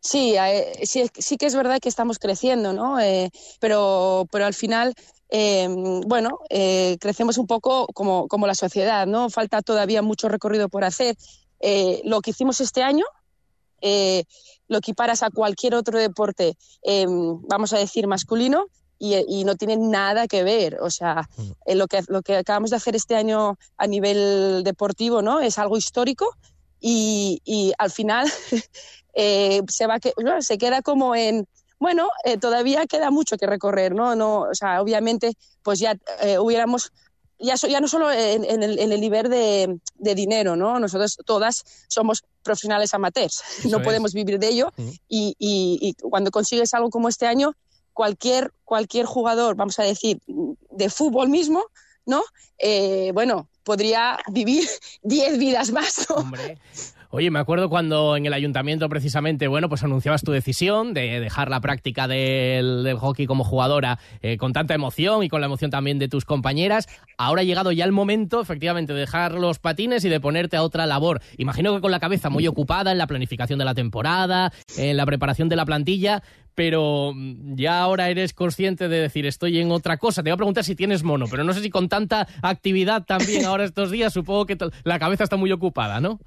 Sí, 0.00 0.36
eh, 0.36 0.72
sí, 0.84 1.06
sí, 1.18 1.36
que 1.36 1.46
es 1.46 1.56
verdad 1.56 1.80
que 1.80 1.88
estamos 1.88 2.18
creciendo, 2.18 2.72
¿no? 2.72 3.00
Eh, 3.00 3.30
pero, 3.60 4.26
pero 4.30 4.46
al 4.46 4.54
final, 4.54 4.94
eh, 5.30 5.66
bueno, 6.06 6.38
eh, 6.48 6.96
crecemos 7.00 7.38
un 7.38 7.46
poco 7.46 7.86
como, 7.88 8.28
como, 8.28 8.46
la 8.46 8.54
sociedad, 8.54 9.06
¿no? 9.06 9.30
Falta 9.30 9.62
todavía 9.62 10.02
mucho 10.02 10.28
recorrido 10.28 10.68
por 10.68 10.84
hacer. 10.84 11.16
Eh, 11.60 12.02
lo 12.04 12.20
que 12.20 12.30
hicimos 12.30 12.60
este 12.60 12.82
año, 12.82 13.04
lo 13.82 14.78
equiparas 14.78 15.22
a 15.22 15.30
cualquier 15.30 15.74
otro 15.74 15.98
deporte, 15.98 16.56
vamos 17.48 17.72
a 17.72 17.78
decir, 17.78 18.06
masculino, 18.06 18.66
y, 18.98 19.14
y, 19.28 19.44
no 19.44 19.56
tiene 19.56 19.76
nada 19.76 20.26
que 20.26 20.42
ver. 20.42 20.78
O 20.80 20.90
sea, 20.90 21.28
lo, 21.66 21.86
que, 21.86 22.02
lo 22.08 22.22
que 22.22 22.36
acabamos 22.36 22.70
de 22.70 22.76
hacer 22.76 22.96
este 22.96 23.14
año 23.14 23.58
a 23.76 23.86
nivel 23.86 24.62
deportivo, 24.64 25.22
¿no? 25.22 25.40
Es 25.40 25.58
algo 25.58 25.76
histórico. 25.76 26.34
Y, 26.80 27.40
y 27.44 27.72
al 27.78 27.90
final 27.90 28.30
eh, 29.14 29.62
se, 29.68 29.86
va 29.86 29.98
que, 29.98 30.12
se 30.40 30.58
queda 30.58 30.82
como 30.82 31.14
en, 31.14 31.46
bueno, 31.78 32.08
eh, 32.24 32.38
todavía 32.38 32.86
queda 32.86 33.10
mucho 33.10 33.36
que 33.36 33.46
recorrer, 33.46 33.94
¿no? 33.94 34.14
no 34.14 34.42
o 34.42 34.54
sea, 34.54 34.80
obviamente, 34.80 35.32
pues 35.62 35.78
ya 35.78 35.96
eh, 36.20 36.38
hubiéramos, 36.38 36.92
ya, 37.38 37.56
so, 37.56 37.66
ya 37.66 37.80
no 37.80 37.88
solo 37.88 38.10
en, 38.10 38.44
en, 38.44 38.62
el, 38.62 38.78
en 38.78 38.92
el, 38.92 39.00
nivel 39.00 39.28
de, 39.28 39.78
de, 39.96 40.14
dinero, 40.14 40.56
¿no? 40.56 40.78
Nosotros 40.78 41.16
todas 41.24 41.64
somos 41.88 42.24
profesionales 42.46 42.94
amateurs, 42.94 43.42
Eso 43.58 43.68
no 43.68 43.78
es. 43.78 43.84
podemos 43.84 44.12
vivir 44.14 44.38
de 44.38 44.48
ello 44.48 44.72
-huh. 44.76 45.00
y, 45.08 45.36
y, 45.38 45.78
y, 45.82 45.94
cuando 45.94 46.30
consigues 46.30 46.72
algo 46.72 46.88
como 46.90 47.08
este 47.08 47.26
año, 47.26 47.52
cualquier, 47.92 48.52
cualquier 48.64 49.06
jugador, 49.06 49.56
vamos 49.56 49.78
a 49.78 49.82
decir, 49.82 50.20
de 50.26 50.88
fútbol 50.90 51.28
mismo, 51.28 51.64
¿no? 52.06 52.22
Eh, 52.58 53.10
bueno, 53.14 53.48
podría 53.64 54.18
vivir 54.28 54.68
10 55.02 55.38
vidas 55.38 55.70
más. 55.72 56.06
¿no? 56.08 56.30
Oye, 57.10 57.30
me 57.30 57.38
acuerdo 57.38 57.68
cuando 57.68 58.16
en 58.16 58.26
el 58.26 58.32
ayuntamiento 58.32 58.88
precisamente, 58.88 59.48
bueno, 59.48 59.68
pues 59.68 59.84
anunciabas 59.84 60.22
tu 60.22 60.32
decisión 60.32 60.94
de 60.94 61.20
dejar 61.20 61.50
la 61.50 61.60
práctica 61.60 62.08
del, 62.08 62.96
hockey 62.98 63.26
como 63.26 63.44
jugadora 63.44 63.98
eh, 64.22 64.36
con 64.36 64.52
tanta 64.52 64.74
emoción 64.74 65.22
y 65.22 65.28
con 65.28 65.40
la 65.40 65.46
emoción 65.46 65.70
también 65.70 65.98
de 65.98 66.08
tus 66.08 66.24
compañeras. 66.24 66.88
Ahora 67.18 67.42
ha 67.42 67.44
llegado 67.44 67.72
ya 67.72 67.84
el 67.84 67.92
momento, 67.92 68.40
efectivamente, 68.40 68.92
de 68.92 69.00
dejar 69.00 69.34
los 69.34 69.58
patines 69.58 70.04
y 70.04 70.08
de 70.08 70.20
ponerte 70.20 70.56
a 70.56 70.62
otra 70.62 70.86
labor. 70.86 71.20
Imagino 71.36 71.74
que 71.74 71.80
con 71.80 71.90
la 71.90 72.00
cabeza 72.00 72.30
muy 72.30 72.46
ocupada 72.46 72.92
en 72.92 72.98
la 72.98 73.06
planificación 73.06 73.58
de 73.58 73.64
la 73.64 73.74
temporada, 73.74 74.52
en 74.76 74.96
la 74.96 75.06
preparación 75.06 75.48
de 75.48 75.56
la 75.56 75.64
plantilla, 75.64 76.22
pero 76.56 77.12
mm, 77.14 77.54
ya 77.54 77.80
ahora 77.80 78.10
eres 78.10 78.32
consciente 78.32 78.88
de 78.88 79.00
decir 79.00 79.26
estoy 79.26 79.60
en 79.60 79.70
otra 79.70 79.98
cosa. 79.98 80.24
Te 80.24 80.30
voy 80.30 80.34
a 80.34 80.38
preguntar 80.38 80.64
si 80.64 80.74
tienes 80.74 81.04
mono, 81.04 81.26
pero 81.30 81.44
no 81.44 81.52
sé 81.52 81.60
si 81.60 81.70
con 81.70 81.88
tanta 81.88 82.26
actividad 82.42 83.04
también 83.04 83.44
ahora 83.44 83.64
estos 83.64 83.92
días, 83.92 84.12
supongo 84.12 84.46
que 84.46 84.58
la 84.82 84.98
cabeza 84.98 85.22
está 85.22 85.36
muy 85.36 85.52
ocupada, 85.52 86.00
¿no? 86.00 86.18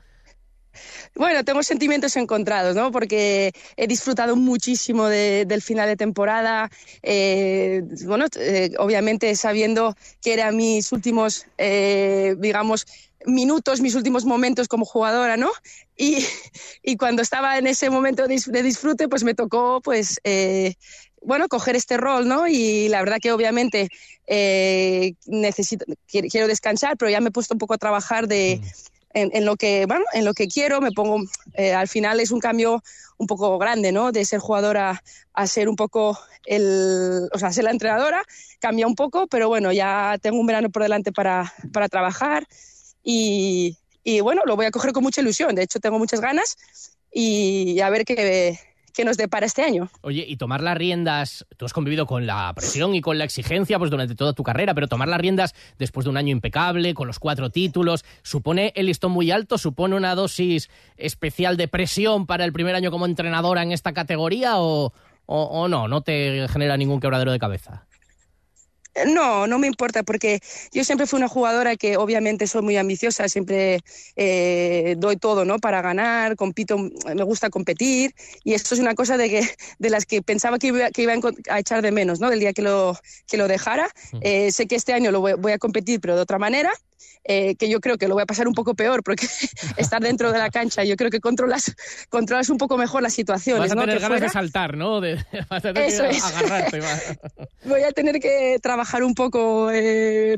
Bueno, 1.16 1.44
tengo 1.44 1.64
sentimientos 1.64 2.16
encontrados, 2.16 2.76
¿no? 2.76 2.92
Porque 2.92 3.52
he 3.76 3.88
disfrutado 3.88 4.36
muchísimo 4.36 5.08
de, 5.08 5.46
del 5.46 5.62
final 5.62 5.88
de 5.88 5.96
temporada. 5.96 6.70
Eh, 7.02 7.82
bueno, 8.06 8.26
eh, 8.38 8.72
obviamente 8.78 9.36
sabiendo 9.36 9.96
que 10.22 10.34
eran 10.34 10.56
mis 10.56 10.92
últimos, 10.92 11.46
eh, 11.58 12.36
digamos, 12.38 12.86
minutos, 13.26 13.82
mis 13.82 13.96
últimos 13.96 14.24
momentos 14.24 14.68
como 14.68 14.86
jugadora, 14.86 15.36
¿no? 15.36 15.52
Y, 15.98 16.26
cuando 16.98 17.22
estaba 17.22 17.58
en 17.58 17.68
ese 17.68 17.90
momento 17.90 18.26
de, 18.28 18.64
disfrute, 18.64 19.10
pues 19.10 19.24
me 19.24 19.36
tocó, 19.36 19.82
pues, 19.82 20.20
bueno, 21.22 21.50
coger 21.50 21.76
este 21.76 21.98
rol, 21.98 22.28
¿no? 22.28 22.48
Y 22.48 22.88
la 22.88 23.02
verdad 23.02 23.18
que 23.22 23.34
obviamente 23.34 23.90
necesito, 25.26 25.86
quiero 26.08 26.48
descansar, 26.48 26.96
pero 26.96 27.12
ya 27.12 27.20
me 27.20 27.28
he 27.28 27.32
puesto 27.32 27.56
un 27.56 27.60
poco 27.60 27.74
a 27.74 27.78
trabajar 27.78 28.28
de, 28.30 28.62
en, 29.14 29.46
lo 29.46 29.56
que, 29.56 29.86
bueno, 29.86 30.06
en 30.14 30.26
lo 30.26 30.34
que 30.34 30.48
quiero, 30.48 30.82
me 30.82 30.92
pongo, 30.92 31.24
eh, 31.54 31.74
al 31.74 31.88
final 31.88 32.20
es 32.20 32.32
un 32.32 32.40
cambio 32.40 32.84
un 33.18 33.28
poco 33.28 33.58
grande, 33.58 33.92
¿no? 33.92 34.12
De 34.12 34.24
ser 34.26 34.40
jugadora 34.40 35.04
a 35.34 35.48
ser 35.48 35.68
un 35.68 35.76
poco 35.76 36.18
el, 36.46 37.28
o 37.34 37.40
sea, 37.40 37.52
ser 37.52 37.64
la 37.64 37.72
entrenadora, 37.72 38.24
cambia 38.60 38.88
un 38.88 38.96
poco, 38.96 39.28
pero 39.28 39.48
bueno, 39.48 39.72
ya 39.72 40.18
tengo 40.22 40.40
un 40.40 40.46
verano 40.46 40.70
por 40.70 40.84
delante 40.84 41.12
para, 41.12 41.54
para 41.74 41.90
trabajar 41.90 42.48
y, 43.04 43.78
y 44.04 44.22
bueno, 44.22 44.44
lo 44.46 44.56
voy 44.56 44.68
a 44.68 44.72
coger 44.72 44.94
con 44.94 45.04
mucha 45.04 45.22
ilusión, 45.22 45.56
de 45.56 45.64
hecho 45.64 45.80
tengo 45.80 46.00
muchas 46.00 46.22
ganas 46.22 46.58
y 47.12 47.80
a 47.82 47.90
ver 47.90 48.06
qué, 48.06 48.60
que 49.00 49.06
nos 49.06 49.16
depara 49.16 49.46
este 49.46 49.64
año. 49.64 49.90
Oye, 50.02 50.26
y 50.28 50.36
tomar 50.36 50.62
las 50.62 50.78
riendas, 50.78 51.46
tú 51.56 51.64
has 51.64 51.72
convivido 51.72 52.06
con 52.06 52.28
la 52.28 52.52
presión 52.54 52.94
y 52.96 53.00
con 53.00 53.18
la 53.18 53.24
exigencia 53.24 53.80
pues 53.80 53.90
durante 53.90 54.14
toda 54.14 54.34
tu 54.34 54.44
carrera, 54.44 54.74
pero 54.74 54.90
tomar 54.90 55.08
las 55.08 55.22
riendas 55.22 55.56
después 55.78 56.04
de 56.04 56.10
un 56.10 56.18
año 56.18 56.34
impecable, 56.34 56.94
con 56.94 57.08
los 57.08 57.18
cuatro 57.18 57.50
títulos, 57.50 58.04
¿supone 58.24 58.74
el 58.76 58.88
listón 58.88 59.14
muy 59.14 59.32
alto? 59.32 59.58
¿Supone 59.58 59.96
una 59.96 60.16
dosis 60.16 60.70
especial 60.98 61.56
de 61.56 61.70
presión 61.70 62.26
para 62.26 62.44
el 62.44 62.52
primer 62.52 62.76
año 62.76 62.92
como 62.92 63.06
entrenadora 63.06 63.64
en 63.64 63.72
esta 63.72 63.94
categoría 63.94 64.58
o, 64.58 64.92
o, 65.28 65.44
o 65.44 65.70
no? 65.70 65.88
¿No 65.88 66.02
te 66.02 66.50
genera 66.50 66.76
ningún 66.76 67.00
quebradero 67.00 67.32
de 67.32 67.40
cabeza? 67.40 67.86
No, 69.08 69.48
no 69.48 69.60
me 69.60 69.68
importa 69.68 70.04
porque 70.04 70.40
yo 70.72 70.84
siempre 70.84 71.08
fui 71.08 71.18
una 71.18 71.28
jugadora 71.28 71.76
que 71.76 71.98
obviamente 71.98 72.48
soy 72.48 72.62
muy 72.62 72.78
ambiciosa, 72.78 73.28
siempre 73.30 73.82
eh, 74.16 74.96
doy 74.98 75.18
todo, 75.18 75.46
¿no? 75.46 75.60
Para 75.60 75.82
ganar, 75.82 76.36
compito, 76.36 76.78
me 76.78 77.24
gusta 77.24 77.50
competir 77.50 78.14
y 78.44 78.54
esto 78.54 78.76
es 78.76 78.82
una 78.82 78.96
cosa 78.96 79.18
de 79.18 79.30
que 79.30 79.50
de 79.80 79.90
las 79.90 80.06
que 80.06 80.22
pensaba 80.22 80.60
que 80.60 80.68
iba, 80.68 80.92
que 80.92 81.04
iba 81.04 81.14
a 81.50 81.60
echar 81.60 81.82
de 81.82 81.92
menos, 81.92 82.20
¿no? 82.20 82.30
Del 82.30 82.40
día 82.40 82.54
que 82.54 82.62
lo 82.62 82.98
que 83.28 83.38
lo 83.38 83.48
dejara. 83.48 83.90
Eh, 84.22 84.52
sé 84.52 84.68
que 84.68 84.76
este 84.76 84.94
año 84.94 85.12
lo 85.12 85.22
voy, 85.22 85.34
voy 85.34 85.52
a 85.52 85.58
competir, 85.58 86.00
pero 86.00 86.16
de 86.16 86.22
otra 86.22 86.40
manera 86.40 86.72
eh, 87.24 87.56
que 87.56 87.70
yo 87.70 87.80
creo 87.80 87.98
que 87.98 88.08
lo 88.08 88.16
voy 88.16 88.24
a 88.24 88.26
pasar 88.26 88.48
un 88.48 88.54
poco 88.54 88.74
peor 88.76 89.04
porque 89.04 89.28
estar 89.78 90.02
dentro 90.02 90.32
de 90.32 90.40
la 90.40 90.50
cancha 90.50 90.84
yo 90.84 90.96
creo 90.96 91.10
que 91.10 91.20
controlas, 91.20 91.76
controlas 92.10 92.50
un 92.50 92.58
poco 92.58 92.78
mejor 92.78 93.02
la 93.02 93.10
situación. 93.10 93.60
Vas 93.60 93.72
a 93.72 93.76
¿no? 93.76 93.82
tener 93.82 93.98
que 93.98 94.02
ganas 94.02 94.18
fuera. 94.18 94.28
de 94.28 94.34
saltar, 94.34 94.78
¿no? 94.78 95.02
De, 95.02 95.16
vas 95.50 95.66
a 95.66 95.74
tener 95.74 95.90
Eso 95.90 96.04
que 96.04 96.10
es. 96.10 96.24
agarrarte. 96.24 96.80
Voy 97.66 97.84
a 97.84 97.92
tener 97.92 98.20
que 98.20 98.58
trabajar 98.62 99.04
un 99.04 99.14
poco 99.14 99.70
eh, 99.72 100.38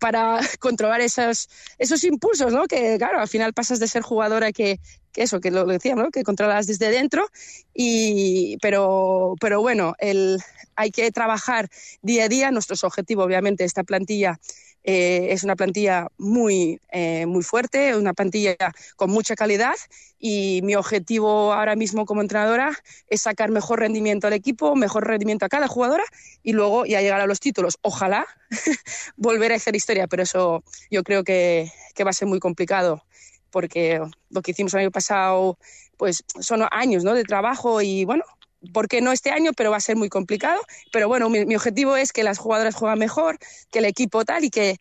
para 0.00 0.40
controlar 0.58 1.00
esos, 1.00 1.48
esos 1.78 2.04
impulsos, 2.04 2.52
¿no? 2.52 2.66
Que 2.66 2.96
claro, 2.98 3.20
al 3.20 3.28
final 3.28 3.52
pasas 3.52 3.78
de 3.80 3.88
ser 3.88 4.02
jugadora 4.02 4.52
que, 4.52 4.78
que 5.12 5.22
eso, 5.22 5.40
que 5.40 5.50
lo 5.50 5.66
decía, 5.66 5.94
¿no? 5.94 6.10
Que 6.10 6.22
controlas 6.22 6.66
desde 6.66 6.90
dentro, 6.90 7.26
y, 7.74 8.56
pero, 8.58 9.34
pero 9.40 9.60
bueno, 9.60 9.94
el, 9.98 10.38
hay 10.76 10.90
que 10.90 11.10
trabajar 11.10 11.68
día 12.00 12.24
a 12.24 12.28
día. 12.28 12.50
Nuestros 12.50 12.84
objetivos, 12.84 13.26
obviamente, 13.26 13.64
esta 13.64 13.84
plantilla 13.84 14.38
eh, 14.84 15.28
es 15.30 15.44
una 15.44 15.54
plantilla 15.56 16.08
muy, 16.18 16.80
eh, 16.90 17.26
muy 17.26 17.42
fuerte, 17.42 17.96
una 17.96 18.14
plantilla 18.14 18.56
con 18.96 19.10
mucha 19.10 19.36
calidad 19.36 19.74
y 20.18 20.60
mi 20.64 20.74
objetivo 20.74 21.52
ahora 21.52 21.76
mismo 21.76 22.04
como 22.04 22.20
entrenadora 22.20 22.72
es 23.08 23.22
sacar 23.22 23.50
mejor 23.50 23.80
rendimiento 23.80 24.26
al 24.26 24.32
equipo, 24.32 24.74
mejor 24.74 25.06
rendimiento 25.06 25.44
a 25.46 25.48
cada 25.48 25.68
jugadora 25.68 26.04
y 26.42 26.52
luego 26.52 26.84
ya 26.84 27.00
llegar 27.00 27.20
a 27.20 27.26
los 27.26 27.40
títulos. 27.40 27.78
Ojalá 27.82 28.26
volver 29.16 29.52
a 29.52 29.56
hacer 29.56 29.76
historia, 29.76 30.08
pero 30.08 30.24
eso 30.24 30.64
yo 30.90 31.02
creo 31.04 31.22
que, 31.22 31.70
que 31.94 32.04
va 32.04 32.10
a 32.10 32.14
ser 32.14 32.28
muy 32.28 32.40
complicado 32.40 33.04
porque 33.50 34.00
lo 34.30 34.42
que 34.42 34.50
hicimos 34.50 34.74
el 34.74 34.80
año 34.80 34.90
pasado 34.90 35.58
pues 35.96 36.24
son 36.40 36.66
años 36.72 37.04
¿no? 37.04 37.14
de 37.14 37.22
trabajo 37.22 37.80
y 37.82 38.04
bueno, 38.04 38.24
¿por 38.72 38.88
qué 38.88 39.00
no 39.00 39.12
este 39.12 39.30
año? 39.30 39.52
Pero 39.56 39.70
va 39.70 39.76
a 39.76 39.80
ser 39.80 39.96
muy 39.96 40.08
complicado. 40.08 40.60
Pero 40.92 41.08
bueno, 41.08 41.28
mi, 41.28 41.44
mi, 41.44 41.56
objetivo 41.56 41.96
es 41.96 42.12
que 42.12 42.22
las 42.22 42.38
jugadoras 42.38 42.74
jueguen 42.74 42.98
mejor, 42.98 43.38
que 43.70 43.80
el 43.80 43.84
equipo 43.84 44.24
tal 44.24 44.44
y 44.44 44.50
que, 44.50 44.78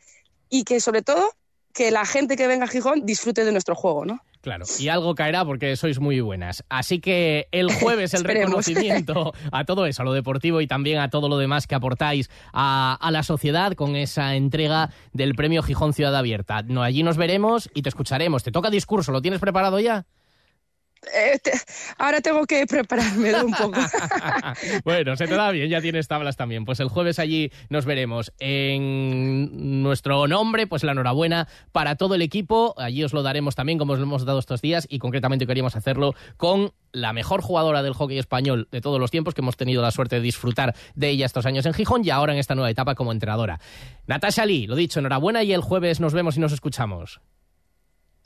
y 0.49 0.63
que 0.63 0.79
sobre 0.79 1.01
todo 1.01 1.33
que 1.73 1.91
la 1.91 2.05
gente 2.05 2.35
que 2.35 2.47
venga 2.47 2.65
a 2.65 2.67
Gijón 2.67 3.05
disfrute 3.05 3.45
de 3.45 3.51
nuestro 3.51 3.75
juego, 3.75 4.05
¿no? 4.05 4.19
Claro, 4.41 4.65
y 4.79 4.87
algo 4.87 5.13
caerá 5.13 5.45
porque 5.45 5.75
sois 5.75 5.99
muy 5.99 6.19
buenas. 6.19 6.63
Así 6.67 6.99
que 6.99 7.47
el 7.51 7.71
jueves 7.79 8.13
el 8.15 8.23
reconocimiento 8.23 9.33
a 9.51 9.65
todo 9.65 9.85
eso, 9.85 10.01
a 10.01 10.05
lo 10.05 10.13
deportivo 10.13 10.61
y 10.61 10.67
también 10.67 10.99
a 10.99 11.09
todo 11.09 11.29
lo 11.29 11.37
demás 11.37 11.67
que 11.67 11.75
aportáis 11.75 12.29
a, 12.51 12.97
a 12.99 13.11
la 13.11 13.21
sociedad 13.21 13.73
con 13.73 13.95
esa 13.95 14.35
entrega 14.35 14.89
del 15.13 15.35
premio 15.35 15.61
Gijón 15.61 15.93
Ciudad 15.93 16.15
Abierta. 16.15 16.63
No, 16.63 16.81
allí 16.81 17.03
nos 17.03 17.17
veremos 17.17 17.69
y 17.75 17.83
te 17.83 17.89
escucharemos. 17.89 18.43
¿Te 18.43 18.51
toca 18.51 18.71
discurso? 18.71 19.11
¿Lo 19.11 19.21
tienes 19.21 19.39
preparado 19.39 19.79
ya? 19.79 20.05
Eh, 21.15 21.39
te- 21.39 21.51
ahora 21.97 22.21
tengo 22.21 22.45
que 22.45 22.65
preparármelo 22.67 23.45
un 23.45 23.53
poco. 23.53 23.79
bueno, 24.85 25.15
se 25.15 25.27
te 25.27 25.33
da 25.35 25.49
bien, 25.51 25.67
ya 25.69 25.81
tienes 25.81 26.07
tablas 26.07 26.37
también. 26.37 26.63
Pues 26.63 26.79
el 26.79 26.89
jueves 26.89 27.17
allí 27.17 27.51
nos 27.69 27.85
veremos. 27.85 28.31
En 28.39 29.81
nuestro 29.83 30.27
nombre, 30.27 30.67
pues 30.67 30.83
la 30.83 30.91
enhorabuena 30.91 31.47
para 31.71 31.95
todo 31.95 32.15
el 32.15 32.21
equipo. 32.21 32.75
Allí 32.77 33.03
os 33.03 33.13
lo 33.13 33.23
daremos 33.23 33.55
también, 33.55 33.79
como 33.79 33.93
os 33.93 33.99
lo 33.99 34.05
hemos 34.05 34.25
dado 34.25 34.39
estos 34.39 34.61
días, 34.61 34.85
y 34.89 34.99
concretamente 34.99 35.47
queríamos 35.47 35.75
hacerlo 35.75 36.13
con 36.37 36.71
la 36.91 37.13
mejor 37.13 37.41
jugadora 37.41 37.81
del 37.83 37.93
hockey 37.93 38.19
español 38.19 38.67
de 38.71 38.81
todos 38.81 38.99
los 38.99 39.09
tiempos, 39.11 39.33
que 39.33 39.41
hemos 39.41 39.57
tenido 39.57 39.81
la 39.81 39.91
suerte 39.91 40.17
de 40.17 40.21
disfrutar 40.21 40.75
de 40.93 41.09
ella 41.09 41.25
estos 41.25 41.45
años 41.45 41.65
en 41.65 41.73
Gijón 41.73 42.05
y 42.05 42.09
ahora 42.11 42.33
en 42.33 42.39
esta 42.39 42.53
nueva 42.53 42.69
etapa 42.69 42.95
como 42.95 43.11
entrenadora. 43.11 43.59
Natasha 44.07 44.45
Lee, 44.45 44.67
lo 44.67 44.75
dicho, 44.75 44.99
enhorabuena 44.99 45.41
y 45.43 45.53
el 45.53 45.61
jueves 45.61 45.99
nos 45.99 46.13
vemos 46.13 46.37
y 46.37 46.41
nos 46.41 46.51
escuchamos. 46.51 47.21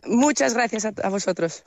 Muchas 0.06 0.54
gracias 0.54 0.86
a, 0.86 0.94
a 1.04 1.10
vosotros. 1.10 1.64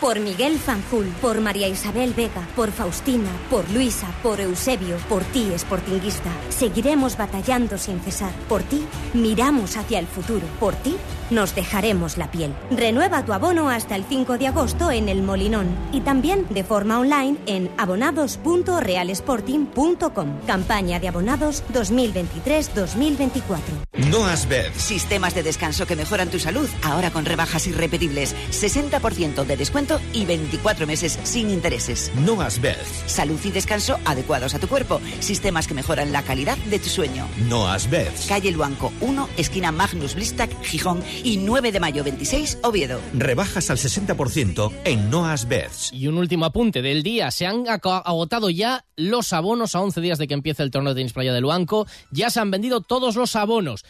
Por 0.00 0.18
Miguel 0.20 0.60
Fanjul, 0.60 1.06
por 1.20 1.40
María 1.40 1.66
Isabel 1.66 2.14
Vega, 2.14 2.46
por 2.54 2.70
Faustina, 2.70 3.30
por 3.50 3.68
Luisa, 3.70 4.06
por 4.22 4.40
Eusebio, 4.40 4.96
por 5.08 5.24
ti, 5.24 5.50
Sportinguista. 5.56 6.30
Seguiremos 6.50 7.16
batallando 7.16 7.78
sin 7.78 7.98
cesar. 7.98 8.30
Por 8.48 8.62
ti, 8.62 8.86
miramos 9.12 9.76
hacia 9.76 9.98
el 9.98 10.06
futuro. 10.06 10.46
Por 10.60 10.76
ti, 10.76 10.94
nos 11.30 11.56
dejaremos 11.56 12.16
la 12.16 12.30
piel. 12.30 12.54
Renueva 12.70 13.24
tu 13.24 13.32
abono 13.32 13.70
hasta 13.70 13.96
el 13.96 14.04
5 14.04 14.38
de 14.38 14.46
agosto 14.46 14.92
en 14.92 15.08
El 15.08 15.24
Molinón 15.24 15.66
y 15.92 16.02
también 16.02 16.46
de 16.48 16.62
forma 16.62 17.00
online 17.00 17.36
en 17.46 17.68
abonados.realsporting.com. 17.76 20.28
Campaña 20.46 21.00
de 21.00 21.08
abonados 21.08 21.64
2023-2024. 21.72 23.87
Noas 24.06 24.48
Bed. 24.48 24.70
Sistemas 24.76 25.34
de 25.34 25.42
descanso 25.42 25.84
que 25.84 25.96
mejoran 25.96 26.30
tu 26.30 26.38
salud, 26.38 26.68
ahora 26.84 27.10
con 27.10 27.24
rebajas 27.24 27.66
irrepetibles. 27.66 28.36
60% 28.52 29.44
de 29.44 29.56
descuento 29.56 30.00
y 30.12 30.24
24 30.24 30.86
meses 30.86 31.18
sin 31.24 31.50
intereses. 31.50 32.12
Noas 32.24 32.60
Bed. 32.60 32.76
Salud 33.06 33.40
y 33.42 33.50
descanso 33.50 33.98
adecuados 34.04 34.54
a 34.54 34.60
tu 34.60 34.68
cuerpo. 34.68 35.00
Sistemas 35.18 35.66
que 35.66 35.74
mejoran 35.74 36.12
la 36.12 36.22
calidad 36.22 36.56
de 36.56 36.78
tu 36.78 36.88
sueño. 36.88 37.26
Noas 37.48 37.90
Bed. 37.90 38.12
Calle 38.28 38.52
Luanco 38.52 38.92
1, 39.00 39.30
esquina 39.36 39.72
Magnus 39.72 40.14
Blistac, 40.14 40.62
Gijón 40.62 41.02
y 41.24 41.38
9 41.38 41.72
de 41.72 41.80
mayo 41.80 42.04
26, 42.04 42.58
Oviedo. 42.62 43.00
Rebajas 43.14 43.68
al 43.68 43.78
60% 43.78 44.72
en 44.84 45.10
Noas 45.10 45.48
Beds. 45.48 45.92
Y 45.92 46.06
un 46.06 46.18
último 46.18 46.44
apunte 46.44 46.82
del 46.82 47.02
día. 47.02 47.32
Se 47.32 47.46
han 47.46 47.64
agotado 47.68 48.48
ya 48.48 48.84
los 48.94 49.32
abonos 49.32 49.74
a 49.74 49.80
11 49.80 50.00
días 50.00 50.18
de 50.18 50.28
que 50.28 50.34
empiece 50.34 50.62
el 50.62 50.70
torneo 50.70 50.94
de 50.94 51.00
tenis 51.00 51.12
playa 51.12 51.32
de 51.32 51.40
Luanco. 51.40 51.88
Ya 52.12 52.30
se 52.30 52.38
han 52.38 52.52
vendido 52.52 52.80
todos 52.80 53.16
los 53.16 53.34
abonos 53.34 53.84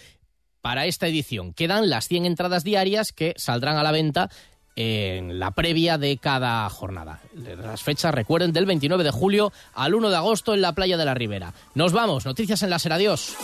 para 0.60 0.86
esta 0.86 1.06
edición. 1.06 1.52
Quedan 1.52 1.90
las 1.90 2.08
100 2.08 2.26
entradas 2.26 2.64
diarias 2.64 3.12
que 3.12 3.34
saldrán 3.36 3.76
a 3.76 3.82
la 3.82 3.92
venta 3.92 4.30
en 4.76 5.40
la 5.40 5.50
previa 5.50 5.98
de 5.98 6.18
cada 6.18 6.68
jornada. 6.70 7.20
Las 7.34 7.82
fechas, 7.82 8.14
recuerden, 8.14 8.52
del 8.52 8.64
29 8.64 9.02
de 9.02 9.10
julio 9.10 9.52
al 9.74 9.94
1 9.94 10.10
de 10.10 10.16
agosto 10.16 10.54
en 10.54 10.60
la 10.60 10.72
playa 10.72 10.96
de 10.96 11.04
la 11.04 11.14
Ribera. 11.14 11.52
Nos 11.74 11.92
vamos, 11.92 12.24
noticias 12.26 12.62
en 12.62 12.70
la 12.70 12.76
Adiós. 12.76 13.36